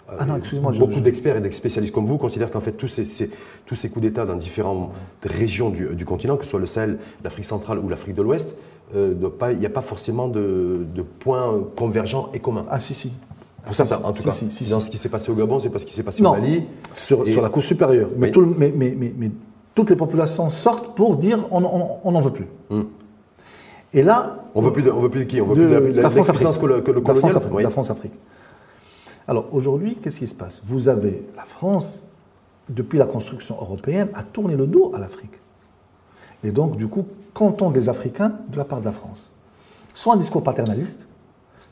euh, 0.10 0.16
Ah 0.20 0.26
non, 0.26 0.38
excusez-moi, 0.38 0.72
Beaucoup 0.74 1.00
d'experts 1.02 1.38
et 1.38 1.42
de 1.42 1.50
spécialistes 1.50 1.94
comme 1.94 2.06
vous 2.06 2.18
considèrent 2.18 2.52
qu'en 2.52 2.60
fait 2.62 2.74
tous 2.74 2.88
ces, 2.88 3.06
ces- 3.06 3.32
tous 3.66 3.76
ces 3.76 3.90
coups 3.90 4.04
d'État 4.04 4.26
dans 4.26 4.36
différentes 4.36 4.92
régions 5.24 5.70
du, 5.70 5.88
du 5.96 6.06
continent, 6.06 6.38
que 6.38 6.44
ce 6.46 6.50
soit 6.52 6.60
le 6.60 6.66
Sahel, 6.68 7.00
l'Afrique 7.24 7.46
centrale 7.46 7.80
ou 7.80 7.90
l'Afrique 7.90 8.16
de 8.16 8.22
l'Ouest, 8.22 8.56
euh, 8.96 9.14
il 9.52 9.60
n'y 9.60 9.66
a 9.66 9.70
pas 9.70 9.82
forcément 9.82 10.28
de, 10.28 10.86
de 10.94 11.02
points 11.02 11.64
convergents 11.76 12.30
et 12.34 12.40
communs. 12.40 12.66
Ah 12.70 12.80
si, 12.80 12.94
si. 12.94 13.12
Pour 13.64 13.74
certains, 13.76 13.98
si, 13.98 14.04
en 14.04 14.12
tout 14.14 14.24
cas. 14.24 14.32
si, 14.32 14.52
si, 14.52 14.66
dans 14.70 14.80
ce 14.82 14.90
qui 14.92 14.98
s'est 14.98 15.10
passé 15.10 15.32
au 15.32 15.36
Gabon, 15.36 15.60
c'est 15.60 15.70
pas 15.70 15.80
ce 15.80 15.86
qui 15.86 15.94
s'est 15.94 16.04
passé 16.04 16.22
Non. 16.22 16.32
au 16.32 16.34
Mali. 16.34 16.64
Sur, 16.94 17.24
Et- 17.24 17.32
sur 17.32 17.42
la 17.42 17.50
couche 17.50 17.66
supérieure. 17.68 18.10
Mais, 18.18 18.28
Oui. 18.28 18.32
tout 18.32 18.42
le- 18.42 18.48
mais, 18.58 18.72
mais- 18.76 18.94
mais- 18.98 19.14
mais 19.18 19.32
toutes 19.74 19.90
les 19.90 19.96
populations 19.96 20.50
sortent 20.50 20.96
pour 20.96 21.16
dire 21.18 21.48
on 21.52 21.62
n'en 21.62 22.00
on, 22.04 22.22
veut 22.22 22.32
plus. 22.32 22.46
Hum. 22.70 22.88
Et 23.94 24.02
là, 24.04 24.44
On 24.56 24.62
veut 24.62 24.72
plus 24.74 24.84
de, 24.84 24.92
on 24.92 25.00
veut 25.00 25.10
plus 25.10 25.22
de 25.22 25.26
qui? 25.26 25.40
On 25.42 25.46
veut 25.46 25.56
de- 25.56 25.62
plus 25.62 25.70
de 25.70 25.74
la, 25.74 25.80
de 25.82 25.88
de 25.92 25.96
la, 25.98 26.02
la 26.04 26.10
France 26.10 26.30
puissance 26.30 26.58
que 26.58 26.66
le, 26.66 26.82
que 26.82 26.92
le 26.92 27.02
La 27.06 27.14
France 27.16 27.36
Afrique. 27.36 27.54
Oui. 27.54 27.64
La 27.64 27.70
France 27.70 27.90
Afrique. 27.92 28.14
Alors 29.28 29.46
aujourd'hui, 29.54 29.98
qu'est-ce 30.02 30.20
qui 30.20 30.28
se 30.28 30.36
passe? 30.36 30.62
Vous 30.66 30.88
avez 30.88 31.24
la 31.36 31.44
France, 31.44 32.00
depuis 32.70 32.98
la 32.98 33.06
construction 33.06 33.56
européenne, 33.60 34.10
a 34.14 34.24
tourné 34.24 34.56
le 34.56 34.68
dos 34.68 34.92
à 34.96 35.00
l'Afrique. 35.00 35.34
Et 36.44 36.52
donc, 36.52 36.76
du 36.76 36.88
coup, 36.88 37.06
qu'entendent 37.34 37.76
les 37.76 37.88
Africains 37.88 38.34
de 38.50 38.58
la 38.58 38.66
part 38.66 38.80
de 38.82 38.86
la 38.86 38.92
France 38.92 39.30
Soit 39.94 40.16
un 40.16 40.18
discours 40.18 40.44
paternaliste, 40.44 41.06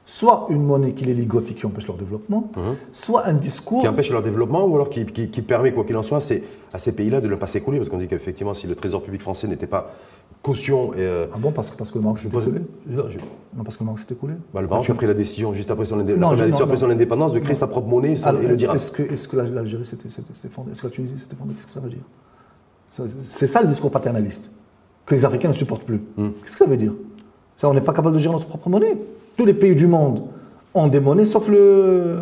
soit 0.05 0.45
une 0.49 0.63
monnaie 0.63 0.93
qui 0.93 1.05
les 1.05 1.13
ligote 1.13 1.49
et 1.49 1.53
qui 1.55 1.65
empêche 1.65 1.87
leur 1.87 1.97
développement, 1.97 2.51
soit 2.91 3.25
un 3.27 3.33
discours 3.33 3.81
qui 3.81 3.87
empêche 3.87 4.11
leur 4.11 4.21
développement 4.21 4.63
ou 4.65 4.75
alors 4.75 4.89
qui, 4.89 5.05
qui- 5.07 5.29
qui 5.29 5.41
permet, 5.41 5.71
quoi 5.73 5.83
qu'il 5.85 5.97
en 5.97 6.03
soit, 6.03 6.21
c'est 6.21 6.43
à 6.73 6.77
ces 6.79 6.93
pays-là 6.95 7.19
de 7.19 7.27
ne 7.27 7.35
pas 7.35 7.47
s'écrouler 7.47 7.79
Parce 7.79 7.89
qu'on 7.89 7.97
dit 7.97 8.07
qu'effectivement, 8.07 8.53
si 8.53 8.67
le 8.67 8.75
trésor 8.75 9.01
public 9.03 9.21
français 9.21 9.47
n'était 9.47 9.67
pas 9.67 9.91
caution. 10.41 10.93
Et, 10.93 10.97
euh, 10.99 11.25
Ah 11.33 11.37
bon, 11.37 11.51
parce 11.51 11.69
que, 11.69 11.77
parce 11.77 11.91
que 11.91 11.97
le 11.97 12.03
Maroc 12.03 12.19
pose- 12.31 12.43
écoulé 12.47 12.61
Non, 12.87 13.03
je- 13.09 13.17
Non, 13.55 13.63
parce 13.63 13.75
que 13.77 13.83
le 13.83 13.85
Maroc 13.85 13.99
s'était 13.99 14.13
écoulé 14.15 14.33
bah, 14.53 14.61
le 14.61 14.67
Maroc 14.67 14.89
a 14.89 14.93
pris 14.93 15.05
la 15.07 15.13
décision, 15.13 15.53
juste 15.53 15.69
après 15.71 15.85
son, 15.85 15.99
indé- 15.99 16.15
Non, 16.17 16.31
la 16.31 16.35
je- 16.37 16.43
décision 16.45 16.65
non, 16.65 16.71
après 16.71 16.81
non. 16.81 16.87
son 16.87 16.93
indépendance, 16.93 17.33
de 17.33 17.39
créer 17.39 17.55
sa 17.55 17.67
propre 17.67 17.87
monnaie 17.87 18.13
et 18.13 18.17
son- 18.17 18.25
Alors, 18.27 18.41
et 18.41 18.47
le 18.47 18.55
dirham. 18.55 18.75
Est-ce 18.75 18.91
que, 18.91 19.03
est-ce 19.03 19.27
que 19.27 19.35
la- 19.37 19.43
l'Algérie 19.43 19.85
s'était 19.85 20.07
fondée 20.49 20.71
Est-ce 20.71 20.81
que 20.81 20.87
la 20.87 20.93
Tunisie 20.93 21.13
s'était 21.19 21.35
fondée 21.35 21.53
Qu'est-ce 21.53 21.67
que 21.67 21.71
ça 21.73 21.79
veut 21.79 21.89
dire? 21.89 22.03
C'est 23.29 23.47
ça 23.47 23.61
le 23.61 23.67
discours 23.67 23.91
paternaliste, 23.91 24.49
que 25.05 25.15
les 25.15 25.23
Africains 25.25 25.47
ne 25.49 25.53
supportent 25.53 25.83
plus. 25.85 26.01
Hmm. 26.17 26.29
Qu'est-ce 26.41 26.53
que 26.53 26.57
ça 26.59 26.65
veut 26.65 26.77
dire? 26.77 26.93
Ça, 27.57 27.69
on 27.69 27.73
n'est 27.73 27.81
pas 27.81 27.93
capable 27.93 28.15
de 28.15 28.19
gérer 28.19 28.33
notre 28.33 28.47
propre 28.47 28.69
monnaie. 28.69 28.97
Tous 29.37 29.45
les 29.45 29.53
pays 29.53 29.75
du 29.75 29.87
monde 29.87 30.23
ont 30.73 30.87
des 30.87 30.99
monnaies, 30.99 31.25
sauf, 31.25 31.47
le, 31.47 32.19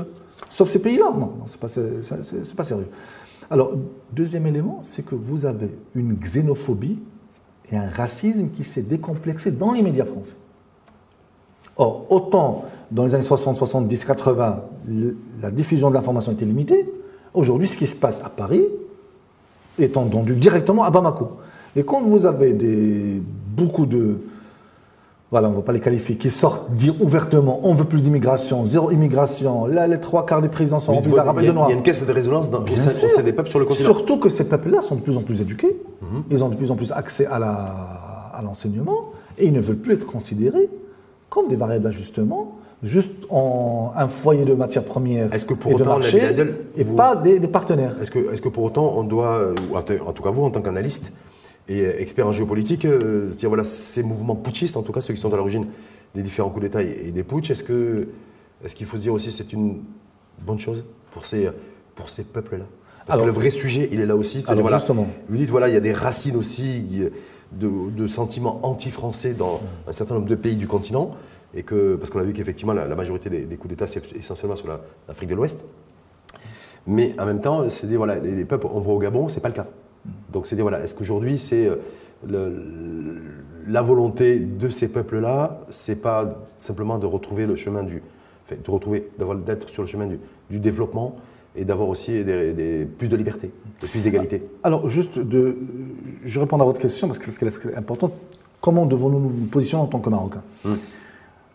sauf 0.50 0.70
ces 0.70 0.80
pays-là. 0.80 1.12
Non, 1.12 1.20
non 1.28 1.44
c'est 1.48 1.60
pas, 1.60 1.70
c'est 1.70 2.56
pas 2.56 2.64
sérieux. 2.64 2.88
Alors, 3.50 3.72
deuxième 4.12 4.46
élément, 4.46 4.82
c'est 4.84 5.04
que 5.04 5.16
vous 5.16 5.46
avez 5.46 5.72
une 5.96 6.14
xénophobie 6.16 7.00
et 7.72 7.78
un 7.78 7.90
racisme 7.90 8.50
qui 8.50 8.64
s'est 8.64 8.82
décomplexé 8.82 9.52
dans 9.52 9.74
les 9.74 9.82
médias 9.82 10.06
français. 10.06 10.36
Or, 11.78 12.06
autant 12.10 12.66
dans 12.92 13.06
les 13.06 13.16
années 13.16 13.24
60, 13.24 13.56
70, 13.56 14.06
80, 14.06 14.64
la 15.42 15.52
diffusion 15.52 15.90
de 15.90 15.96
l'information 15.96 16.32
était 16.32 16.46
limitée, 16.46 16.86
aujourd'hui, 17.34 17.68
ce 17.68 17.78
qui 17.78 17.88
se 17.88 17.96
passe 17.96 18.22
à 18.24 18.30
Paris 18.30 18.64
est 19.78 19.96
entendu 19.96 20.36
directement 20.36 20.84
à 20.84 20.92
Bamako. 20.92 21.30
Et 21.76 21.84
quand 21.84 22.02
vous 22.02 22.26
avez 22.26 23.22
beaucoup 23.56 23.86
de, 23.86 24.18
voilà, 25.32 25.48
on 25.48 25.52
ne 25.52 25.56
va 25.58 25.62
pas 25.62 25.74
les 25.74 25.80
qualifier, 25.80 26.16
qui 26.16 26.32
sortent 26.32 26.72
dire 26.72 26.96
ouvertement 27.02 27.60
on 27.64 27.74
veut 27.74 27.86
plus 27.86 28.02
d'immigration, 28.02 28.66
zéro 28.66 28.90
immigration, 28.90 29.68
là 29.68 29.88
les 29.88 30.00
trois 30.00 30.26
quarts 30.26 30.42
des 30.42 30.50
présidents 30.50 30.80
sont 30.80 30.96
remplis 30.96 31.12
d'arabes 31.12 31.40
et 31.40 31.48
de 31.48 31.52
noirs. 31.52 31.70
Il 31.70 31.72
y 31.72 31.76
a 31.76 31.78
une 31.78 31.84
caisse 31.84 32.06
de 32.06 32.12
résonance 32.12 32.50
dans, 32.50 32.62
au 32.62 32.66
sein 33.10 33.24
des 33.24 33.34
peuples 33.34 33.50
sur 33.50 33.60
le 33.60 33.66
continent. 33.66 33.86
Surtout 33.86 34.18
que 34.18 34.30
ces 34.30 34.44
peuples-là 34.46 34.82
sont 34.82 34.96
de 34.96 35.02
plus 35.02 35.18
en 35.18 35.22
plus 35.22 35.42
éduqués, 35.42 35.78
mhm. 36.02 36.24
ils 36.32 36.44
ont 36.44 36.50
de 36.50 36.56
plus 36.56 36.72
en 36.72 36.76
plus 36.76 36.92
accès 36.92 37.28
à 37.28 38.42
l'enseignement, 38.44 39.12
et 39.38 39.46
ils 39.46 39.54
ne 39.54 39.62
veulent 39.62 39.78
plus 39.78 39.94
être 39.94 40.06
considérés 40.06 40.70
comme 41.30 41.48
des 41.48 41.56
variables 41.56 41.84
d'ajustement, 41.84 42.58
juste 42.82 43.12
en 43.30 43.92
un 43.96 44.08
foyer 44.08 44.46
de 44.46 44.56
matières 44.56 44.84
premières 44.84 45.32
est-ce 45.32 45.46
que 45.46 45.54
pour 45.54 45.72
et 45.72 45.76
autant, 45.76 45.84
de 45.84 45.90
marché, 45.90 46.22
et 46.76 46.84
pas 46.84 47.16
des, 47.16 47.40
partenaires. 47.42 47.96
Est-ce 48.02 48.10
que, 48.10 48.34
est 48.34 48.42
que 48.42 48.50
pour 48.50 48.64
autant 48.64 48.94
on 48.98 49.04
doit, 49.04 49.54
en 49.74 50.12
tout 50.12 50.24
cas 50.24 50.32
vous 50.32 50.44
en 50.44 50.50
tant 50.50 50.62
qu'analyste, 50.62 51.14
et 51.70 52.02
expert 52.02 52.28
en 52.28 52.32
géopolitique, 52.32 52.86
euh, 52.86 53.32
voilà, 53.44 53.64
ces 53.64 54.02
mouvements 54.02 54.36
putschistes, 54.36 54.76
en 54.76 54.82
tout 54.82 54.92
cas 54.92 55.02
ceux 55.02 55.14
qui 55.14 55.20
sont 55.20 55.32
à 55.32 55.38
l'origine 55.38 55.68
des 56.16 56.24
différents 56.24 56.50
coups 56.50 56.64
d'État 56.64 56.82
et, 56.82 57.12
des 57.12 57.24
putsch, 57.24 57.52
est-ce 57.52 57.64
qu'il 57.64 58.08
est 58.66 58.86
faut 58.86 58.98
se 58.98 59.02
dire 59.02 59.14
aussi 59.14 59.28
que 59.28 59.34
c'est 59.34 59.54
une 59.54 59.84
bonne 60.42 60.60
chose 60.60 60.84
pour 61.12 61.26
ces, 61.26 61.48
pour 61.96 62.10
ces 62.10 62.24
peuples-là? 62.24 62.66
Parce 63.06 63.22
que 63.22 63.26
le 63.26 63.32
vrai 63.32 63.52
sujet, 63.52 63.90
il 63.92 64.02
est 64.02 64.06
là 64.06 64.16
aussi. 64.16 64.44
Alors 64.48 64.62
voilà, 64.62 64.78
justement. 64.78 65.08
Vous 65.30 65.38
dites, 65.38 65.50
voilà, 65.50 65.68
il 65.68 65.74
y 65.74 65.78
a 65.78 65.82
des 65.82 65.94
racines 65.94 66.36
aussi 66.36 66.84
de, 67.52 68.08
sentiments 68.08 68.60
anti-français 68.64 69.34
dans 69.34 69.62
un 69.88 69.92
certain 69.92 70.16
nombre 70.16 70.28
de 70.28 70.36
pays 70.36 70.56
du 70.56 70.68
continent, 70.68 71.16
et 71.56 71.64
que, 71.64 71.96
parce 71.96 72.10
qu'on 72.10 72.20
a 72.20 72.24
vu 72.24 72.34
qu'effectivement, 72.34 72.74
la, 72.74 72.88
majorité 72.96 73.30
des, 73.30 73.56
coups 73.56 73.70
d'État, 73.70 73.88
c'est 73.88 74.16
essentiellement 74.16 74.56
sur 74.56 74.68
l'Afrique 75.08 75.30
de 75.30 75.36
l'Ouest. 75.36 75.66
Mais 76.88 77.16
en 77.20 77.26
même 77.26 77.42
temps, 77.42 77.70
c'est 77.70 77.88
voilà, 77.96 78.16
les, 78.16 78.32
les 78.32 78.46
peuples, 78.46 78.68
on 78.72 78.80
voit 78.80 78.94
au 78.94 79.00
Gabon, 79.00 79.28
c'est 79.28 79.42
pas 79.42 79.50
le 79.50 79.56
cas. 79.56 79.68
Donc 80.32 80.48
c'est 80.48 80.56
dire, 80.56 80.66
voilà, 80.66 80.84
est-ce 80.84 80.96
qu'aujourd'hui 80.96 81.38
c'est 81.40 81.68
euh, 81.68 83.16
la 83.68 83.82
volonté 83.82 84.40
de 84.40 84.70
ces 84.70 84.88
peuples-là, 84.88 85.62
c'est 85.70 85.96
pas 85.96 86.36
simplement 86.60 86.98
de 86.98 87.06
retrouver 87.06 87.46
le 87.46 87.56
chemin 87.56 87.84
du, 87.84 88.02
de 88.52 88.72
retrouver, 88.72 89.10
d'être 89.46 89.70
sur 89.70 89.84
le 89.84 89.88
chemin 89.88 90.08
du, 90.08 90.60
développement 90.60 91.18
et 91.56 91.66
d'avoir 91.66 91.90
aussi 91.90 92.24
des, 92.24 92.88
plus 92.98 93.08
de 93.08 93.16
liberté, 93.16 93.52
plus 93.80 94.02
d'égalité? 94.02 94.44
Alors 94.64 94.90
juste, 94.90 95.20
de, 95.20 95.58
je 96.26 96.40
réponds 96.40 96.60
à 96.60 96.66
votre 96.66 96.82
question 96.82 97.08
parce 97.08 97.20
qu'elle 97.20 97.48
est 97.48 97.78
importante. 97.78 98.14
Comment 98.62 98.86
devons-nous 98.86 99.20
nous 99.20 99.46
positionner 99.46 99.84
en 99.84 99.88
tant 99.88 100.00
que 100.00 100.10
Marocains? 100.10 100.44
Hum. 100.66 100.78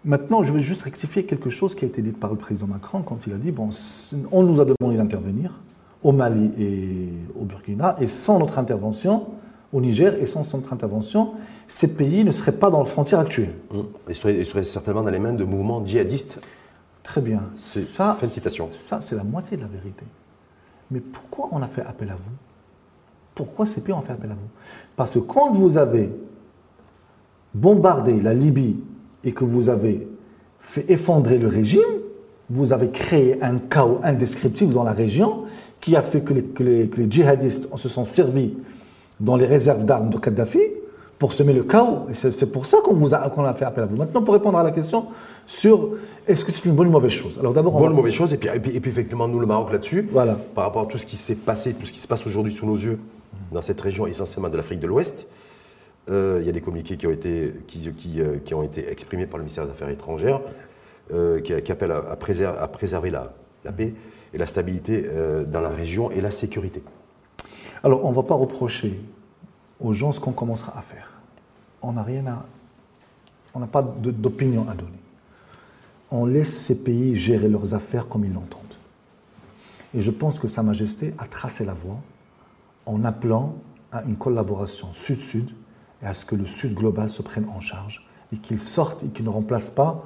Maintenant, 0.04 0.42
je 0.42 0.52
vais 0.52 0.60
juste 0.60 0.82
rectifier 0.82 1.24
quelque 1.24 1.48
chose 1.48 1.74
qui 1.74 1.84
a 1.84 1.88
été 1.88 2.02
dit 2.02 2.10
par 2.10 2.30
le 2.30 2.36
président 2.36 2.66
Macron 2.66 3.02
quand 3.02 3.26
il 3.26 3.32
a 3.32 3.36
dit 3.36 3.50
bon, 3.50 3.70
on 4.32 4.42
nous 4.42 4.60
a 4.60 4.66
demandé 4.66 4.98
d'intervenir, 4.98 5.60
au 6.04 6.12
Mali 6.12 6.50
et 6.58 7.08
au 7.40 7.44
Burkina, 7.44 7.96
et 7.98 8.06
sans 8.06 8.38
notre 8.38 8.58
intervention, 8.58 9.26
au 9.72 9.80
Niger, 9.80 10.14
et 10.22 10.26
sans 10.26 10.54
notre 10.54 10.72
intervention, 10.72 11.32
ces 11.66 11.88
pays 11.88 12.22
ne 12.22 12.30
seraient 12.30 12.52
pas 12.52 12.70
dans 12.70 12.78
la 12.78 12.84
frontière 12.84 13.18
actuelle. 13.18 13.54
Mmh. 13.72 13.78
Ils, 14.10 14.44
seraient, 14.44 14.62
certainement 14.62 15.02
dans 15.02 15.10
les 15.10 15.18
mains 15.18 15.32
de 15.32 15.44
mouvements 15.44 15.84
djihadistes. 15.84 16.38
Très 17.02 17.20
bien. 17.20 17.42
Ça, 17.56 18.16
fin 18.18 18.26
de 18.26 18.30
citation. 18.30 18.68
Ça, 18.72 19.00
c'est 19.00 19.16
la 19.16 19.24
moitié 19.24 19.56
de 19.56 19.62
la 19.62 19.68
vérité. 19.68 20.04
Mais 20.90 21.00
pourquoi 21.00 21.48
on 21.50 21.60
a 21.62 21.66
fait 21.66 21.82
appel 21.82 22.10
à 22.10 22.14
vous? 22.14 22.36
Pourquoi 23.34 23.66
ces 23.66 23.80
pays 23.80 23.92
ont 23.94 24.02
fait 24.02 24.12
appel 24.12 24.30
à 24.30 24.34
vous? 24.34 24.48
Parce 24.94 25.14
que 25.14 25.18
quand 25.18 25.50
vous 25.52 25.76
avez 25.76 26.10
bombardé 27.52 28.20
la 28.20 28.32
Libye 28.34 28.76
et 29.24 29.32
que 29.32 29.44
vous 29.44 29.68
avez 29.68 30.06
fait 30.60 30.84
effondrer 30.88 31.38
le 31.38 31.48
régime, 31.48 31.80
vous 32.50 32.72
avez 32.72 32.90
créé 32.90 33.42
un 33.42 33.58
chaos 33.58 34.00
indescriptible 34.02 34.72
dans 34.72 34.84
la 34.84 34.92
région 34.92 35.44
qui 35.84 35.96
a 35.96 36.00
fait 36.00 36.22
que 36.22 36.32
les, 36.62 37.10
djihadistes 37.10 37.68
se 37.76 37.90
sont 37.90 38.06
servis 38.06 38.54
dans 39.20 39.36
les 39.36 39.44
réserves 39.44 39.84
d'armes 39.84 40.08
de 40.08 40.16
Kadhafi 40.16 40.62
pour 41.18 41.34
semer 41.34 41.52
le 41.52 41.62
chaos. 41.62 42.06
Et 42.10 42.14
c'est 42.14 42.50
pour 42.50 42.64
ça 42.64 42.78
qu'on 42.82 43.12
a, 43.12 43.18
a 43.18 43.54
fait 43.54 43.66
appel 43.66 43.84
à 43.84 43.86
vous. 43.86 43.96
Maintenant, 43.96 44.22
pour 44.22 44.32
répondre 44.32 44.56
à 44.56 44.62
la 44.62 44.70
question 44.70 45.08
sur 45.46 45.90
est-ce 46.26 46.42
que 46.42 46.52
c'est 46.52 46.64
une 46.64 46.74
bonne 46.74 46.86
ou 46.88 46.90
mauvaise 46.90 47.12
chose? 47.12 47.38
Alors 47.38 47.52
d'abord, 47.52 47.78
bonne 47.78 47.92
ou 47.92 47.96
mauvaise 47.96 48.14
chose, 48.14 48.32
et 48.32 48.38
puis, 48.38 48.48
et 48.48 48.80
puis, 48.80 48.90
effectivement, 48.90 49.28
nous, 49.28 49.38
le 49.38 49.44
Maroc, 49.44 49.72
là-dessus, 49.72 50.08
voilà. 50.10 50.38
par 50.54 50.64
rapport 50.64 50.84
à 50.84 50.86
tout 50.86 50.96
ce 50.96 51.04
qui 51.04 51.18
s'est 51.18 51.34
passé, 51.34 51.74
tout 51.74 51.84
ce 51.84 51.92
qui 51.92 51.98
se 51.98 52.08
passe 52.08 52.26
aujourd'hui 52.26 52.54
sous 52.54 52.64
nos 52.64 52.76
yeux, 52.76 52.98
dans 53.52 53.60
cette 53.60 53.80
région 53.82 54.06
essentiellement 54.06 54.48
de 54.48 54.56
l'Afrique 54.56 54.80
de 54.80 54.86
l'Ouest, 54.86 55.26
euh, 56.08 56.38
il 56.40 56.46
y 56.46 56.48
a 56.48 56.52
des 56.52 56.62
communiqués 56.62 56.96
qui 56.96 57.06
ont, 57.06 57.12
été, 57.12 57.52
qui, 57.66 57.92
qui, 57.92 58.22
euh, 58.22 58.36
qui, 58.42 58.54
ont 58.54 58.62
été 58.62 58.90
exprimés 58.90 59.26
par 59.26 59.36
le 59.36 59.44
ministère 59.44 59.66
des 59.66 59.72
Affaires 59.72 59.90
étrangères, 59.90 60.40
euh, 61.12 61.40
qui, 61.42 61.52
appellent 61.52 61.92
à, 61.92 61.98
à, 61.98 62.16
préserver, 62.16 62.58
à 62.58 62.68
préserver 62.68 63.10
la, 63.10 63.34
la 63.66 63.72
paix 63.72 63.92
et 64.34 64.38
la 64.38 64.46
stabilité 64.46 65.04
euh, 65.06 65.44
dans 65.44 65.60
la 65.60 65.68
région 65.68 66.10
et 66.10 66.20
la 66.20 66.32
sécurité. 66.32 66.82
Alors, 67.84 68.04
on 68.04 68.10
ne 68.10 68.14
va 68.14 68.24
pas 68.24 68.34
reprocher 68.34 69.00
aux 69.80 69.92
gens 69.92 70.10
ce 70.10 70.20
qu'on 70.20 70.32
commencera 70.32 70.76
à 70.76 70.82
faire. 70.82 71.12
On 71.82 71.92
n'a 71.92 72.02
rien 72.02 72.26
à. 72.26 72.44
On 73.54 73.60
n'a 73.60 73.68
pas 73.68 73.82
d'opinion 73.82 74.66
à 74.68 74.74
donner. 74.74 74.90
On 76.10 76.26
laisse 76.26 76.56
ces 76.64 76.74
pays 76.74 77.14
gérer 77.14 77.48
leurs 77.48 77.72
affaires 77.74 78.08
comme 78.08 78.24
ils 78.24 78.32
l'entendent. 78.32 78.60
Et 79.94 80.00
je 80.00 80.10
pense 80.10 80.40
que 80.40 80.48
Sa 80.48 80.64
Majesté 80.64 81.14
a 81.18 81.26
tracé 81.28 81.64
la 81.64 81.74
voie 81.74 82.00
en 82.86 83.04
appelant 83.04 83.54
à 83.92 84.02
une 84.02 84.16
collaboration 84.16 84.92
sud-sud 84.92 85.50
et 86.02 86.06
à 86.06 86.14
ce 86.14 86.24
que 86.24 86.34
le 86.34 86.46
sud 86.46 86.74
global 86.74 87.08
se 87.08 87.22
prenne 87.22 87.48
en 87.48 87.60
charge 87.60 88.04
et 88.32 88.38
qu'il 88.38 88.58
sorte 88.58 89.04
et 89.04 89.08
qu'il 89.08 89.24
ne 89.24 89.30
remplace 89.30 89.70
pas 89.70 90.04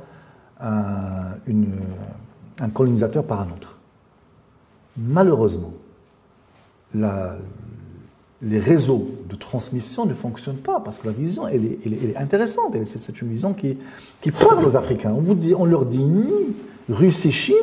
un, 0.61 1.37
une, 1.47 1.79
un 2.61 2.69
colonisateur 2.69 3.25
par 3.25 3.41
un 3.41 3.51
autre. 3.51 3.78
Malheureusement, 4.99 5.73
les 6.93 8.59
réseaux 8.59 9.09
de 9.29 9.37
transmission 9.37 10.07
ne 10.07 10.15
fonctionnent 10.15 10.57
pas 10.57 10.81
parce 10.81 10.99
que 10.99 11.07
la 11.07 11.13
vision, 11.13 11.47
est, 11.47 12.17
intéressante. 12.17 12.75
C'est 12.85 13.23
une 13.23 13.29
vision 13.29 13.55
qui, 13.55 13.77
parle 14.33 14.65
aux 14.65 14.77
Africains. 14.77 15.15
On 15.57 15.65
leur 15.65 15.87
dit 15.87 16.03
ni 16.03 16.33
Russie-Chine, 16.89 17.55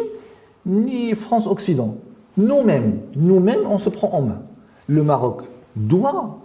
ni 0.66 1.14
France-Occident. 1.14 1.98
Nous-mêmes, 2.38 3.00
nous-mêmes, 3.16 3.66
on 3.66 3.78
se 3.78 3.90
prend 3.90 4.10
en 4.14 4.22
main. 4.22 4.42
Le 4.88 5.04
Maroc 5.04 5.42
doit, 5.76 6.38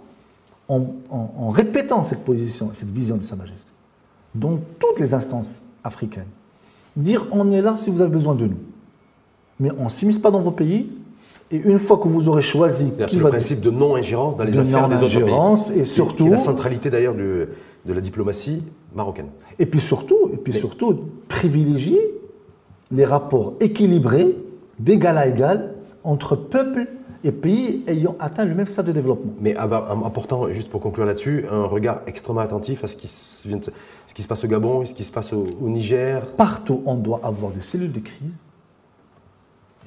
en, 0.67 0.87
en 1.09 1.49
répétant 1.51 2.03
cette 2.03 2.25
position, 2.25 2.71
cette 2.73 2.91
vision 2.91 3.17
de 3.17 3.23
Sa 3.23 3.35
Majesté, 3.35 3.69
dans 4.35 4.59
toutes 4.79 4.99
les 4.99 5.13
instances 5.13 5.59
africaines, 5.83 6.27
dire 6.97 7.27
on 7.31 7.51
est 7.51 7.61
là 7.61 7.75
si 7.77 7.89
vous 7.91 8.01
avez 8.01 8.11
besoin 8.11 8.35
de 8.35 8.47
nous 8.47 8.57
mais 9.61 9.69
on 9.77 9.85
ne 9.85 9.89
s'immisce 9.89 10.19
pas 10.19 10.31
dans 10.31 10.41
vos 10.41 10.51
pays. 10.51 10.89
Et 11.51 11.57
une 11.57 11.79
fois 11.79 11.97
que 11.97 12.07
vous 12.07 12.27
aurez 12.27 12.41
choisi. 12.41 12.91
C'est 12.97 13.13
le 13.13 13.29
principe 13.29 13.61
de 13.61 13.69
non-ingérence 13.69 14.35
dans 14.35 14.43
les 14.43 14.57
affaires 14.57 14.89
des 14.89 14.95
autres 14.95 15.69
pays. 15.69 15.79
Et 15.79 15.85
surtout. 15.85 16.29
la 16.29 16.39
centralité 16.39 16.89
d'ailleurs 16.89 17.13
de, 17.13 17.49
la 17.85 18.01
diplomatie 18.01 18.63
marocaine. 18.95 19.27
Et 19.59 19.65
puis 19.65 19.79
surtout, 19.79 20.31
et 20.33 20.37
puis 20.37 20.51
surtout 20.51 20.99
privilégier 21.27 21.99
les 22.91 23.05
rapports 23.05 23.53
équilibrés, 23.59 24.35
d'égal 24.79 25.17
à 25.17 25.27
égal, 25.27 25.75
entre 26.03 26.35
peuples 26.35 26.87
et 27.23 27.31
pays 27.31 27.83
ayant 27.85 28.15
atteint 28.19 28.45
le 28.45 28.55
même 28.55 28.65
stade 28.65 28.87
de 28.87 28.91
développement. 28.91 29.33
Mais 29.39 29.55
important, 29.55 30.51
juste 30.51 30.69
pour 30.69 30.81
conclure 30.81 31.05
là-dessus, 31.05 31.45
un 31.51 31.65
regard 31.65 32.01
extrêmement 32.07 32.41
attentif 32.41 32.83
à 32.83 32.87
ce 32.87 32.95
qui, 32.95 33.07
se, 33.07 33.47
ce 34.07 34.13
qui 34.13 34.23
se 34.23 34.27
passe 34.27 34.43
au 34.43 34.47
Gabon, 34.47 34.85
ce 34.85 34.93
qui 34.93 35.03
se 35.03 35.11
passe 35.11 35.31
au 35.33 35.45
Niger. 35.61 36.25
Partout, 36.35 36.81
on 36.85 36.95
doit 36.95 37.19
avoir 37.23 37.51
des 37.51 37.61
cellules 37.61 37.91
de 37.91 37.99
crise 37.99 38.33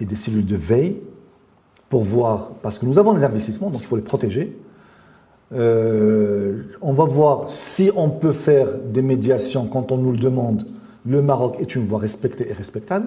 et 0.00 0.04
des 0.04 0.16
cellules 0.16 0.46
de 0.46 0.56
veille 0.56 1.00
pour 1.88 2.02
voir, 2.02 2.50
parce 2.62 2.78
que 2.78 2.86
nous 2.86 2.98
avons 2.98 3.12
des 3.12 3.24
investissements, 3.24 3.70
donc 3.70 3.82
il 3.82 3.86
faut 3.86 3.96
les 3.96 4.02
protéger. 4.02 4.56
Euh, 5.52 6.62
on 6.80 6.92
va 6.92 7.04
voir 7.04 7.50
si 7.50 7.90
on 7.94 8.10
peut 8.10 8.32
faire 8.32 8.78
des 8.78 9.02
médiations 9.02 9.66
quand 9.66 9.92
on 9.92 9.98
nous 9.98 10.10
le 10.10 10.18
demande. 10.18 10.66
Le 11.06 11.22
Maroc 11.22 11.56
est 11.60 11.76
une 11.76 11.84
voie 11.84 11.98
respectée 11.98 12.48
et 12.50 12.52
respectable. 12.52 13.06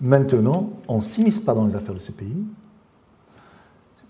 Maintenant, 0.00 0.70
on 0.88 0.96
ne 0.96 1.02
s'immisce 1.02 1.40
pas 1.40 1.54
dans 1.54 1.66
les 1.66 1.74
affaires 1.74 1.94
de 1.94 2.00
ces 2.00 2.12
pays. 2.12 2.44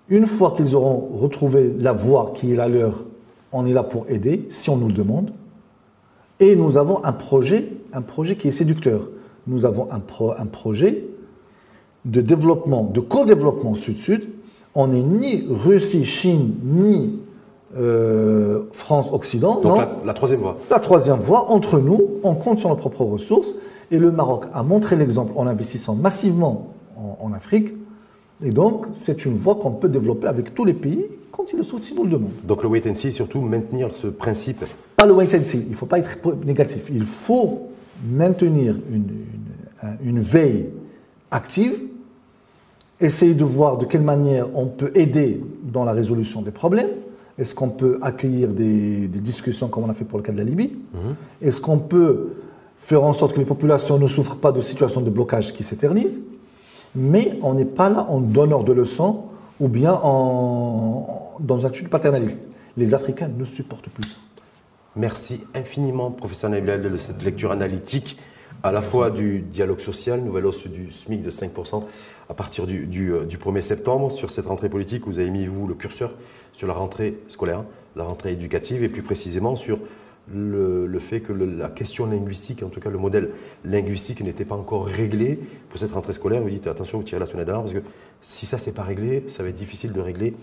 Une 0.09 0.27
fois 0.27 0.55
qu'ils 0.57 0.75
auront 0.75 1.17
retrouvé 1.17 1.73
la 1.79 1.93
voie 1.93 2.33
qui 2.35 2.53
est 2.53 2.57
la 2.57 2.69
leur, 2.69 3.05
on 3.53 3.67
est 3.67 3.73
là 3.73 3.83
pour 3.83 4.07
aider, 4.09 4.47
si 4.51 4.71
on 4.71 4.77
nous 4.77 4.89
le 4.89 4.95
demande. 4.95 5.33
Et 6.41 6.57
nous 6.57 6.79
avons 6.79 7.05
un 7.05 7.13
projet, 7.13 7.69
un 7.93 8.03
projet 8.03 8.37
qui 8.37 8.49
est 8.49 8.53
séducteur. 8.53 9.09
Nous 9.47 9.67
avons 9.67 9.89
un, 9.93 10.01
un 10.37 10.47
projet 10.47 11.05
de 12.05 12.21
développement, 12.21 12.85
de 12.85 13.01
co-développement 13.01 13.75
sud-sud, 13.75 14.29
on 14.75 14.89
n'est 14.89 15.03
ni 15.03 15.45
Russie, 15.49 16.05
Chine, 16.05 16.55
ni 16.65 17.19
euh, 17.77 18.63
France-Occident. 18.73 19.57
Donc 19.61 19.65
non. 19.65 19.77
la, 19.77 19.97
la 20.07 20.15
troisième 20.15 20.41
voie. 20.41 20.57
La 20.71 20.81
troisième 20.81 21.19
voie, 21.19 21.51
entre 21.51 21.79
nous, 21.79 22.01
on 22.23 22.35
compte 22.35 22.59
sur 22.59 22.69
nos 22.69 22.77
propres 22.77 23.05
ressources. 23.05 23.55
Et 23.93 23.99
le 23.99 24.11
Maroc 24.13 24.45
a 24.55 24.63
montré 24.63 24.97
l'exemple 24.97 25.33
en 25.37 25.47
investissant 25.47 25.95
massivement 25.95 26.69
en, 26.97 27.19
en 27.27 27.33
Afrique. 27.33 27.75
Et 28.43 28.51
donc, 28.51 28.87
c'est 28.95 29.25
une 29.25 29.35
voie 29.35 29.57
qu'on 29.57 29.73
peut 29.73 29.89
développer 29.89 30.27
avec 30.29 30.55
tous 30.55 30.65
les 30.65 30.73
pays 30.75 31.05
quand 31.33 31.53
ils 31.53 31.57
le 31.57 31.63
souhaitent, 31.63 31.85
si 31.85 31.95
nous 31.95 32.05
le 32.05 32.11
demandent. 32.11 32.31
Donc 32.45 32.63
le 32.63 32.69
wait 32.69 32.83
and 32.89 32.95
see, 32.95 33.13
surtout 33.13 33.41
maintenir 33.41 33.89
ce 33.91 34.07
principe. 34.07 34.65
Pas 34.97 35.07
le 35.07 35.13
wait 35.15 35.25
and 35.35 35.41
see, 35.41 35.59
il 35.65 35.71
ne 35.71 35.75
faut 35.77 35.87
pas 35.87 35.99
être 35.99 36.17
négatif. 36.47 36.85
Il 36.93 37.05
faut 37.05 37.69
maintenir 38.11 38.77
une, 38.93 38.95
une- 38.95 39.97
une 40.05 40.21
veille 40.21 40.67
active, 41.31 41.79
essayer 43.01 43.35
de 43.35 43.45
voir 43.45 43.79
de 43.79 43.85
quelle 43.87 44.03
manière 44.03 44.49
on 44.55 44.67
peut 44.67 44.93
aider 44.95 45.43
dans 45.63 45.85
la 45.85 45.93
résolution 45.93 46.43
des 46.43 46.51
problèmes. 46.51 46.91
Est-ce 47.39 47.55
qu'on 47.55 47.71
peut 47.71 47.99
accueillir 48.03 48.49
des, 48.49 49.09
des 49.09 49.19
discussions 49.21 49.69
comme 49.69 49.85
on 49.85 49.91
a 49.91 49.95
fait 49.95 50.05
pour 50.05 50.19
le 50.19 50.23
cas 50.23 50.33
de 50.33 50.37
la 50.39 50.45
Libye? 50.45 50.77
Est-ce 51.41 51.61
qu'on 51.61 51.79
peut 51.79 52.35
faire 52.79 53.03
en 53.03 53.13
sorte 53.13 53.33
que 53.33 53.39
les 53.39 53.47
populations 53.47 53.99
ne 53.99 54.07
souffrent 54.07 54.37
pas 54.37 54.53
de 54.53 54.61
situations 54.61 55.01
de 55.01 55.11
blocage 55.11 55.53
qui 55.53 55.63
s'éternisent 55.63 56.21
Mais 56.95 57.39
on 57.43 57.55
n'est 57.55 57.65
pas 57.65 57.89
là 57.89 58.07
en 58.11 58.21
donneur 58.21 58.65
de 58.65 58.73
leçons 58.73 59.25
ou 59.59 59.69
bien 59.69 59.93
en, 60.03 61.37
dans 61.41 61.59
une 61.59 61.67
attitude 61.67 61.89
paternaliste? 61.89 62.43
Les 62.77 62.93
Africains 62.93 63.29
ne 63.29 63.45
supportent 63.45 63.89
plus 63.89 64.09
ça. 64.09 64.17
Merci 64.97 65.41
infiniment, 65.55 66.11
professeur 66.11 66.51
Nabil, 66.51 66.83
de 66.83 66.97
cette 66.97 67.23
lecture 67.23 67.53
analytique, 67.53 68.19
à 68.63 68.73
la 68.73 68.83
fois 68.83 69.11
du 69.11 69.41
dialogue 69.41 69.81
social, 69.81 70.21
nouvelle 70.21 70.47
hausse 70.47 70.67
du 70.67 70.93
SMIC 70.93 71.23
de 71.23 71.31
5% 71.31 71.85
à 72.29 72.35
partir 72.35 72.67
du, 72.67 72.87
du, 72.87 73.13
euh, 73.13 73.25
du 73.25 73.39
1er 73.39 73.61
septembre, 73.61 74.11
sur 74.11 74.31
cette 74.31 74.47
rentrée 74.47 74.69
politique, 74.69 75.05
vous 75.07 75.19
avez 75.19 75.31
mis, 75.31 75.47
vous, 75.47 75.67
le 75.67 75.75
curseur 75.75 76.13
sur 76.53 76.69
la 76.69 76.75
rentrée 76.75 77.19
scolaire, 77.29 77.65
la 77.97 78.05
rentrée 78.05 78.33
éducative, 78.33 78.83
et 78.85 78.89
plus 78.89 79.03
précisément 79.03 79.57
sur 79.57 79.79
le, 80.33 80.99
fait 81.01 81.21
que 81.21 81.33
la 81.33 81.69
question 81.69 82.07
linguistique, 82.07 82.63
en 82.63 82.69
tout 82.69 82.79
cas 82.79 82.91
le 82.91 82.99
modèle 82.99 83.31
linguistique 83.65 84.21
n'était 84.21 84.45
pas 84.45 84.55
encore 84.55 84.87
réglé 84.87 85.41
pour 85.69 85.81
cette 85.81 85.93
rentrée 85.93 86.13
scolaire. 86.13 86.43
Vous 86.43 86.51
dites, 86.51 86.67
attention, 86.67 86.99
vous 86.99 87.05
tirez 87.05 87.19
la 87.19 87.27
sonnette 87.27 87.47
d'alarme, 87.47 87.65
parce 87.65 87.75
que 87.75 87.83
si 88.21 88.47
ça, 88.47 88.59
c'est 88.59 88.75
pas 88.75 88.83
réglé, 88.83 89.25
ça 89.27 89.43
va 89.43 89.49
être 89.49 89.57
difficile 89.57 89.93
de 89.93 90.01
régler 90.01 90.35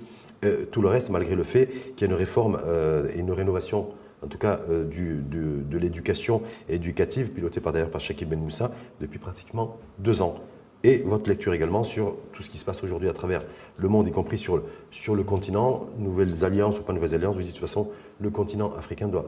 euh, 0.43 0.65
tout 0.71 0.81
le 0.81 0.89
reste, 0.89 1.09
malgré 1.09 1.35
le 1.35 1.43
fait 1.43 1.67
qu'il 1.95 2.07
y 2.07 2.09
a 2.09 2.13
une 2.13 2.19
réforme 2.19 2.59
euh, 2.65 3.07
et 3.15 3.19
une 3.19 3.31
rénovation 3.31 3.87
en 4.23 4.27
tout 4.27 4.37
cas 4.37 4.59
euh, 4.69 4.85
du- 4.85 5.21
de, 5.21 5.61
de 5.69 5.77
l'éducation 5.77 6.41
éducative, 6.69 7.29
pilotée 7.29 7.59
par 7.59 7.73
d'ailleurs 7.73 7.91
par 7.91 8.01
Shakib 8.01 8.29
Ben 8.29 8.39
Moussa 8.39 8.71
depuis 9.01 9.19
pratiquement 9.19 9.77
deux 9.99 10.21
ans. 10.21 10.35
Et 10.83 10.97
votre 10.99 11.27
lecture 11.27 11.53
également 11.53 11.83
sur 11.83 12.15
tout 12.33 12.43
ce 12.43 12.49
qui 12.49 12.57
se 12.57 12.65
passe 12.65 12.83
aujourd'hui 12.83 13.09
à 13.09 13.13
travers 13.13 13.43
le 13.77 13.87
monde, 13.87 14.07
y 14.07 14.11
compris 14.11 14.37
sur, 14.37 14.57
le- 14.57 14.63
sur 14.91 15.15
le 15.15 15.23
continent, 15.23 15.87
nouvelles 15.97 16.45
alliances 16.45 16.79
ou 16.79 16.83
pas 16.83 16.93
nouvelles 16.93 17.15
alliances, 17.15 17.35
vous 17.35 17.41
dites 17.41 17.49
de 17.53 17.57
toute 17.57 17.67
façon, 17.67 17.89
le 18.19 18.29
continent 18.29 18.71
africain 18.77 19.07
doit, 19.07 19.25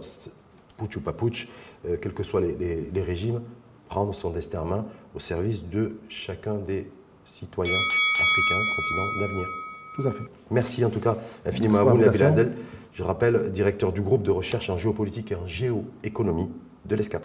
putsch 0.78 0.96
ou 0.98 1.02
pas 1.02 1.12
putsch, 1.14 1.48
euh, 1.88 1.98
quels 2.02 2.14
que 2.14 2.24
soient 2.24 2.42
les, 2.42 2.54
les- 2.56 2.90
les 2.94 3.02
régimes, 3.02 3.42
prendre 3.90 4.14
son 4.14 4.30
destin 4.30 4.62
en 4.62 4.66
main 4.66 4.86
au 5.16 5.20
service 5.20 5.68
de 5.68 5.94
chacun 6.08 6.54
des 6.56 6.88
citoyens 7.26 7.74
africains, 7.74 8.62
continent 8.76 9.20
d'avenir. 9.20 9.48
Tout 9.96 10.08
à 10.08 10.12
fait. 10.12 10.24
Merci 10.52 10.86
en 10.86 10.90
tout 10.92 11.00
cas 11.00 11.18
infiniment 11.46 11.80
à 11.80 11.84
vous, 11.84 11.90
Nabil 11.98 12.06
l'invitation. 12.06 12.28
Adel. 12.28 12.52
Je 13.00 13.06
rappelle, 13.06 13.50
directeur 13.54 13.94
du 13.94 14.02
groupe 14.02 14.24
de 14.24 14.32
recherche 14.32 14.70
en 14.70 14.78
géopolitique 14.78 15.32
et 15.32 15.36
en 15.36 15.48
géoéconomie 15.48 16.50
de 16.84 16.96
l'ESCAP. 16.98 17.24